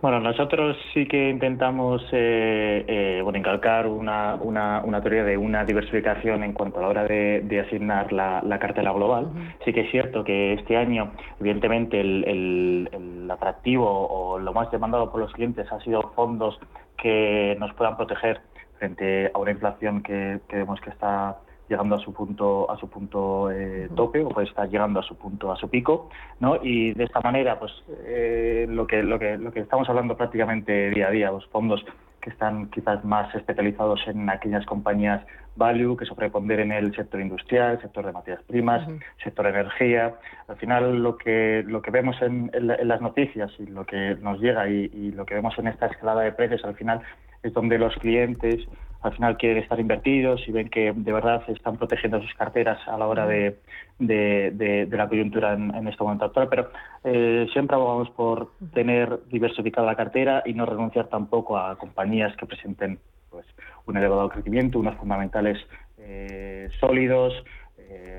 Bueno, 0.00 0.20
nosotros 0.20 0.76
sí 0.94 1.06
que 1.08 1.28
intentamos 1.28 2.02
eh, 2.12 2.84
eh, 2.86 3.20
bueno, 3.22 3.38
incalcar 3.38 3.88
una, 3.88 4.36
una, 4.36 4.80
una 4.84 5.00
teoría 5.02 5.24
de 5.24 5.36
una 5.36 5.64
diversificación 5.64 6.44
en 6.44 6.52
cuanto 6.52 6.78
a 6.78 6.82
la 6.82 6.88
hora 6.88 7.04
de, 7.04 7.40
de 7.42 7.60
asignar 7.60 8.12
la, 8.12 8.40
la 8.44 8.60
cartera 8.60 8.92
global. 8.92 9.28
Sí 9.64 9.72
que 9.72 9.80
es 9.80 9.90
cierto 9.90 10.22
que 10.22 10.52
este 10.52 10.76
año, 10.76 11.12
evidentemente, 11.40 12.00
el, 12.00 12.24
el- 12.28 12.88
el 12.92 13.30
atractivo 13.30 13.86
o 14.08 14.38
lo 14.38 14.52
más 14.52 14.70
demandado 14.70 15.10
por 15.10 15.20
los 15.20 15.32
clientes 15.32 15.70
ha 15.72 15.80
sido 15.80 16.12
fondos 16.14 16.58
que 16.96 17.56
nos 17.58 17.74
puedan 17.74 17.96
proteger 17.96 18.40
frente 18.78 19.30
a 19.34 19.38
una 19.38 19.50
inflación 19.50 20.02
que, 20.04 20.38
que 20.48 20.56
vemos 20.58 20.80
que 20.80 20.90
está 20.90 21.38
llegando 21.68 21.96
a 21.96 21.98
su 21.98 22.12
punto 22.12 22.70
a 22.70 22.76
su 22.78 22.88
punto 22.88 23.50
eh, 23.50 23.88
tope 23.94 24.24
o 24.24 24.28
puede 24.30 24.46
estar 24.48 24.68
llegando 24.68 25.00
a 25.00 25.02
su 25.02 25.16
punto 25.16 25.52
a 25.52 25.56
su 25.56 25.68
pico 25.68 26.08
no 26.40 26.56
y 26.62 26.92
de 26.94 27.04
esta 27.04 27.20
manera 27.20 27.58
pues 27.58 27.72
eh, 28.06 28.66
lo 28.68 28.86
que 28.86 29.02
lo 29.02 29.18
que 29.18 29.36
lo 29.38 29.52
que 29.52 29.60
estamos 29.60 29.88
hablando 29.88 30.16
prácticamente 30.16 30.90
día 30.90 31.08
a 31.08 31.10
día 31.10 31.30
los 31.30 31.46
fondos 31.48 31.84
que 32.20 32.30
están 32.30 32.68
quizás 32.70 33.04
más 33.04 33.32
especializados 33.34 34.00
en 34.08 34.28
aquellas 34.28 34.66
compañías 34.66 35.24
value 35.56 35.96
que 35.96 36.04
sobreponderen 36.04 36.72
el 36.72 36.94
sector 36.94 37.20
industrial 37.20 37.80
sector 37.80 38.04
de 38.06 38.12
materias 38.12 38.42
primas 38.44 38.86
sector 39.22 39.46
energía. 39.46 40.14
Al 40.48 40.56
final 40.56 41.02
lo 41.02 41.16
que 41.16 41.62
lo 41.66 41.80
que 41.82 41.90
vemos 41.90 42.20
en, 42.22 42.50
en 42.54 42.66
la- 42.68 42.74
en 42.76 42.88
las 42.88 43.00
noticias 43.00 43.50
y 43.58 43.66
lo 43.66 43.84
que 43.84 44.16
nos 44.20 44.40
llega 44.40 44.68
y, 44.68 44.90
y 44.92 45.12
lo 45.12 45.24
que 45.26 45.34
vemos 45.34 45.56
en 45.58 45.68
esta 45.68 45.86
escalada 45.86 46.22
de 46.22 46.32
precios 46.32 46.64
al 46.64 46.74
final 46.74 47.00
es 47.42 47.52
donde 47.52 47.78
los 47.78 47.94
clientes 47.96 48.66
al 49.00 49.12
final 49.14 49.36
quieren 49.36 49.62
estar 49.62 49.78
invertidos 49.78 50.46
y 50.48 50.52
ven 50.52 50.68
que 50.68 50.92
de 50.92 51.12
verdad 51.12 51.42
están 51.48 51.76
protegiendo 51.76 52.20
sus 52.20 52.34
carteras 52.34 52.80
a 52.88 52.98
la 52.98 53.06
hora 53.06 53.26
de, 53.26 53.58
de- 53.98 54.88
la 54.90 55.08
coyuntura 55.08 55.52
en, 55.54 55.72
en 55.74 55.86
este 55.86 56.02
momento 56.02 56.24
actual. 56.24 56.48
Pero 56.48 56.70
eh, 57.04 57.46
siempre 57.52 57.76
abogamos 57.76 58.10
por 58.10 58.50
tener 58.72 59.20
diversificada 59.28 59.86
la 59.86 59.94
cartera 59.94 60.42
y 60.44 60.52
no 60.52 60.66
renunciar 60.66 61.06
tampoco 61.08 61.56
a 61.56 61.78
compañías 61.78 62.36
que 62.36 62.46
presenten 62.46 62.98
pues, 63.30 63.46
un 63.86 63.96
elevado 63.96 64.28
crecimiento, 64.28 64.80
unos 64.80 64.96
fundamentales 64.96 65.58
eh, 65.98 66.68
sólidos, 66.80 67.32
eh, 67.78 68.16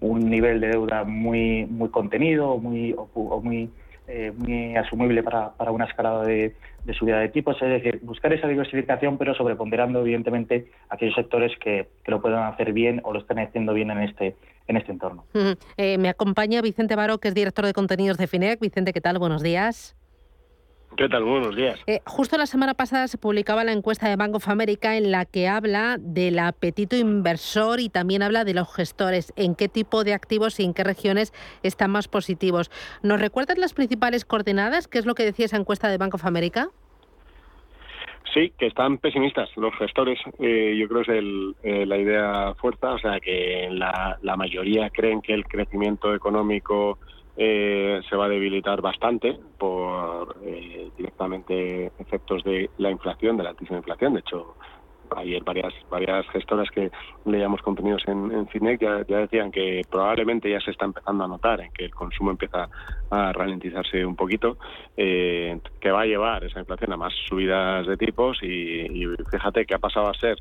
un 0.00 0.28
nivel 0.28 0.60
de 0.60 0.68
deuda 0.68 1.04
muy 1.04 1.64
muy 1.66 1.88
contenido 1.88 2.58
muy 2.58 2.94
o 2.96 3.40
muy 3.40 3.70
eh, 4.14 4.30
muy 4.36 4.76
asumible 4.76 5.22
para, 5.22 5.52
para 5.54 5.70
una 5.70 5.86
escalada 5.86 6.24
de, 6.24 6.54
de 6.84 6.94
subida 6.94 7.18
de 7.18 7.30
tipos, 7.30 7.56
es 7.62 7.68
decir, 7.68 8.00
buscar 8.02 8.30
esa 8.34 8.46
diversificación, 8.46 9.16
pero 9.16 9.34
sobreponderando 9.34 10.00
evidentemente 10.00 10.66
aquellos 10.90 11.14
sectores 11.14 11.50
que, 11.58 11.88
que 12.04 12.10
lo 12.10 12.20
puedan 12.20 12.44
hacer 12.44 12.74
bien 12.74 13.00
o 13.04 13.14
lo 13.14 13.20
están 13.20 13.38
haciendo 13.38 13.72
bien 13.72 13.90
en 13.90 14.02
este 14.02 14.36
en 14.68 14.76
este 14.76 14.92
entorno. 14.92 15.24
Eh, 15.78 15.96
me 15.96 16.08
acompaña 16.10 16.60
Vicente 16.60 16.94
Baro, 16.94 17.18
que 17.18 17.28
es 17.28 17.34
director 17.34 17.64
de 17.64 17.72
contenidos 17.72 18.18
de 18.18 18.26
FINEC. 18.26 18.60
Vicente, 18.60 18.92
¿qué 18.92 19.00
tal? 19.00 19.18
Buenos 19.18 19.42
días. 19.42 19.96
¿Qué 20.96 21.08
tal? 21.08 21.24
Buenos 21.24 21.56
días. 21.56 21.80
Eh, 21.86 22.00
justo 22.04 22.36
la 22.36 22.46
semana 22.46 22.74
pasada 22.74 23.08
se 23.08 23.16
publicaba 23.16 23.64
la 23.64 23.72
encuesta 23.72 24.08
de 24.08 24.16
Bank 24.16 24.34
of 24.34 24.48
America 24.48 24.96
en 24.96 25.10
la 25.10 25.24
que 25.24 25.48
habla 25.48 25.96
del 25.98 26.38
apetito 26.38 26.96
inversor 26.96 27.80
y 27.80 27.88
también 27.88 28.22
habla 28.22 28.44
de 28.44 28.52
los 28.52 28.72
gestores, 28.74 29.32
en 29.36 29.54
qué 29.54 29.68
tipo 29.68 30.04
de 30.04 30.12
activos 30.12 30.60
y 30.60 30.64
en 30.64 30.74
qué 30.74 30.84
regiones 30.84 31.32
están 31.62 31.90
más 31.92 32.08
positivos. 32.08 32.70
¿Nos 33.02 33.20
recuerdas 33.20 33.56
las 33.56 33.72
principales 33.72 34.26
coordenadas? 34.26 34.86
¿Qué 34.86 34.98
es 34.98 35.06
lo 35.06 35.14
que 35.14 35.24
decía 35.24 35.46
esa 35.46 35.56
encuesta 35.56 35.88
de 35.88 35.96
Bank 35.96 36.14
of 36.14 36.26
America? 36.26 36.68
Sí, 38.34 38.52
que 38.58 38.66
están 38.66 38.98
pesimistas 38.98 39.48
los 39.56 39.74
gestores. 39.76 40.18
Eh, 40.40 40.76
yo 40.78 40.88
creo 40.88 41.02
que 41.02 41.12
es 41.12 41.18
el, 41.18 41.56
eh, 41.62 41.86
la 41.86 41.96
idea 41.98 42.54
fuerte, 42.54 42.86
o 42.86 42.98
sea 42.98 43.18
que 43.20 43.68
la, 43.70 44.18
la 44.22 44.36
mayoría 44.36 44.90
creen 44.90 45.22
que 45.22 45.34
el 45.34 45.44
crecimiento 45.44 46.14
económico 46.14 46.98
eh, 47.36 48.00
se 48.08 48.16
va 48.16 48.26
a 48.26 48.28
debilitar 48.28 48.80
bastante 48.80 49.38
por 49.58 50.36
eh, 50.44 50.90
directamente 50.96 51.86
efectos 51.98 52.44
de 52.44 52.70
la 52.78 52.90
inflación, 52.90 53.36
de 53.36 53.44
la 53.44 53.50
altísima 53.50 53.78
inflación. 53.78 54.14
De 54.14 54.20
hecho, 54.20 54.54
ayer 55.16 55.42
varias 55.44 55.74
varias 55.90 56.26
gestoras 56.28 56.70
que 56.70 56.90
leíamos 57.24 57.60
contenidos 57.62 58.02
en, 58.06 58.32
en 58.32 58.46
Cinec 58.48 58.80
ya, 58.80 59.04
ya, 59.06 59.18
decían 59.18 59.50
que 59.50 59.82
probablemente 59.90 60.50
ya 60.50 60.60
se 60.60 60.70
está 60.70 60.84
empezando 60.84 61.24
a 61.24 61.28
notar 61.28 61.60
en 61.60 61.72
que 61.72 61.84
el 61.84 61.94
consumo 61.94 62.30
empieza 62.30 62.68
a 63.10 63.32
ralentizarse 63.32 64.04
un 64.04 64.16
poquito, 64.16 64.56
eh, 64.96 65.58
que 65.80 65.90
va 65.90 66.02
a 66.02 66.06
llevar 66.06 66.44
esa 66.44 66.60
inflación 66.60 66.92
a 66.92 66.96
más 66.96 67.12
subidas 67.28 67.86
de 67.86 67.96
tipos 67.96 68.38
y, 68.42 69.02
y 69.04 69.06
fíjate 69.30 69.66
que 69.66 69.74
ha 69.74 69.78
pasado 69.78 70.08
a 70.08 70.14
ser 70.14 70.36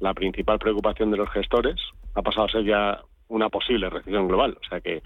la 0.00 0.12
principal 0.14 0.58
preocupación 0.58 1.10
de 1.10 1.16
los 1.16 1.30
gestores, 1.30 1.76
ha 2.14 2.22
pasado 2.22 2.46
a 2.46 2.50
ser 2.50 2.64
ya 2.64 3.00
una 3.28 3.48
posible 3.48 3.90
recesión 3.90 4.28
global. 4.28 4.56
O 4.60 4.68
sea 4.68 4.80
que, 4.80 5.02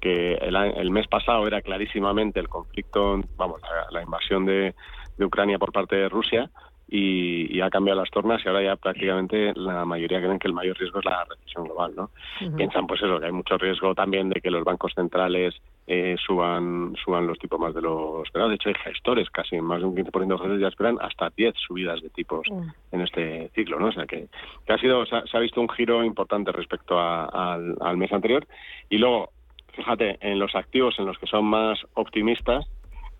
que 0.00 0.34
el, 0.34 0.56
el 0.56 0.90
mes 0.90 1.06
pasado 1.08 1.46
era 1.46 1.62
clarísimamente 1.62 2.40
el 2.40 2.48
conflicto, 2.48 3.20
vamos, 3.36 3.60
la, 3.62 3.86
la 3.90 4.02
invasión 4.02 4.44
de, 4.44 4.74
de 5.16 5.24
Ucrania 5.24 5.58
por 5.58 5.72
parte 5.72 5.96
de 5.96 6.08
Rusia 6.08 6.50
y, 6.88 7.56
y, 7.56 7.60
ha 7.62 7.70
cambiado 7.70 8.00
las 8.00 8.10
tornas 8.10 8.44
y 8.44 8.48
ahora 8.48 8.62
ya 8.62 8.76
prácticamente 8.76 9.52
la 9.54 9.84
mayoría 9.86 10.20
creen 10.20 10.38
que 10.38 10.48
el 10.48 10.54
mayor 10.54 10.76
riesgo 10.78 10.98
es 10.98 11.04
la 11.06 11.24
recesión 11.24 11.64
global, 11.64 11.92
¿no? 11.96 12.10
Uh 12.40 12.44
-huh. 12.44 12.56
Piensan 12.56 12.86
pues 12.86 13.00
eso, 13.02 13.18
que 13.18 13.26
hay 13.26 13.32
mucho 13.32 13.56
riesgo 13.56 13.94
también 13.94 14.28
de 14.28 14.40
que 14.40 14.50
los 14.50 14.62
bancos 14.62 14.92
centrales 14.94 15.54
eh, 15.94 16.16
suban 16.26 16.94
suban 17.04 17.26
los 17.26 17.38
tipos 17.38 17.60
más 17.60 17.74
de 17.74 17.82
los 17.82 18.24
esperados. 18.24 18.50
De 18.50 18.54
hecho, 18.54 18.70
hay 18.70 18.92
gestores, 18.92 19.28
casi 19.28 19.60
más 19.60 19.80
de 19.80 19.86
un 19.86 19.94
15% 19.94 20.26
de 20.26 20.38
gestores 20.38 20.60
ya 20.60 20.68
esperan 20.68 20.96
hasta 21.02 21.28
10 21.36 21.54
subidas 21.54 22.00
de 22.00 22.08
tipos 22.08 22.46
en 22.92 23.00
este 23.02 23.50
ciclo, 23.54 23.78
¿no? 23.78 23.88
O 23.88 23.92
sea 23.92 24.06
que, 24.06 24.28
que 24.66 24.72
ha 24.72 24.78
sido, 24.78 25.04
se 25.04 25.16
ha, 25.16 25.26
se 25.26 25.36
ha, 25.36 25.40
visto 25.40 25.60
un 25.60 25.68
giro 25.68 26.02
importante 26.02 26.50
respecto 26.50 26.98
a, 26.98 27.26
a, 27.26 27.54
al, 27.54 27.76
al 27.80 27.96
mes 27.98 28.10
anterior. 28.10 28.46
Y 28.88 28.96
luego, 28.96 29.32
fíjate, 29.74 30.16
en 30.22 30.38
los 30.38 30.54
activos 30.54 30.98
en 30.98 31.04
los 31.04 31.18
que 31.18 31.26
son 31.26 31.44
más 31.44 31.78
optimistas, 31.92 32.66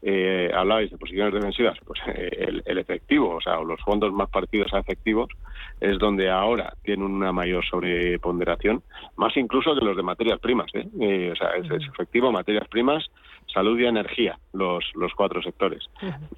eh, 0.00 0.50
hablabais 0.54 0.90
de 0.90 0.96
posiciones 0.96 1.34
defensivas, 1.34 1.78
pues 1.84 2.00
eh, 2.06 2.46
el, 2.48 2.62
el, 2.64 2.78
efectivo, 2.78 3.36
o 3.36 3.40
sea, 3.42 3.60
los 3.60 3.80
fondos 3.82 4.12
más 4.14 4.30
partidos 4.30 4.72
a 4.72 4.78
efectivos, 4.78 5.28
es 5.82 5.98
donde 5.98 6.30
ahora 6.30 6.74
tienen 6.84 7.04
una 7.04 7.32
mayor 7.32 7.64
sobreponderación, 7.64 8.82
más 9.16 9.36
incluso 9.36 9.74
que 9.74 9.84
los 9.84 9.96
de 9.96 10.04
materias 10.04 10.38
primas. 10.38 10.70
¿eh? 10.74 10.86
eh 11.00 11.30
o 11.32 11.36
sea, 11.36 11.56
es, 11.56 11.68
es, 11.70 11.88
efectivo, 11.88 12.30
materias 12.30 12.68
primas, 12.68 13.04
salud 13.52 13.78
y 13.80 13.86
energía, 13.86 14.38
los, 14.52 14.84
los 14.94 15.12
cuatro 15.14 15.42
sectores. 15.42 15.82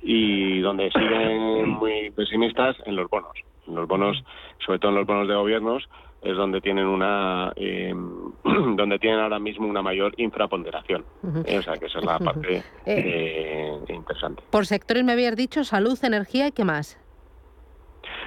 Y 0.03 0.61
donde 0.61 0.91
siguen 0.91 1.69
muy 1.69 2.11
pesimistas 2.11 2.75
en 2.87 2.97
los 2.97 3.11
bonos. 3.11 3.37
En 3.69 3.75
los 3.75 3.87
bonos, 3.87 4.25
sobre 4.65 4.79
todo 4.79 4.93
en 4.93 4.97
los 4.97 5.07
bonos 5.07 5.29
de 5.29 5.35
gobiernos, 5.35 5.89
es 6.23 6.37
donde 6.39 6.63
tienen 6.63 6.87
una 6.87 7.53
eh, 7.57 7.93
donde 8.45 8.99
tienen 8.99 9.21
ahora 9.21 9.39
mismo 9.39 9.69
una 9.69 9.83
mayor 9.83 10.15
infraponderación 10.17 11.05
uh 11.23 11.27
-huh. 11.27 11.45
eh, 11.47 11.59
o 11.59 11.63
sea 11.63 11.77
que 11.77 11.85
esa 11.85 11.99
es 11.99 12.05
la 12.07 12.19
parte 12.19 12.63
eh, 12.87 13.79
interesante 13.91 14.43
por 14.49 14.65
sectores 14.65 15.05
me 15.05 15.13
habías 15.13 15.37
dicho 15.37 15.65
salud 15.65 15.99
energía 16.03 16.49
y 16.49 16.53
qué 16.53 16.65
más 16.65 16.99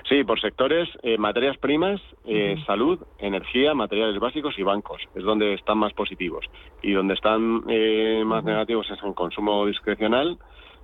Sí, 0.07 0.23
por 0.23 0.39
sectores, 0.39 0.87
eh, 1.03 1.17
materias 1.17 1.57
primas, 1.57 2.01
eh, 2.25 2.55
uh 2.55 2.59
-huh. 2.59 2.65
salud, 2.65 2.99
energía, 3.19 3.73
materiales 3.73 4.19
básicos 4.19 4.57
y 4.57 4.63
bancos. 4.63 5.01
Es 5.15 5.23
donde 5.23 5.53
están 5.53 5.77
más 5.77 5.93
positivos. 5.93 6.45
Y 6.81 6.93
donde 6.93 7.13
están 7.13 7.63
eh, 7.67 8.23
más 8.25 8.43
uh 8.43 8.45
-huh. 8.45 8.51
negativos 8.51 8.89
es 8.89 9.01
en 9.03 9.13
consumo 9.13 9.65
discrecional, 9.65 10.37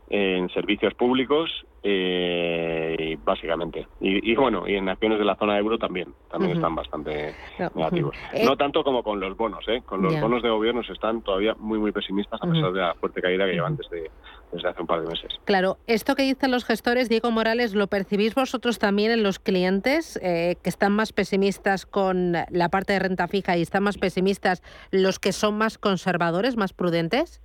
en 0.09 0.49
servicios 0.49 0.93
públicos 0.93 1.49
eh, 1.81 3.17
básicamente 3.25 3.87
y, 3.99 4.31
y, 4.31 4.35
bueno 4.35 4.67
y 4.67 4.75
en 4.75 4.87
acciones 4.87 5.19
de 5.19 5.25
la 5.25 5.35
zona 5.35 5.57
euro 5.57 5.77
también 5.77 6.13
también 6.31 6.51
uh 6.51 6.53
-huh. 6.53 6.57
están 6.57 6.75
bastante 6.75 7.35
no. 7.59 7.71
negativos 7.75 8.15
uh 8.15 8.37
-huh. 8.37 8.45
no 8.45 8.57
tanto 8.57 8.83
como 8.83 9.03
con 9.03 9.19
los 9.19 9.35
bonos 9.35 9.65
¿eh? 9.67 9.81
con 9.85 10.01
los 10.01 10.13
yeah. 10.13 10.21
bonos 10.21 10.43
de 10.43 10.49
gobiernos 10.49 10.89
están 10.89 11.21
todavía 11.21 11.55
muy 11.59 11.79
muy 11.79 11.91
pesimistas 11.91 12.39
a 12.41 12.47
pesar 12.47 12.63
uh 12.63 12.67
-huh. 12.67 12.73
de 12.73 12.81
la 12.81 12.95
fuerte 12.95 13.21
caída 13.21 13.45
que 13.45 13.53
llevan 13.53 13.75
desde, 13.75 14.11
desde 14.51 14.69
hace 14.69 14.81
un 14.81 14.87
par 14.87 15.01
de 15.01 15.07
meses 15.07 15.29
claro 15.45 15.77
esto 15.87 16.15
que 16.15 16.23
dicen 16.23 16.51
los 16.51 16.63
gestores 16.63 17.09
Diego 17.09 17.31
Morales 17.31 17.73
lo 17.73 17.87
percibís 17.87 18.35
vosotros 18.35 18.79
también 18.79 19.11
en 19.11 19.23
los 19.23 19.39
clientes 19.39 20.19
eh, 20.21 20.55
que 20.63 20.69
están 20.69 20.93
más 20.93 21.11
pesimistas 21.11 21.85
con 21.85 22.33
la 22.49 22.69
parte 22.69 22.93
de 22.93 22.99
renta 22.99 23.27
fija 23.27 23.57
y 23.57 23.61
están 23.61 23.83
más 23.83 23.97
pesimistas 23.97 24.61
los 24.91 25.19
que 25.19 25.31
son 25.31 25.57
más 25.57 25.77
conservadores 25.77 26.55
más 26.55 26.71
prudentes 26.73 27.41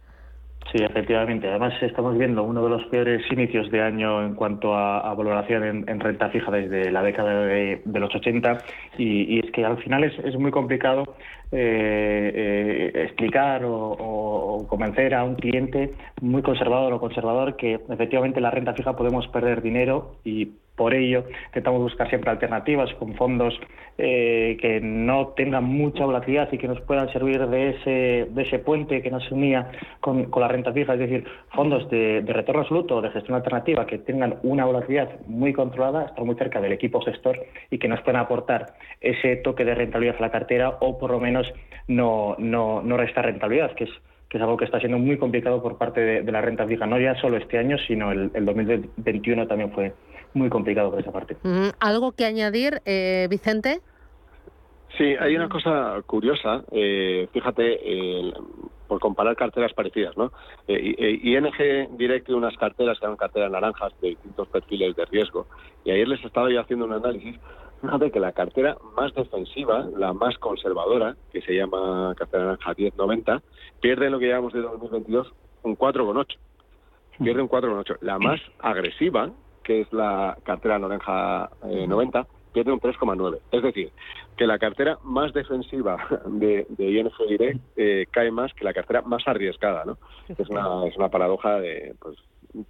Sí, 0.72 0.84
efectivamente. 0.84 1.48
Además, 1.48 1.72
estamos 1.80 2.18
viendo 2.18 2.42
uno 2.42 2.62
de 2.62 2.68
los 2.68 2.84
peores 2.86 3.22
inicios 3.32 3.70
de 3.70 3.80
año 3.80 4.22
en 4.22 4.34
cuanto 4.34 4.74
a, 4.76 5.14
valoración 5.14 5.64
en, 5.64 5.88
en, 5.88 5.98
renta 5.98 6.28
fija 6.28 6.50
desde 6.50 6.90
la 6.90 7.02
década 7.02 7.40
de, 7.46 7.80
los 7.86 8.14
80 8.14 8.59
y, 8.98 9.36
y, 9.36 9.38
es 9.38 9.50
que 9.52 9.64
al 9.64 9.78
final 9.78 10.04
es, 10.04 10.38
muy 10.38 10.50
complicado 10.50 11.16
eh, 11.52 12.92
eh, 12.92 13.02
explicar 13.04 13.64
o, 13.64 13.92
o, 13.92 14.68
convencer 14.68 15.14
a 15.14 15.24
un 15.24 15.36
cliente 15.36 15.94
muy 16.20 16.42
conservador 16.42 16.92
o 16.92 17.00
conservador 17.00 17.56
que 17.56 17.80
efectivamente 17.88 18.38
en 18.38 18.42
la 18.42 18.50
renta 18.50 18.74
fija 18.74 18.94
podemos 18.94 19.26
perder 19.28 19.62
dinero 19.62 20.16
y 20.22 20.50
por 20.78 20.94
ello, 20.94 21.24
intentamos 21.46 21.82
buscar 21.82 22.08
siempre 22.08 22.30
alternativas 22.30 22.94
con 22.94 23.14
fondos 23.16 23.60
eh, 23.98 24.56
que 24.60 24.80
no 24.80 25.34
tengan 25.36 25.64
mucha 25.64 26.04
volatilidad 26.04 26.48
y 26.52 26.56
que 26.56 26.68
nos 26.68 26.80
puedan 26.82 27.12
servir 27.12 27.44
de 27.48 27.70
ese, 27.70 28.28
de 28.30 28.42
ese 28.42 28.60
puente 28.60 29.02
que 29.02 29.10
nos 29.10 29.28
unía 29.32 29.72
con, 30.00 30.26
con 30.30 30.40
la 30.40 30.48
renta 30.48 30.72
fija, 30.72 30.94
es 30.94 31.00
decir, 31.00 31.24
fondos 31.52 31.90
de, 31.90 32.22
de, 32.22 32.32
retorno 32.32 32.62
absoluto 32.62 32.96
o 32.96 33.02
de 33.02 33.10
gestión 33.10 33.34
alternativa 33.34 33.86
que 33.86 33.98
tengan 33.98 34.36
una 34.44 34.64
volatilidad 34.64 35.10
muy 35.26 35.52
controlada, 35.52 36.06
estar 36.06 36.24
muy 36.24 36.36
cerca 36.36 36.60
del 36.60 36.72
equipo 36.72 37.00
gestor 37.00 37.40
y 37.70 37.78
que 37.78 37.88
nos 37.88 38.00
puedan 38.02 38.20
aportar 38.20 38.74
ese 39.00 39.34
toque 39.36 39.64
de 39.64 39.74
rentabilidad 39.74 40.16
a 40.18 40.22
la 40.22 40.30
cartera 40.30 40.76
o 40.80 40.96
por 40.96 41.10
lo 41.10 41.18
menos 41.18 41.52
no, 41.88 42.36
no, 42.38 42.82
no 42.82 42.96
restar 42.96 43.24
rentabilidad, 43.26 43.72
que 43.72 43.84
es 43.84 43.90
que 44.28 44.36
es 44.36 44.42
algo 44.42 44.58
que 44.58 44.66
está 44.66 44.78
siendo 44.78 44.98
muy 44.98 45.16
complicado 45.16 45.62
por 45.62 45.78
parte 45.78 46.00
de, 46.00 46.22
de 46.22 46.32
la 46.32 46.42
renta 46.42 46.66
fija, 46.66 46.86
no 46.86 47.00
ya 47.00 47.14
solo 47.14 47.38
este 47.38 47.56
año, 47.58 47.78
sino 47.78 48.12
el, 48.12 48.30
el 48.34 48.44
2021 48.44 49.46
también 49.46 49.72
fue 49.72 49.94
muy 50.34 50.48
complicado 50.48 50.90
por 50.90 51.00
esa 51.00 51.12
parte. 51.12 51.36
¿Algo 51.80 52.12
que 52.12 52.24
añadir, 52.24 52.80
eh, 52.84 53.26
Vicente? 53.30 53.80
Sí, 54.96 55.14
hay 55.18 55.36
una 55.36 55.48
cosa 55.48 56.00
curiosa. 56.06 56.64
Eh, 56.72 57.28
fíjate, 57.32 57.78
eh, 57.82 58.32
por 58.88 59.00
comparar 59.00 59.36
carteras 59.36 59.72
parecidas, 59.74 60.16
¿no? 60.16 60.32
Eh, 60.66 61.20
ING 61.22 61.96
Direct 61.96 62.26
tiene 62.26 62.38
unas 62.38 62.56
carteras 62.56 62.98
que 62.98 63.04
eran 63.04 63.16
carteras 63.16 63.50
naranjas 63.50 63.92
de 64.00 64.08
distintos 64.08 64.48
perfiles 64.48 64.96
de 64.96 65.04
riesgo. 65.04 65.46
Y 65.84 65.90
ayer 65.90 66.08
les 66.08 66.24
estaba 66.24 66.50
yo 66.50 66.60
haciendo 66.60 66.86
un 66.86 66.94
análisis. 66.94 67.36
Fíjate 67.80 68.10
que 68.10 68.18
la 68.18 68.32
cartera 68.32 68.76
más 68.96 69.14
defensiva, 69.14 69.86
la 69.96 70.12
más 70.12 70.36
conservadora, 70.38 71.16
que 71.32 71.42
se 71.42 71.54
llama 71.54 72.14
cartera 72.16 72.44
naranja 72.44 72.74
1090, 72.76 73.42
pierde 73.80 74.06
en 74.06 74.12
lo 74.12 74.18
que 74.18 74.26
llevamos 74.26 74.52
de 74.52 74.62
2022 74.62 75.32
un 75.62 75.76
4,8. 75.76 76.36
Pierde 77.22 77.42
un 77.42 77.48
4,8. 77.48 77.98
La 78.00 78.18
más 78.18 78.40
agresiva, 78.58 79.30
que 79.68 79.82
es 79.82 79.92
la 79.92 80.34
cartera 80.44 80.78
naranja 80.78 81.50
eh, 81.68 81.86
90, 81.86 82.26
pierde 82.54 82.72
un 82.72 82.80
3,9. 82.80 83.38
Es 83.52 83.62
decir, 83.62 83.92
que 84.34 84.46
la 84.46 84.58
cartera 84.58 84.98
más 85.04 85.34
defensiva 85.34 85.98
de, 86.26 86.66
de 86.70 86.90
ING 86.90 87.12
Direct 87.28 87.60
eh, 87.76 88.06
cae 88.10 88.30
más 88.30 88.54
que 88.54 88.64
la 88.64 88.72
cartera 88.72 89.02
más 89.02 89.28
arriesgada, 89.28 89.84
¿no? 89.84 89.98
Es 90.26 90.48
una, 90.48 90.86
es 90.86 90.96
una 90.96 91.10
paradoja 91.10 91.60
de, 91.60 91.94
pues, 92.00 92.16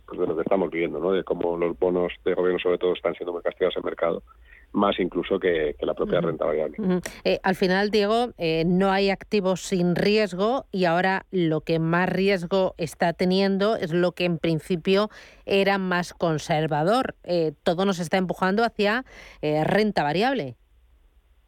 pues 0.06 0.18
de 0.18 0.26
lo 0.26 0.34
que 0.34 0.42
estamos 0.42 0.72
viviendo, 0.72 0.98
¿no? 0.98 1.12
De 1.12 1.22
cómo 1.22 1.56
los 1.56 1.78
bonos 1.78 2.12
de 2.24 2.34
gobierno, 2.34 2.58
sobre 2.58 2.78
todo, 2.78 2.94
están 2.94 3.14
siendo 3.14 3.32
muy 3.32 3.42
castigados 3.42 3.76
en 3.76 3.82
el 3.82 3.84
mercado 3.84 4.24
más 4.72 4.98
incluso 4.98 5.38
que, 5.38 5.74
que 5.78 5.86
la 5.86 5.94
propia 5.94 6.18
uh 6.18 6.22
-huh. 6.22 6.26
renta 6.26 6.44
variable. 6.44 6.76
Uh 6.78 6.84
-huh. 6.84 7.10
eh, 7.24 7.40
al 7.42 7.54
final, 7.54 7.90
Diego, 7.90 8.32
eh, 8.38 8.64
no 8.66 8.90
hay 8.90 9.10
activos 9.10 9.62
sin 9.62 9.96
riesgo 9.96 10.66
y 10.70 10.84
ahora 10.84 11.26
lo 11.30 11.60
que 11.62 11.78
más 11.78 12.08
riesgo 12.08 12.74
está 12.78 13.12
teniendo 13.12 13.76
es 13.76 13.92
lo 13.92 14.12
que 14.12 14.24
en 14.24 14.38
principio 14.38 15.10
era 15.46 15.78
más 15.78 16.12
conservador. 16.12 17.16
Eh, 17.24 17.52
todo 17.62 17.84
nos 17.84 17.98
está 17.98 18.16
empujando 18.18 18.64
hacia 18.64 19.04
eh, 19.42 19.64
renta 19.64 20.02
variable. 20.02 20.56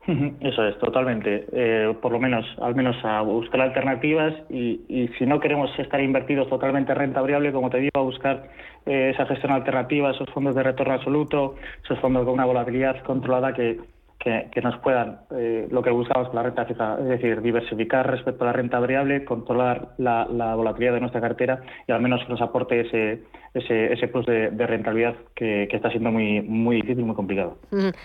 Eso 0.06 0.66
es, 0.66 0.78
totalmente. 0.78 1.46
Eh, 1.52 1.94
por 2.00 2.12
lo 2.12 2.18
menos, 2.18 2.46
al 2.60 2.74
menos 2.74 2.96
a 3.04 3.20
buscar 3.20 3.60
alternativas 3.60 4.34
y, 4.48 4.80
y, 4.88 5.08
si 5.18 5.26
no 5.26 5.40
queremos 5.40 5.70
estar 5.78 6.00
invertidos 6.00 6.48
totalmente 6.48 6.92
en 6.92 6.98
renta 6.98 7.20
variable, 7.20 7.52
como 7.52 7.70
te 7.70 7.78
digo, 7.78 7.92
a 7.94 8.00
buscar 8.00 8.48
eh, 8.86 9.10
esa 9.14 9.26
gestión 9.26 9.52
alternativa, 9.52 10.10
esos 10.10 10.28
fondos 10.30 10.54
de 10.54 10.62
retorno 10.62 10.94
absoluto, 10.94 11.56
esos 11.84 11.98
fondos 12.00 12.24
con 12.24 12.34
una 12.34 12.46
volatilidad 12.46 13.02
controlada 13.02 13.52
que, 13.52 13.78
que, 14.20 14.60
nos 14.62 14.76
puedan, 14.80 15.20
eh, 15.34 15.66
lo 15.70 15.82
que 15.82 15.90
buscamos 15.90 16.28
con 16.28 16.36
la 16.36 16.42
renta 16.42 16.66
fija, 16.66 16.98
es 17.00 17.06
decir, 17.06 17.40
diversificar 17.40 18.08
respecto 18.10 18.44
a 18.44 18.48
la 18.48 18.52
renta 18.52 18.78
variable, 18.78 19.24
controlar 19.24 19.94
la, 19.96 20.26
la 20.26 20.54
volatilidad 20.54 20.92
de 20.92 21.00
nuestra 21.00 21.22
cartera 21.22 21.62
y 21.88 21.92
al 21.92 22.02
menos 22.02 22.22
que 22.22 22.28
nos 22.28 22.42
aporte 22.42 22.80
ese, 22.80 23.22
ese, 23.54 23.94
ese 23.94 24.08
plus 24.08 24.26
de, 24.26 24.50
rentabilidad 24.50 25.14
que, 25.34 25.68
que, 25.70 25.76
está 25.76 25.90
siendo 25.90 26.12
muy, 26.12 26.42
muy 26.42 26.76
difícil, 26.76 27.02
muy 27.04 27.16
complicado. 27.16 27.56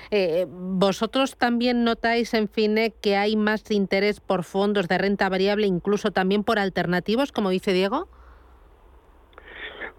Eh, 0.09 0.45
¿Vosotros 0.49 1.35
también 1.35 1.83
notáis 1.83 2.33
en 2.33 2.47
FINE 2.47 2.93
que 3.01 3.17
hay 3.17 3.35
más 3.35 3.69
interés 3.69 4.21
por 4.21 4.45
fondos 4.45 4.87
de 4.87 4.97
renta 4.97 5.27
variable, 5.27 5.67
incluso 5.67 6.11
también 6.11 6.45
por 6.45 6.59
alternativos, 6.59 7.33
como 7.33 7.49
dice 7.49 7.73
Diego? 7.73 8.07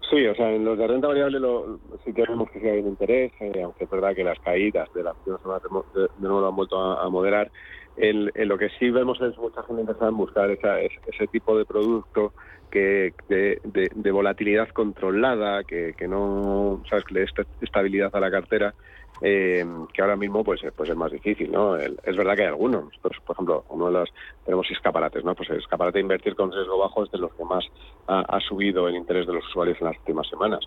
Sí, 0.09 0.25
o 0.25 0.35
sea, 0.35 0.53
en 0.53 0.63
los 0.63 0.77
de 0.77 0.87
renta 0.87 1.07
variable 1.07 1.39
lo, 1.39 1.79
sí 2.05 2.13
que 2.13 2.23
vemos 2.23 2.49
que 2.51 2.59
sí 2.59 2.67
hay 2.67 2.79
un 2.79 2.87
interés, 2.87 3.31
eh, 3.41 3.61
aunque 3.63 3.83
es 3.83 3.89
verdad 3.89 4.15
que 4.15 4.23
las 4.23 4.39
caídas 4.39 4.87
de 4.93 5.03
la 5.03 5.13
última 5.25 5.59
de, 5.59 6.01
de 6.01 6.07
nuevo 6.19 6.47
han 6.47 6.55
vuelto 6.55 6.79
a, 6.79 7.09
moderar. 7.09 7.51
En, 7.97 8.31
lo 8.47 8.57
que 8.57 8.69
sí 8.79 8.89
vemos 8.89 9.19
es 9.21 9.37
mucha 9.37 9.63
gente 9.63 9.81
interesada 9.81 10.09
en 10.11 10.17
buscar 10.17 10.49
ese 10.51 11.27
tipo 11.31 11.57
de 11.57 11.65
producto 11.65 12.33
que 12.69 13.13
de, 13.27 13.59
de, 13.63 14.11
volatilidad 14.11 14.69
controlada, 14.69 15.63
que, 15.63 15.93
que 15.97 16.07
no, 16.07 16.83
sabes, 16.89 17.03
que 17.05 17.13
le 17.15 17.19
dé 17.21 17.27
estabilidad 17.61 18.15
a 18.15 18.19
la 18.19 18.31
cartera 18.31 18.73
eh, 19.21 19.65
que 19.93 20.01
ahora 20.01 20.15
mismo 20.15 20.43
pues, 20.43 20.61
pues 20.75 20.89
es 20.89 20.95
más 20.95 21.11
difícil, 21.11 21.51
¿no? 21.51 21.75
es 21.77 22.15
verdad 22.15 22.35
que 22.35 22.43
hay 22.43 22.47
algunos. 22.47 22.95
Por 22.99 23.11
ejemplo, 23.29 23.65
uno 23.69 23.87
de 23.87 23.91
los 23.93 24.09
tenemos 24.45 24.69
escaparates, 24.69 25.23
¿no? 25.23 25.35
Pues 25.35 25.49
el 25.49 25.57
escaparate 25.57 25.99
invertir 25.99 26.35
con 26.35 26.51
riesgo 26.51 26.77
bajo 26.77 27.03
es 27.03 27.11
de 27.11 27.17
los 27.17 27.33
que 27.33 27.43
más 27.43 27.65
ha, 28.07 28.39
subido 28.41 28.87
el 28.87 28.95
interés 28.95 29.27
de 29.27 29.33
los 29.33 29.45
usuarios 29.47 29.77
en 29.81 29.87
las 29.87 29.97
últimas 29.97 30.27
semanas. 30.27 30.59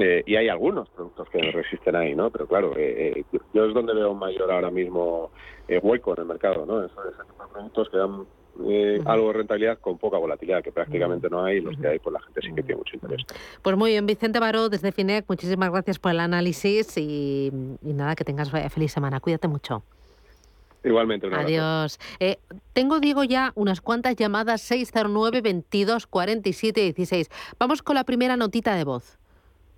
Eh, 0.00 0.22
y 0.24 0.36
hay 0.36 0.48
algunos 0.48 0.88
productos 0.90 1.28
que 1.30 1.38
resisten 1.50 1.96
ahí, 1.96 2.14
¿no? 2.14 2.30
Pero 2.30 2.46
claro, 2.46 2.72
eh, 2.76 3.24
yo 3.52 3.64
es 3.64 3.74
donde 3.74 3.94
veo 3.94 4.14
mayor 4.14 4.50
ahora 4.50 4.70
mismo 4.70 5.30
hueco 5.82 6.14
en 6.14 6.20
el 6.20 6.26
mercado, 6.26 6.66
¿no? 6.66 6.84
Esos, 6.84 7.04
esos 7.06 7.26
productos 7.52 7.88
que 7.90 7.96
dan 7.96 8.26
eh, 8.68 9.00
algo 9.04 9.28
de 9.28 9.32
rentabilidad 9.34 9.78
con 9.78 9.98
poca 9.98 10.18
volatilidad, 10.18 10.62
que 10.62 10.72
prácticamente 10.72 11.28
no 11.30 11.44
hay, 11.44 11.60
los 11.60 11.76
que 11.78 11.88
hay, 11.88 11.98
pues 11.98 12.12
la 12.12 12.20
gente 12.20 12.40
sí 12.42 12.48
que 12.54 12.62
tiene 12.62 12.76
mucho 12.76 12.96
interés. 12.96 13.22
Pues 13.62 13.76
muy 13.76 13.92
bien, 13.92 14.06
Vicente 14.06 14.38
Baró, 14.38 14.68
desde 14.68 14.92
FINEC, 14.92 15.24
muchísimas 15.28 15.70
gracias 15.70 15.98
por 15.98 16.12
el 16.12 16.20
análisis 16.20 16.96
y, 16.96 17.50
nada, 17.82 18.14
que 18.16 18.24
tengas 18.24 18.50
feliz 18.50 18.92
semana. 18.92 19.20
Cuídate 19.20 19.48
mucho. 19.48 19.82
Igualmente. 20.82 21.26
Un 21.26 21.34
Adiós. 21.34 21.98
Eh, 22.20 22.38
tengo, 22.72 23.00
digo, 23.00 23.24
ya 23.24 23.52
unas 23.54 23.80
cuantas 23.80 24.16
llamadas 24.16 24.62
609 24.62 25.42
22 25.42 26.06
47 26.06 26.80
16. 26.80 27.30
Vamos 27.58 27.82
con 27.82 27.96
la 27.96 28.04
primera 28.04 28.36
notita 28.36 28.74
de 28.74 28.84
voz. 28.84 29.18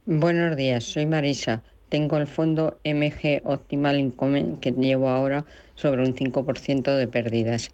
Buenos 0.07 0.57
días, 0.57 0.85
soy 0.85 1.07
Marisa. 1.07 1.63
Tengo 1.89 2.17
el 2.17 2.27
fondo 2.27 2.79
MG 2.85 3.43
Optimal 3.45 3.99
Income 3.99 4.59
que 4.61 4.73
llevo 4.73 5.09
ahora 5.09 5.45
sobre 5.75 6.03
un 6.03 6.15
5% 6.15 6.97
de 6.97 7.07
pérdidas 7.07 7.71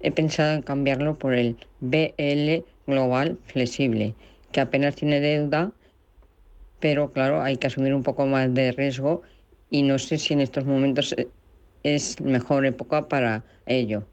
he 0.00 0.10
pensado 0.10 0.54
en 0.54 0.62
cambiarlo 0.62 1.16
por 1.16 1.34
el 1.34 1.56
BL 1.80 2.64
Global 2.86 3.38
Flexible, 3.46 4.14
que 4.52 4.60
apenas 4.60 4.96
tiene 4.96 5.20
deuda, 5.20 5.72
pero 6.80 7.12
claro, 7.12 7.42
hay 7.42 7.56
que 7.56 7.66
asumir 7.66 7.94
un 7.94 8.02
poco 8.02 8.26
más 8.26 8.52
de 8.52 8.72
riesgo 8.72 9.22
y 9.70 9.82
no 9.82 9.98
sé 9.98 10.18
si 10.18 10.34
en 10.34 10.40
estos 10.40 10.64
momentos 10.64 11.14
es 11.82 12.20
mejor 12.20 12.66
época 12.66 13.08
para 13.08 13.42
ello. 13.66 14.04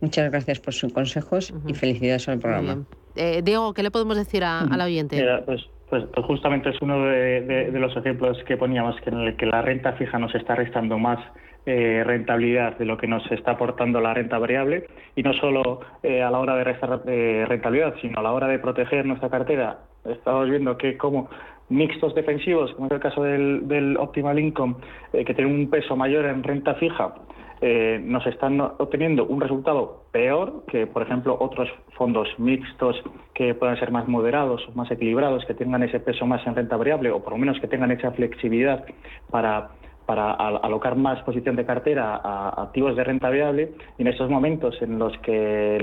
Muchas 0.00 0.30
gracias 0.30 0.60
por 0.60 0.74
sus 0.74 0.92
consejos 0.92 1.52
y 1.66 1.74
felicidades 1.74 2.28
al 2.28 2.38
programa. 2.38 2.84
Eh, 3.16 3.40
Diego, 3.42 3.72
¿qué 3.72 3.82
le 3.82 3.90
podemos 3.90 4.16
decir 4.16 4.44
a, 4.44 4.60
al 4.60 4.80
oyente? 4.80 5.24
Pues, 5.46 5.62
pues, 5.88 6.04
pues, 6.12 6.26
justamente 6.26 6.70
es 6.70 6.82
uno 6.82 7.02
de, 7.06 7.70
los 7.72 7.96
ejemplos 7.96 8.38
que 8.46 8.56
poníamos, 8.56 9.00
que 9.00 9.10
en 9.10 9.20
el 9.20 9.36
que 9.36 9.46
la 9.46 9.62
renta 9.62 9.92
fija 9.94 10.18
nos 10.18 10.34
está 10.34 10.54
restando 10.54 10.98
más 10.98 11.18
eh, 11.68 12.04
rentabilidad 12.04 12.78
de 12.78 12.84
lo 12.84 12.96
que 12.96 13.08
nos 13.08 13.28
está 13.32 13.50
aportando 13.50 14.00
la 14.00 14.14
renta 14.14 14.38
variable 14.38 14.86
y 15.16 15.24
no 15.24 15.32
solo 15.32 15.80
eh, 16.00 16.22
a 16.22 16.30
la 16.30 16.38
hora 16.38 16.54
de 16.54 16.62
restar 16.62 17.02
eh, 17.08 17.44
rentabilidad, 17.48 17.96
sino 18.00 18.20
a 18.20 18.22
la 18.22 18.32
hora 18.32 18.46
de 18.46 18.60
proteger 18.60 19.04
nuestra 19.04 19.30
cartera. 19.30 19.80
Estamos 20.04 20.48
viendo 20.48 20.78
que 20.78 20.96
como 20.96 21.28
mixtos 21.68 22.14
defensivos, 22.14 22.72
como 22.74 22.86
es 22.86 22.92
el 22.92 23.00
caso 23.00 23.20
del, 23.24 23.96
Optimal 23.98 24.38
Income, 24.38 24.76
que 25.10 25.34
tiene 25.34 25.52
un 25.52 25.68
peso 25.68 25.96
mayor 25.96 26.26
en 26.26 26.44
renta 26.44 26.74
fija, 26.74 27.14
nos 28.00 28.24
están 28.28 28.60
obteniendo 28.60 29.26
un 29.26 29.40
resultado 29.40 30.04
peor 30.12 30.62
que, 30.68 30.86
por 30.86 31.02
ejemplo, 31.02 31.36
otros 31.40 31.68
fondos 31.96 32.28
mixtos 32.38 33.02
que 33.34 33.54
puedan 33.54 33.76
ser 33.80 33.90
más 33.90 34.06
moderados, 34.06 34.62
más 34.76 34.88
equilibrados, 34.92 35.44
que 35.44 35.54
tengan 35.54 35.82
ese 35.82 35.98
peso 35.98 36.26
más 36.26 36.46
en 36.46 36.54
renta 36.54 36.76
variable 36.76 37.10
o 37.10 37.24
por 37.24 37.32
lo 37.32 37.38
menos 37.38 37.58
que 37.58 37.66
tengan 37.66 37.90
esa 37.90 38.12
flexibilidad 38.12 38.84
para 39.32 39.70
para 40.06 40.32
alocar 40.32 40.96
más 40.96 41.20
posición 41.24 41.56
de 41.56 41.66
cartera 41.66 42.20
a 42.22 42.62
activos 42.62 42.96
de 42.96 43.04
renta 43.04 43.28
variable 43.28 43.72
y 43.98 44.02
en 44.02 44.08
estos 44.08 44.30
momentos 44.30 44.80
en 44.80 44.98
los 44.98 45.16
que 45.18 45.78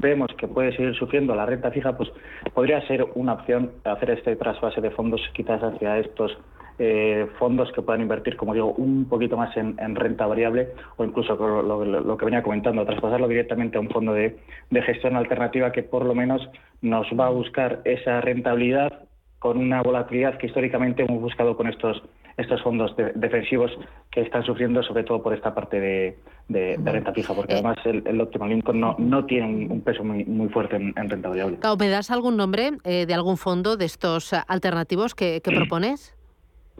vemos 0.00 0.28
que 0.36 0.46
puede 0.46 0.76
seguir 0.76 0.94
sufriendo 0.94 1.34
la 1.34 1.46
renta 1.46 1.70
fija, 1.70 1.96
pues 1.96 2.10
podría 2.52 2.86
ser 2.86 3.06
una 3.14 3.32
opción 3.32 3.72
hacer 3.84 4.10
este 4.10 4.36
trasvase 4.36 4.80
de 4.80 4.90
fondos 4.90 5.20
quizás 5.32 5.62
hacia 5.62 5.98
estos 5.98 6.36
eh, 6.78 7.26
fondos 7.38 7.70
que 7.72 7.82
puedan 7.82 8.02
invertir, 8.02 8.36
como 8.36 8.52
digo, 8.52 8.72
un 8.72 9.06
poquito 9.08 9.36
más 9.36 9.56
en, 9.56 9.76
renta 9.94 10.26
variable 10.26 10.70
o 10.96 11.04
incluso 11.04 11.34
lo, 11.34 12.16
que 12.16 12.24
venía 12.24 12.42
comentando, 12.42 12.84
traspasarlo 12.84 13.28
directamente 13.28 13.78
a 13.78 13.80
un 13.80 13.88
fondo 13.88 14.12
de, 14.12 14.36
de 14.70 14.82
gestión 14.82 15.16
alternativa 15.16 15.72
que 15.72 15.84
por 15.84 16.04
lo 16.04 16.14
menos 16.14 16.46
nos 16.82 17.06
va 17.18 17.28
a 17.28 17.30
buscar 17.30 17.80
esa 17.84 18.20
rentabilidad 18.20 19.04
con 19.38 19.58
una 19.58 19.82
volatilidad 19.82 20.36
que 20.36 20.46
históricamente 20.46 21.04
hemos 21.04 21.20
buscado 21.20 21.56
con 21.56 21.68
estos 21.68 22.02
estos 22.36 22.62
fondos 22.62 22.94
defensivos 23.14 23.70
que 24.10 24.22
están 24.22 24.44
sufriendo 24.44 24.82
sobre 24.82 25.04
todo 25.04 25.22
por 25.22 25.34
esta 25.34 25.54
parte 25.54 25.80
de, 26.48 26.78
renta 26.84 27.12
fija, 27.12 27.34
porque 27.34 27.54
eh. 27.54 27.56
además 27.56 27.76
el, 27.84 28.02
el 28.06 28.20
Optimal 28.20 28.52
Income 28.52 28.78
no, 28.78 28.96
no 28.98 29.24
tiene 29.24 29.66
un, 29.72 29.80
peso 29.80 30.04
muy, 30.04 30.24
muy 30.24 30.48
fuerte 30.48 30.76
en, 30.76 30.94
renta 31.08 31.28
variable. 31.28 31.58
¿Me 31.78 31.88
das 31.88 32.10
algún 32.10 32.36
nombre 32.36 32.72
eh, 32.84 33.06
de 33.06 33.14
algún 33.14 33.36
fondo 33.36 33.76
de 33.76 33.84
estos 33.84 34.32
alternativos 34.32 35.14
que, 35.14 35.40
propones? 35.44 36.13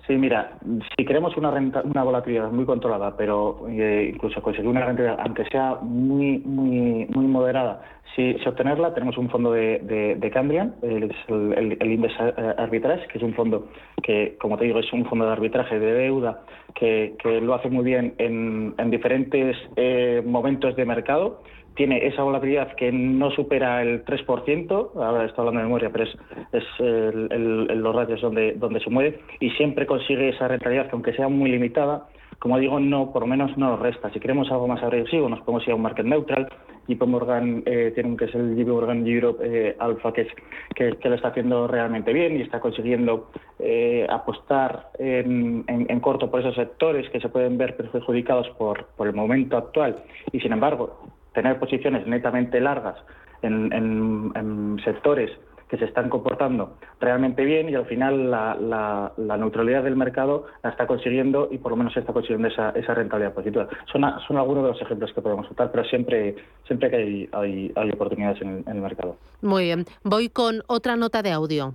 Sí, 0.06 0.14
mira, 0.16 0.58
si 0.96 1.04
queremos 1.06 1.34
una 1.36 1.50
renta, 1.50 1.82
una 1.82 2.02
volatilidad 2.02 2.50
muy 2.50 2.66
controlada, 2.66 3.16
pero 3.16 3.66
eh, 3.68 4.10
incluso 4.12 4.42
conseguir 4.42 4.68
una 4.68 4.84
rentabilidad, 4.84 5.18
aunque 5.24 5.44
sea 5.46 5.76
muy 5.80 6.38
muy 6.40 7.06
muy 7.06 7.26
moderada, 7.26 7.80
si, 8.14 8.36
obtenerla, 8.46 8.94
tenemos 8.94 9.18
un 9.18 9.28
fondo 9.28 9.52
de, 9.52 10.16
de, 10.18 10.30
Cambrian, 10.30 10.74
el, 10.82 11.14
el, 11.28 11.76
el 11.80 11.92
Index 11.92 12.14
Arbitrage, 12.58 13.08
que 13.08 13.18
es 13.18 13.24
un 13.24 13.34
fondo 13.34 13.68
que, 14.02 14.36
como 14.40 14.56
te 14.56 14.66
digo, 14.66 14.78
es 14.78 14.92
un 14.92 15.04
fondo 15.06 15.26
de 15.26 15.32
arbitraje 15.32 15.78
de 15.78 15.92
deuda 15.94 16.42
que, 16.74 17.16
lo 17.42 17.54
hace 17.54 17.70
muy 17.70 17.84
bien 17.84 18.14
en, 18.18 18.74
diferentes 18.90 19.56
eh, 19.76 20.22
momentos 20.24 20.76
de 20.76 20.84
mercado. 20.84 21.42
Tiene 21.74 22.06
esa 22.06 22.22
volatilidad 22.22 22.74
que 22.76 22.92
no 22.92 23.30
supera 23.30 23.82
el 23.82 24.04
3%, 24.04 24.90
ahora 24.94 25.24
estoy 25.24 25.42
hablando 25.42 25.60
de 25.60 25.66
memoria, 25.66 25.90
pero 25.90 26.04
es, 26.04 26.16
es 26.52 26.64
los 26.80 27.94
ratios 27.94 28.20
donde, 28.20 28.52
donde 28.52 28.80
se 28.80 28.90
mueve, 28.90 29.20
y 29.40 29.50
siempre 29.50 29.86
consigue 29.86 30.28
esa 30.28 30.48
rentabilidad 30.48 30.86
que, 30.86 30.92
aunque 30.92 31.12
sea 31.14 31.28
muy 31.28 31.50
limitada, 31.50 32.06
como 32.38 32.58
digo, 32.58 32.78
no, 32.78 33.10
por 33.10 33.22
lo 33.22 33.26
menos 33.26 33.56
no 33.56 33.70
nos 33.70 33.80
resta. 33.80 34.10
Si 34.10 34.20
queremos 34.20 34.50
algo 34.50 34.68
más 34.68 34.82
agresivo, 34.82 35.28
nos 35.28 35.40
podemos 35.40 35.66
ir 35.66 35.72
a 35.72 35.76
un 35.76 35.82
market 35.82 36.04
neutral. 36.04 36.48
JP 36.86 37.02
Morgan 37.06 37.62
eh, 37.64 37.92
tiene 37.94 38.10
un 38.10 38.16
que 38.18 38.26
es 38.26 38.34
el 38.34 38.54
JP 38.54 38.68
Morgan 38.68 39.06
Europe 39.06 39.42
eh, 39.42 39.76
Alpha, 39.78 40.12
que, 40.12 40.22
es, 40.22 40.28
que, 40.74 41.08
lo 41.08 41.14
está 41.14 41.28
haciendo 41.28 41.66
realmente 41.66 42.12
bien 42.12 42.36
y 42.36 42.42
está 42.42 42.60
consiguiendo 42.60 43.30
eh, 43.58 44.06
apostar 44.10 44.90
en, 44.98 45.64
corto 46.00 46.30
por 46.30 46.40
esos 46.40 46.54
sectores 46.54 47.08
que 47.08 47.20
se 47.20 47.30
pueden 47.30 47.56
ver 47.56 47.76
perjudicados 47.76 48.50
por 48.58 48.86
el 48.98 49.14
momento 49.14 49.56
actual. 49.56 50.02
Y 50.30 50.40
sin 50.40 50.52
embargo, 50.52 51.13
tener 51.34 51.58
posiciones 51.58 52.06
netamente 52.06 52.60
largas 52.60 52.96
en, 53.42 53.72
en 53.72 54.80
sectores 54.84 55.30
que 55.68 55.78
se 55.78 55.86
están 55.86 56.08
comportando 56.08 56.76
realmente 57.00 57.44
bien 57.44 57.68
y 57.68 57.74
al 57.74 57.86
final 57.86 58.30
la, 58.30 59.12
neutralidad 59.16 59.82
del 59.82 59.96
mercado 59.96 60.46
la 60.62 60.70
está 60.70 60.86
consiguiendo 60.86 61.48
y 61.50 61.58
por 61.58 61.72
lo 61.72 61.76
menos 61.76 61.96
está 61.96 62.12
consiguiendo 62.12 62.48
esa, 62.48 62.70
esa 62.70 62.94
rentabilidad 62.94 63.34
positiva. 63.34 63.68
Son, 63.90 64.04
algunos 64.04 64.64
de 64.64 64.70
los 64.70 64.82
ejemplos 64.82 65.12
que 65.12 65.20
podemos 65.20 65.50
usar, 65.50 65.70
pero 65.70 65.84
siempre, 65.84 66.36
siempre 66.66 66.90
que 66.90 66.96
hay, 66.96 67.28
hay, 67.32 67.72
hay 67.74 67.90
oportunidades 67.90 68.40
en 68.42 68.54
en 68.66 68.76
el 68.76 68.82
mercado. 68.82 69.16
Muy 69.42 69.64
bien. 69.64 69.84
Voy 70.04 70.28
con 70.28 70.62
otra 70.68 70.96
nota 70.96 71.22
de 71.22 71.32
audio. 71.32 71.74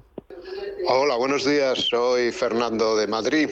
Hola, 0.87 1.17
buenos 1.17 1.45
días. 1.45 1.79
Soy 1.89 2.31
Fernando 2.31 2.95
de 2.95 3.05
Madrid. 3.05 3.49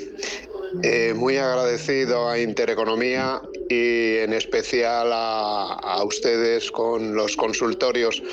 Eh, 0.84 1.14
muy 1.16 1.38
agradecido 1.38 2.30
a 2.30 2.40
Intereconomía 2.40 3.42
y 3.70 4.18
en 4.18 4.34
especial 4.34 5.10
a, 5.12 6.04
ustedes 6.04 6.72
con 6.72 7.14
los 7.16 7.36
consultorios. 7.36 8.24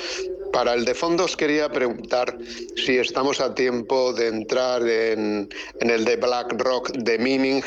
Para 0.51 0.73
el 0.73 0.85
de 0.85 0.95
fondos 0.95 1.35
quería 1.35 1.69
preguntar 1.69 2.37
si 2.75 2.97
estamos 2.97 3.41
a 3.41 3.53
tiempo 3.53 4.13
de 4.13 4.27
entrar 4.27 4.87
en, 4.87 5.49
el 5.81 6.05
de 6.05 6.15
BlackRock 6.15 6.91
de 6.93 7.17
Mining 7.19 7.63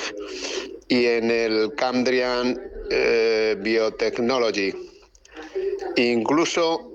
y 0.89 1.05
en 1.07 1.31
el 1.31 1.75
Cambrian 1.77 2.61
eh, 2.91 3.57
Biotechnology. 3.61 4.75
Incluso 5.97 6.88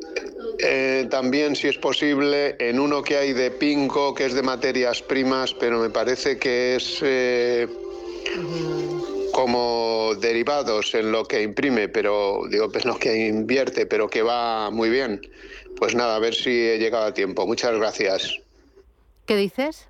eh, 0.59 1.07
también, 1.09 1.55
si 1.55 1.67
es 1.67 1.77
posible, 1.77 2.55
en 2.59 2.79
uno 2.79 3.01
que 3.01 3.17
hay 3.17 3.33
de 3.33 3.51
Pinco, 3.51 4.13
que 4.13 4.25
es 4.25 4.33
de 4.33 4.43
materias 4.43 5.01
primas, 5.01 5.53
pero 5.53 5.79
me 5.79 5.89
parece 5.89 6.37
que 6.37 6.75
es 6.75 6.99
eh, 7.03 7.67
como 9.33 10.11
derivados 10.21 10.93
en 10.95 11.11
lo 11.11 11.25
que 11.25 11.41
imprime, 11.41 11.89
pero 11.89 12.41
digo, 12.49 12.69
pues 12.71 12.85
no 12.85 12.97
que 12.97 13.27
invierte, 13.27 13.85
pero 13.85 14.07
que 14.07 14.21
va 14.21 14.69
muy 14.69 14.89
bien. 14.89 15.21
Pues 15.77 15.95
nada, 15.95 16.15
a 16.15 16.19
ver 16.19 16.33
si 16.33 16.51
he 16.51 16.77
llegado 16.77 17.05
a 17.05 17.13
tiempo. 17.13 17.47
Muchas 17.47 17.77
gracias. 17.77 18.39
¿Qué 19.25 19.35
dices? 19.35 19.89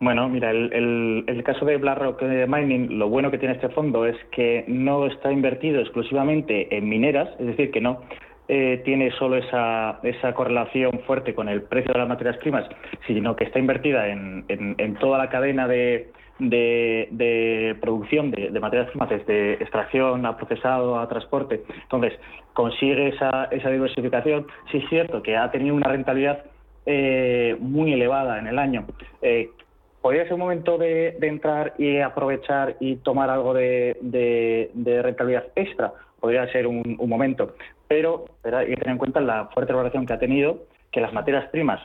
Bueno, 0.00 0.28
mira, 0.28 0.50
el, 0.50 1.24
el, 1.28 1.44
caso 1.44 1.64
de 1.64 1.76
BlackRock 1.76 2.22
Mining, 2.22 2.98
lo 2.98 3.08
bueno 3.08 3.30
que 3.30 3.38
tiene 3.38 3.54
este 3.54 3.68
fondo 3.68 4.04
es 4.04 4.16
que 4.32 4.64
no 4.66 5.06
está 5.06 5.30
invertido 5.30 5.80
exclusivamente 5.80 6.76
en 6.76 6.88
mineras, 6.88 7.28
es 7.38 7.46
decir, 7.46 7.70
que 7.70 7.80
no 7.80 8.02
eh, 8.48 8.82
tiene 8.84 9.10
solo 9.12 9.36
esa, 9.36 10.00
esa 10.02 10.34
correlación 10.34 11.00
fuerte 11.06 11.34
con 11.34 11.48
el 11.48 11.62
precio 11.62 11.92
de 11.92 11.98
las 12.00 12.08
materias 12.08 12.36
primas, 12.38 12.68
sino 13.06 13.36
que 13.36 13.44
está 13.44 13.58
invertida 13.58 14.08
en, 14.08 14.44
en, 14.48 14.94
toda 14.96 15.18
la 15.18 15.28
cadena 15.28 15.68
de, 15.68 16.10
de, 16.38 17.76
producción 17.80 18.30
de, 18.30 18.50
materias 18.60 18.90
primas, 18.90 19.10
desde 19.10 19.54
extracción 19.54 20.26
a 20.26 20.36
procesado 20.36 20.98
a 20.98 21.08
transporte. 21.08 21.62
Entonces, 21.82 22.18
consigue 22.52 23.08
esa, 23.08 23.44
esa 23.50 23.70
diversificación. 23.70 24.46
Sí 24.70 24.78
es 24.78 24.88
cierto 24.88 25.22
que 25.22 25.36
ha 25.36 25.50
tenido 25.50 25.74
una 25.74 25.88
rentabilidad 25.88 26.44
eh, 26.84 27.56
muy 27.60 27.92
elevada 27.92 28.38
en 28.38 28.48
el 28.48 28.58
año. 28.58 28.86
Eh, 29.20 29.50
¿Podría 30.00 30.24
ser 30.24 30.34
un 30.34 30.40
momento 30.40 30.78
de, 30.78 31.16
entrar 31.22 31.74
y 31.78 32.00
aprovechar 32.00 32.76
y 32.80 32.96
tomar 32.96 33.30
algo 33.30 33.54
de, 33.54 34.68
rentabilidad 34.84 35.44
extra? 35.54 35.92
Podría 36.22 36.46
ser 36.52 36.68
un, 36.68 36.96
momento, 37.08 37.56
pero 37.88 38.26
hay 38.44 38.68
que 38.68 38.76
tener 38.76 38.92
en 38.92 38.98
cuenta 38.98 39.20
la 39.20 39.46
fuerte 39.46 39.72
valoración 39.72 40.06
que 40.06 40.12
ha 40.12 40.20
tenido, 40.20 40.60
que 40.92 41.00
las 41.00 41.12
materias 41.12 41.48
primas 41.50 41.80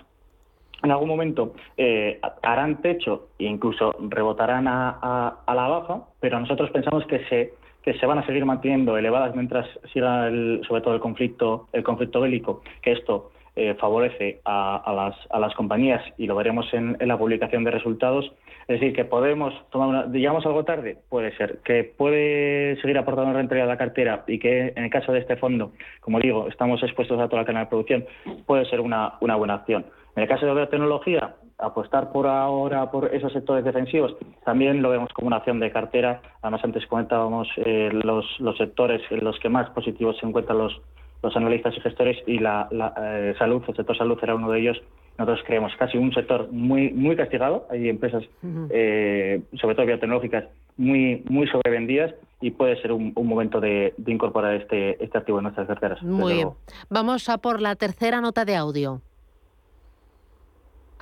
en 0.84 0.92
algún 0.92 1.08
momento 1.08 1.56
eh, 1.76 2.20
harán 2.44 2.84
techo 2.84 3.30
e 3.40 3.46
incluso 3.46 3.96
rebotarán 4.00 4.68
a, 4.68 5.40
la 5.48 5.68
baja, 5.68 6.04
pero 6.20 6.40
nosotros 6.40 6.70
pensamos 6.70 7.04
que 7.08 7.26
se 7.26 7.54
que 7.82 7.98
se 7.98 8.06
van 8.06 8.20
a 8.20 8.26
seguir 8.28 8.46
manteniendo 8.46 8.96
elevadas 8.96 9.34
mientras 9.34 9.66
siga 9.92 10.28
el, 10.28 10.62
sobre 10.68 10.82
todo 10.82 10.94
el 10.94 11.00
conflicto 11.00 11.68
el 11.74 11.84
conflicto 11.84 12.22
bélico, 12.22 12.62
que 12.84 12.92
esto 12.92 13.32
eh, 13.58 13.76
favorece 13.80 14.40
a, 14.46 14.94
las, 14.96 15.16
a, 15.32 15.40
las, 15.40 15.56
compañías 15.56 16.04
y 16.18 16.28
lo 16.28 16.36
veremos 16.36 16.72
en, 16.74 16.96
la 17.00 17.18
publicación 17.18 17.64
de 17.64 17.72
resultados. 17.72 18.32
Es 18.68 18.80
decir, 18.80 18.94
que 18.96 19.04
podemos 19.04 19.52
tomar 19.72 19.88
una, 19.88 20.04
digamos 20.06 20.46
algo 20.46 20.64
tarde, 20.64 20.98
puede 21.10 21.36
ser, 21.38 21.60
que 21.66 21.84
puede 21.84 22.80
seguir 22.82 23.00
aportando 23.00 23.34
rentabilidad 23.34 23.68
a 23.68 23.74
la 23.74 23.78
cartera 23.80 24.24
y 24.28 24.38
que 24.38 24.74
en 24.76 24.84
el 24.84 24.92
caso 24.92 25.12
de 25.12 25.20
este 25.20 25.38
fondo, 25.38 25.72
como 26.02 26.20
digo, 26.20 26.48
estamos 26.48 26.84
expuestos 26.84 27.20
a 27.20 27.28
toda 27.28 27.42
la 27.42 27.46
cadena 27.46 27.62
de 27.62 27.66
producción, 27.66 28.06
puede 28.46 28.66
ser 28.66 28.80
una, 28.80 29.14
buena 29.20 29.56
acción. 29.56 29.88
En 30.16 30.24
el 30.24 30.30
caso 30.30 30.46
de 30.46 30.54
la 30.54 30.70
tecnología, 30.70 31.36
apostar 31.58 32.12
por 32.12 32.28
ahora 32.28 32.92
por 32.92 33.14
esos 33.16 33.34
sectores 33.34 33.66
defensivos 33.66 34.16
también 34.46 34.84
lo 34.84 34.92
vemos 34.92 35.12
como 35.14 35.28
una 35.28 35.38
acción 35.38 35.60
de 35.60 35.72
cartera. 35.72 36.22
Además, 36.44 36.64
antes 36.64 36.86
comentábamos 36.86 37.48
eh, 37.58 37.90
los 37.92 38.58
sectores 38.58 39.02
en 39.10 39.24
los 39.24 39.40
que 39.40 39.50
más 39.50 39.68
positivos 39.72 40.16
se 40.20 40.28
encuentran 40.28 40.60
los, 40.60 40.80
los 41.24 41.36
analistas 41.36 41.76
y 41.78 41.82
gestores 41.82 42.18
y 42.28 42.40
la, 42.40 42.70
eh, 42.98 43.34
salud, 43.38 43.64
el 43.68 43.76
sector 43.76 43.98
salud 43.98 44.18
era 44.22 44.36
uno 44.36 44.52
de 44.52 44.60
ellos. 44.60 44.82
Nosotros 45.18 45.44
creemos 45.48 45.72
casi 45.80 45.98
un 45.98 46.14
sector 46.14 46.52
muy 46.52 46.92
muy 46.92 47.16
castigado. 47.16 47.66
Hay 47.72 47.90
empresas, 47.90 48.24
eh, 48.70 49.42
sobre 49.60 49.76
todo 49.76 49.88
biotecnológicas, 49.88 50.46
muy 50.78 51.24
muy 51.28 51.48
sobrevendidas 51.48 52.14
y 52.40 52.52
puede 52.52 52.80
ser 52.82 52.92
un, 52.92 53.14
momento 53.16 53.60
de, 53.60 53.96
incorporar 54.06 54.54
este, 54.56 55.04
este 55.04 55.18
activo 55.18 55.40
en 55.40 55.44
nuestras 55.44 55.68
carteras. 55.68 56.02
Muy 56.04 56.36
bien. 56.36 56.50
Vamos 56.90 57.30
a 57.30 57.40
por 57.40 57.62
la 57.62 57.76
tercera 57.76 58.22
nota 58.22 58.46
de 58.46 58.56
audio. 58.56 59.02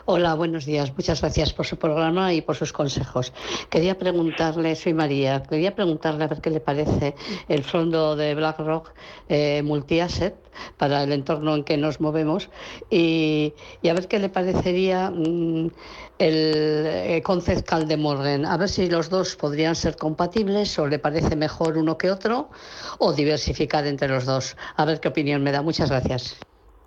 Hola, 0.08 0.36
buenos 0.36 0.66
días. 0.66 0.93
Muchas 0.95 1.20
gracias 1.22 1.51
por 1.51 1.66
su 1.66 1.78
programa 1.78 2.32
y 2.32 2.41
por 2.41 2.56
sus 2.56 2.72
consejos. 2.72 3.34
Quería 3.72 3.97
preguntarle, 3.97 4.76
soy 4.76 4.93
María, 4.93 5.41
quería 5.41 5.74
preguntarle 5.74 6.26
a 6.26 6.28
ver 6.28 6.41
qué 6.41 6.51
le 6.51 6.60
parece 6.60 7.16
el 7.47 7.64
fondo 7.64 8.16
de 8.16 8.36
BlackRock 8.36 8.93
eh, 9.30 9.64
Multi-Asset 9.64 10.36
para 10.78 11.01
el 11.01 11.12
entorno 11.12 11.56
en 11.56 11.64
que 11.64 11.76
nos 11.78 12.01
movemos 12.01 12.51
y, 12.91 13.56
a 13.89 13.93
ver 13.93 14.08
qué 14.08 14.20
le 14.20 14.30
parecería 14.30 15.10
mm, 15.10 15.72
el 16.20 16.53
eh, 16.86 17.22
Concept 17.24 17.68
Caldemorgen, 17.68 18.45
a 18.45 18.58
ver 18.58 18.70
si 18.70 18.88
los 18.88 19.10
dos 19.10 19.36
podrían 19.36 19.76
ser 19.76 19.95
compatibles 19.95 20.78
o 20.78 20.86
le 20.86 20.99
parece 20.99 21.36
mejor 21.36 21.80
uno 21.80 21.97
que 21.97 22.12
otro 22.12 22.51
o 22.99 23.12
diversificar 23.12 23.88
entre 23.88 24.10
los 24.10 24.26
dos. 24.26 24.56
A 24.76 24.86
ver 24.86 24.99
qué 24.99 25.08
opinión 25.08 25.41
me 25.41 25.51
da. 25.51 25.64
Muchas 25.64 25.89
gracias. 25.89 26.38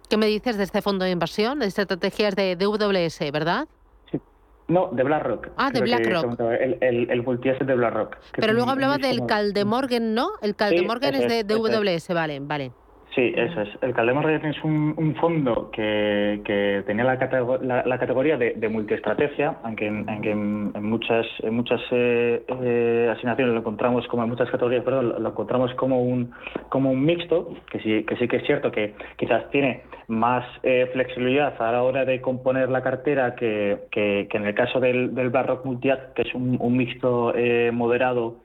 ¿Qué 0.09 0.17
me 0.17 0.27
dices 0.27 0.57
de 0.57 0.65
este 0.65 0.81
fondo 0.81 1.05
de 1.05 1.11
inversión, 1.11 1.59
de 1.59 1.67
estrategias 1.67 2.35
de 2.35 2.57
DWS, 2.57 3.31
verdad? 3.31 3.69
Sí. 4.11 4.19
No, 4.67 4.89
de 4.91 5.03
BlackRock. 5.03 5.49
Ah, 5.57 5.71
de 5.71 5.81
BlackRock. 5.83 6.41
El, 6.41 6.79
el, 6.81 7.11
el 7.11 7.67
de 7.67 7.75
BlackRock. 7.75 8.17
Pero 8.33 8.53
luego 8.55 8.71
hablaba 8.71 8.97
del 8.97 9.27
Caldemorgan, 9.27 10.15
¿no? 10.15 10.31
El 10.41 10.57
Caldemorgan 10.57 11.15
es, 11.15 11.29
de 11.29 11.45
DWS, 11.45 12.09
vale, 12.15 12.41
vale. 12.41 12.73
Sí, 13.15 13.33
eso 13.35 13.63
es. 13.63 13.69
El 13.81 13.95
Caldemorgan 13.95 14.45
es 14.45 14.63
un, 14.63 15.17
fondo 15.19 15.71
que, 15.71 16.83
tenía 16.87 17.05
la, 17.05 17.19
categoría 17.19 18.37
de, 18.37 18.69
multiestrategia, 18.69 19.57
aunque 19.63 19.87
en, 19.87 20.73
muchas, 20.83 21.27
en 21.43 21.55
muchas 21.55 21.81
eh, 21.91 22.45
eh, 22.63 23.09
asignaciones 23.11 23.55
lo 23.55 23.61
encontramos 23.61 24.07
como 24.09 24.25
en 24.25 24.29
muchas 24.29 24.51
categorías, 24.51 24.85
perdón, 24.85 25.23
lo 25.23 25.29
encontramos 25.31 25.73
como 25.75 26.03
un, 26.03 26.33
como 26.69 26.91
un 26.91 27.05
mixto, 27.05 27.55
que 27.71 27.81
sí, 27.81 28.05
que 28.05 28.17
sí 28.17 28.29
que 28.29 28.37
es 28.37 28.45
cierto 28.45 28.71
que 28.71 28.95
quizás 29.17 29.51
tiene 29.51 29.83
más 30.07 30.45
eh, 30.63 30.89
flexibilidad 30.93 31.61
a 31.61 31.73
la 31.73 31.83
hora 31.83 32.05
de 32.05 32.21
componer 32.21 32.69
la 32.69 32.83
cartera 32.83 33.35
que, 33.35 33.89
en 33.91 34.47
el 34.47 34.55
caso 34.55 34.81
del, 34.81 35.15
del 35.15 35.31
Barrock 35.31 35.65
Multiat, 35.65 36.13
que 36.13 36.23
es 36.23 36.35
un, 36.35 36.59
mixto 36.77 37.33
moderado 37.73 38.37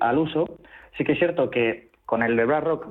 al 0.00 0.18
uso. 0.18 0.60
Sí 0.96 1.04
que 1.04 1.12
es 1.12 1.18
cierto 1.18 1.50
que 1.50 1.89
con 2.10 2.24
el 2.24 2.36
de 2.36 2.44
BlackRock, 2.44 2.88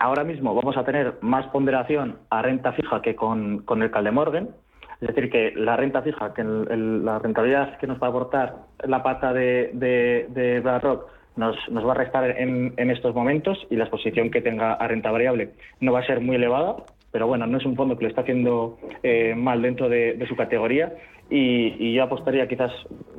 ahora 0.00 0.24
mismo 0.24 0.54
vamos 0.54 0.78
a 0.78 0.84
tener 0.84 1.18
más 1.20 1.46
ponderación 1.48 2.16
a 2.30 2.40
renta 2.40 2.72
fija 2.72 3.02
que 3.02 3.14
con, 3.14 3.58
con 3.64 3.82
el 3.82 3.90
Caldemorgan. 3.90 4.48
Es 5.02 5.08
decir, 5.08 5.30
que 5.30 5.52
la 5.54 5.76
renta 5.76 6.00
fija, 6.00 6.32
que 6.32 6.42
la 6.42 7.18
rentabilidad 7.18 7.76
que 7.76 7.86
nos 7.86 8.02
va 8.02 8.06
a 8.06 8.10
aportar 8.10 8.54
la 8.84 9.02
pata 9.02 9.34
de, 9.34 9.72
de, 9.74 10.60
BlackRock 10.60 11.06
nos, 11.36 11.54
nos, 11.68 11.86
va 11.86 11.92
a 11.92 11.96
restar 11.96 12.30
en, 12.30 12.72
en, 12.78 12.90
estos 12.90 13.14
momentos 13.14 13.58
y 13.68 13.76
la 13.76 13.84
exposición 13.84 14.30
que 14.30 14.40
tenga 14.40 14.72
a 14.72 14.88
renta 14.88 15.10
variable 15.10 15.50
no 15.80 15.92
va 15.92 15.98
a 15.98 16.06
ser 16.06 16.20
muy 16.20 16.36
elevada, 16.36 16.76
pero 17.10 17.26
bueno, 17.26 17.46
no 17.46 17.58
es 17.58 17.66
un 17.66 17.76
fondo 17.76 17.98
que 17.98 18.04
lo 18.04 18.08
está 18.08 18.22
haciendo 18.22 18.78
eh, 19.02 19.34
mal 19.36 19.60
dentro 19.60 19.90
de, 19.90 20.14
de, 20.14 20.26
su 20.26 20.34
categoría 20.34 20.94
y, 21.34 21.94
yo 21.94 22.02
apostaría 22.02 22.46
quizás 22.46 22.72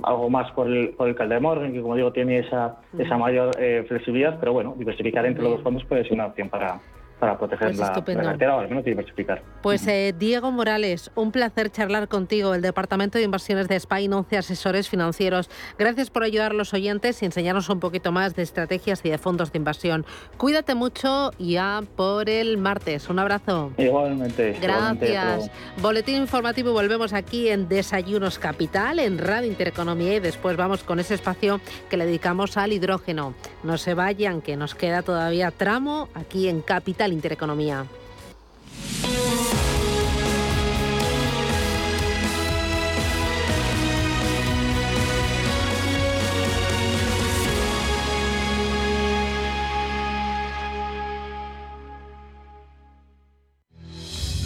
algo 0.03 0.29
más 0.29 0.51
por 0.51 0.67
el, 0.67 0.89
por 0.89 1.07
el 1.07 1.15
que 1.15 1.81
como 1.81 1.95
digo 1.95 2.11
tiene 2.13 2.39
esa, 2.39 2.77
esa 2.97 3.17
mayor 3.17 3.51
eh, 3.59 3.83
flexibilidad, 3.87 4.39
pero 4.39 4.53
bueno, 4.53 4.75
diversificar 4.77 5.25
entre 5.25 5.43
los 5.43 5.53
dos 5.53 5.61
fondos 5.63 5.83
puede 5.85 6.03
ser 6.03 6.13
una 6.13 6.27
opción 6.27 6.49
para, 6.49 6.79
para 7.23 7.37
proteger 7.37 7.67
pues 7.67 7.79
la, 7.79 8.21
cartera 8.21 8.57
o 8.57 8.59
al 8.59 8.67
menos 8.67 8.83
diversificar. 8.83 9.41
Pues 9.61 9.87
eh, 9.87 10.13
Diego 10.19 10.51
Morales, 10.51 11.09
un 11.15 11.31
placer 11.31 11.71
charlar 11.71 12.09
contigo, 12.09 12.53
el 12.53 12.61
Departamento 12.61 13.17
de 13.17 13.23
Inversiones 13.23 13.69
de 13.69 13.77
Spain, 13.77 14.11
11 14.11 14.39
asesores 14.39 14.89
financieros. 14.89 15.49
Gracias 15.79 16.09
por 16.09 16.23
ayudar 16.23 16.51
a 16.51 16.53
los 16.53 16.73
oyentes 16.73 17.23
y 17.23 17.25
enseñarnos 17.25 17.69
un 17.69 17.79
poquito 17.79 18.11
más 18.11 18.35
de 18.35 18.43
estrategias 18.43 18.99
y 19.05 19.09
de 19.09 19.17
fondos 19.17 19.53
de 19.53 19.57
inversión. 19.57 20.05
Cuídate 20.35 20.75
mucho 20.75 21.31
ya 21.39 21.81
por 21.95 22.29
el 22.29 22.57
martes. 22.57 23.09
Un 23.09 23.19
abrazo. 23.19 23.71
Igualmente. 23.77 24.57
Gracias. 24.61 25.49
Boletín 25.81 26.15
informativo 26.15 26.71
y 26.71 26.73
volvemos 26.73 27.13
aquí 27.13 27.47
en 27.47 27.69
Desayunos 27.69 28.37
Capital, 28.37 28.99
en 28.99 29.17
Radio 29.17 29.47
Intereconomía 29.47 30.15
y 30.15 30.19
después 30.19 30.57
vamos 30.57 30.83
con 30.83 30.99
ese 30.99 31.13
espacio 31.13 31.61
que 31.89 31.95
le 31.95 32.05
dedicamos 32.05 32.57
al 32.57 32.73
hidrógeno. 32.73 33.33
No 33.63 33.77
se 33.77 33.93
vayan, 33.93 34.41
que 34.41 34.57
nos 34.57 34.75
queda 34.75 35.03
todavía 35.03 35.51
tramo 35.51 36.09
aquí 36.15 36.49
en 36.49 36.59
Capital 36.59 37.12
Intereconomía. 37.13 37.85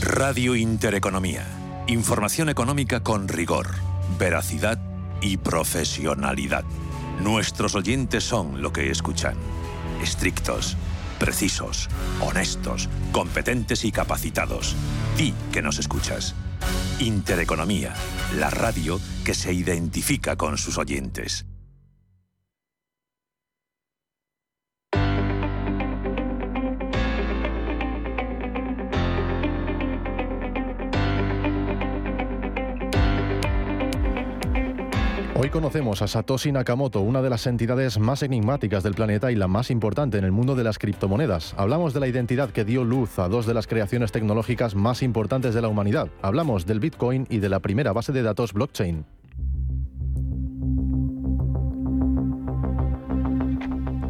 Radio 0.02 0.56
Intereconomía. 0.56 1.46
Información 1.88 2.50
económica 2.50 3.02
con 3.02 3.28
rigor, 3.28 3.68
veracidad 4.20 4.78
y 5.22 5.38
profesionalidad. 5.38 6.66
Nuestros 7.24 7.76
oyentes 7.76 8.24
son 8.24 8.62
lo 8.62 8.74
que 8.74 8.92
escuchan. 8.92 9.36
Estrictos 10.04 10.76
precisos, 11.18 11.90
honestos, 12.22 12.90
competentes 13.12 13.86
y 13.86 13.92
capacitados. 13.92 14.76
Di 15.18 15.34
que 15.52 15.62
nos 15.62 15.80
escuchas. 15.80 16.36
Intereconomía, 17.00 17.94
la 18.38 18.50
radio 18.50 19.00
que 19.24 19.34
se 19.34 19.54
identifica 19.54 20.36
con 20.36 20.58
sus 20.58 20.78
oyentes. 20.78 21.46
Hoy 35.40 35.52
conocemos 35.52 36.02
a 36.02 36.08
Satoshi 36.08 36.52
Nakamoto, 36.52 37.02
una 37.02 37.22
de 37.22 37.30
las 37.30 37.46
entidades 37.46 38.00
más 38.00 38.24
enigmáticas 38.24 38.82
del 38.82 38.96
planeta 38.96 39.32
y 39.32 39.36
la 39.36 39.48
más 39.48 39.70
importante 39.70 40.18
en 40.18 40.24
el 40.24 40.32
mundo 40.32 40.56
de 40.56 40.64
las 40.64 40.80
criptomonedas. 40.80 41.54
Hablamos 41.58 41.94
de 41.94 42.00
la 42.00 42.08
identidad 42.08 42.50
que 42.50 42.66
dio 42.66 42.84
luz 42.84 43.20
a 43.20 43.30
dos 43.30 43.46
de 43.46 43.54
las 43.54 43.68
creaciones 43.68 44.12
tecnológicas 44.12 44.74
más 44.74 45.04
importantes 45.04 45.54
de 45.54 45.62
la 45.62 45.68
humanidad. 45.68 46.10
Hablamos 46.24 46.66
del 46.66 46.80
Bitcoin 46.80 47.28
y 47.30 47.38
de 47.38 47.50
la 47.50 47.60
primera 47.60 47.94
base 47.94 48.12
de 48.14 48.24
datos 48.24 48.52
blockchain. 48.52 49.06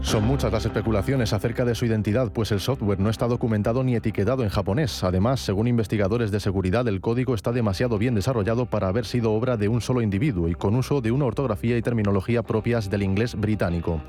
Son 0.07 0.25
muchas 0.25 0.53
las 0.53 0.65
especulaciones 0.65 1.33
acerca 1.33 1.65
de 1.65 1.75
su 1.75 1.85
identidad, 1.85 2.31
pues 2.31 2.53
el 2.53 2.61
software 2.61 2.97
no 2.97 3.09
está 3.09 3.27
documentado 3.27 3.83
ni 3.83 3.93
etiquetado 3.93 4.41
en 4.41 4.47
japonés. 4.47 5.03
Además, 5.03 5.41
según 5.41 5.67
investigadores 5.67 6.31
de 6.31 6.39
seguridad, 6.39 6.87
el 6.87 7.01
código 7.01 7.35
está 7.35 7.51
demasiado 7.51 7.97
bien 7.97 8.15
desarrollado 8.15 8.67
para 8.67 8.87
haber 8.87 9.05
sido 9.05 9.33
obra 9.33 9.57
de 9.57 9.67
un 9.67 9.81
solo 9.81 10.01
individuo 10.01 10.47
y 10.47 10.55
con 10.55 10.75
uso 10.75 11.01
de 11.01 11.11
una 11.11 11.25
ortografía 11.25 11.77
y 11.77 11.81
terminología 11.81 12.41
propias 12.41 12.89
del 12.89 13.03
inglés 13.03 13.35
británico, 13.35 14.01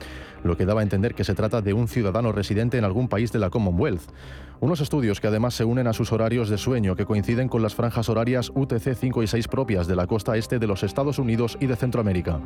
lo 0.44 0.56
que 0.56 0.66
daba 0.66 0.82
a 0.82 0.84
entender 0.84 1.16
que 1.16 1.24
se 1.24 1.34
trata 1.34 1.62
de 1.62 1.72
un 1.72 1.88
ciudadano 1.88 2.30
residente 2.30 2.78
en 2.78 2.84
algún 2.84 3.08
país 3.08 3.32
de 3.32 3.40
la 3.40 3.50
Commonwealth. 3.50 4.12
Unos 4.60 4.80
estudios 4.80 5.20
que 5.20 5.26
además 5.26 5.54
se 5.54 5.64
unen 5.64 5.88
a 5.88 5.92
sus 5.92 6.12
horarios 6.12 6.48
de 6.48 6.58
sueño, 6.58 6.94
que 6.94 7.06
coinciden 7.06 7.48
con 7.48 7.60
las 7.60 7.74
franjas 7.74 8.08
horarias 8.08 8.52
UTC 8.54 8.94
5 8.94 9.24
y 9.24 9.26
6 9.26 9.48
propias 9.48 9.88
de 9.88 9.96
la 9.96 10.06
costa 10.06 10.36
este 10.36 10.60
de 10.60 10.68
los 10.68 10.84
Estados 10.84 11.18
Unidos 11.18 11.58
y 11.58 11.66
de 11.66 11.74
Centroamérica. 11.74 12.38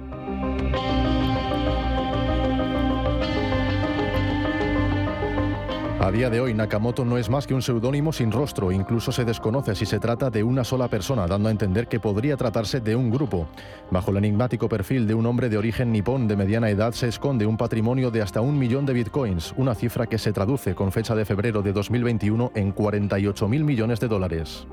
A 6.00 6.10
día 6.10 6.30
de 6.30 6.40
hoy, 6.40 6.52
Nakamoto 6.52 7.04
no 7.04 7.16
es 7.16 7.30
más 7.30 7.46
que 7.46 7.54
un 7.54 7.62
seudónimo 7.62 8.12
sin 8.12 8.32
rostro, 8.32 8.72
incluso 8.72 9.12
se 9.12 9.24
desconoce 9.24 9.74
si 9.74 9.86
se 9.86 10.00
trata 10.00 10.30
de 10.30 10.42
una 10.42 10.64
sola 10.64 10.88
persona, 10.88 11.26
dando 11.26 11.48
a 11.48 11.52
entender 11.52 11.86
que 11.86 12.00
podría 12.00 12.36
tratarse 12.36 12.80
de 12.80 12.96
un 12.96 13.10
grupo. 13.10 13.46
Bajo 13.90 14.10
el 14.10 14.16
enigmático 14.16 14.68
perfil 14.68 15.06
de 15.06 15.14
un 15.14 15.26
hombre 15.26 15.48
de 15.48 15.58
origen 15.58 15.92
nipón 15.92 16.26
de 16.26 16.36
mediana 16.36 16.70
edad 16.70 16.92
se 16.92 17.08
esconde 17.08 17.46
un 17.46 17.56
patrimonio 17.56 18.10
de 18.10 18.22
hasta 18.22 18.40
un 18.40 18.58
millón 18.58 18.84
de 18.84 18.94
bitcoins, 18.94 19.54
una 19.56 19.74
cifra 19.74 20.06
que 20.06 20.18
se 20.18 20.32
traduce 20.32 20.74
con 20.74 20.90
fecha 20.90 21.14
de 21.14 21.24
febrero 21.24 21.62
de 21.62 21.72
2021 21.72 22.52
en 22.54 22.72
48 22.72 23.48
mil 23.48 23.64
millones 23.64 24.00
de 24.00 24.08
dólares. 24.08 24.66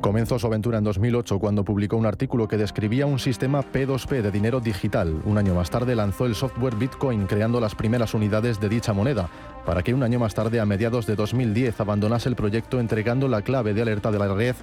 Comenzó 0.00 0.38
su 0.38 0.46
aventura 0.46 0.78
en 0.78 0.84
2008 0.84 1.38
cuando 1.38 1.62
publicó 1.62 1.98
un 1.98 2.06
artículo 2.06 2.48
que 2.48 2.56
describía 2.56 3.04
un 3.04 3.18
sistema 3.18 3.62
P2P 3.62 4.22
de 4.22 4.30
dinero 4.30 4.58
digital. 4.58 5.20
Un 5.26 5.36
año 5.36 5.54
más 5.54 5.68
tarde 5.68 5.94
lanzó 5.94 6.24
el 6.24 6.34
software 6.34 6.74
Bitcoin 6.74 7.26
creando 7.26 7.60
las 7.60 7.74
primeras 7.74 8.14
unidades 8.14 8.58
de 8.60 8.70
dicha 8.70 8.94
moneda, 8.94 9.28
para 9.66 9.82
que 9.82 9.92
un 9.92 10.02
año 10.02 10.18
más 10.18 10.34
tarde, 10.34 10.58
a 10.58 10.64
mediados 10.64 11.06
de 11.06 11.16
2010, 11.16 11.80
abandonase 11.80 12.30
el 12.30 12.34
proyecto 12.34 12.80
entregando 12.80 13.28
la 13.28 13.42
clave 13.42 13.74
de 13.74 13.82
alerta 13.82 14.10
de 14.10 14.18
la 14.18 14.34
red 14.34 14.56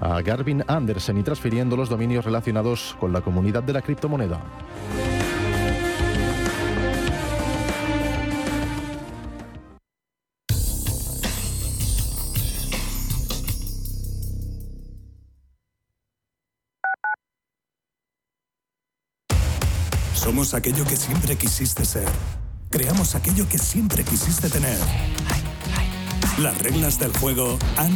a 0.00 0.20
Garvin 0.22 0.64
Andersen 0.66 1.18
y 1.18 1.22
transfiriendo 1.22 1.76
los 1.76 1.88
dominios 1.88 2.24
relacionados 2.24 2.96
con 2.98 3.12
la 3.12 3.20
comunidad 3.20 3.62
de 3.62 3.74
la 3.74 3.82
criptomoneda. 3.82 4.40
Somos 20.20 20.52
aquello 20.52 20.84
que 20.84 20.96
siempre 20.98 21.34
quisiste 21.34 21.82
ser. 21.82 22.06
Creamos 22.68 23.14
aquello 23.14 23.48
que 23.48 23.56
siempre 23.56 24.04
quisiste 24.04 24.50
tener. 24.50 24.76
Las 26.38 26.58
reglas 26.58 26.98
del 26.98 27.10
juego 27.16 27.58
han 27.78 27.88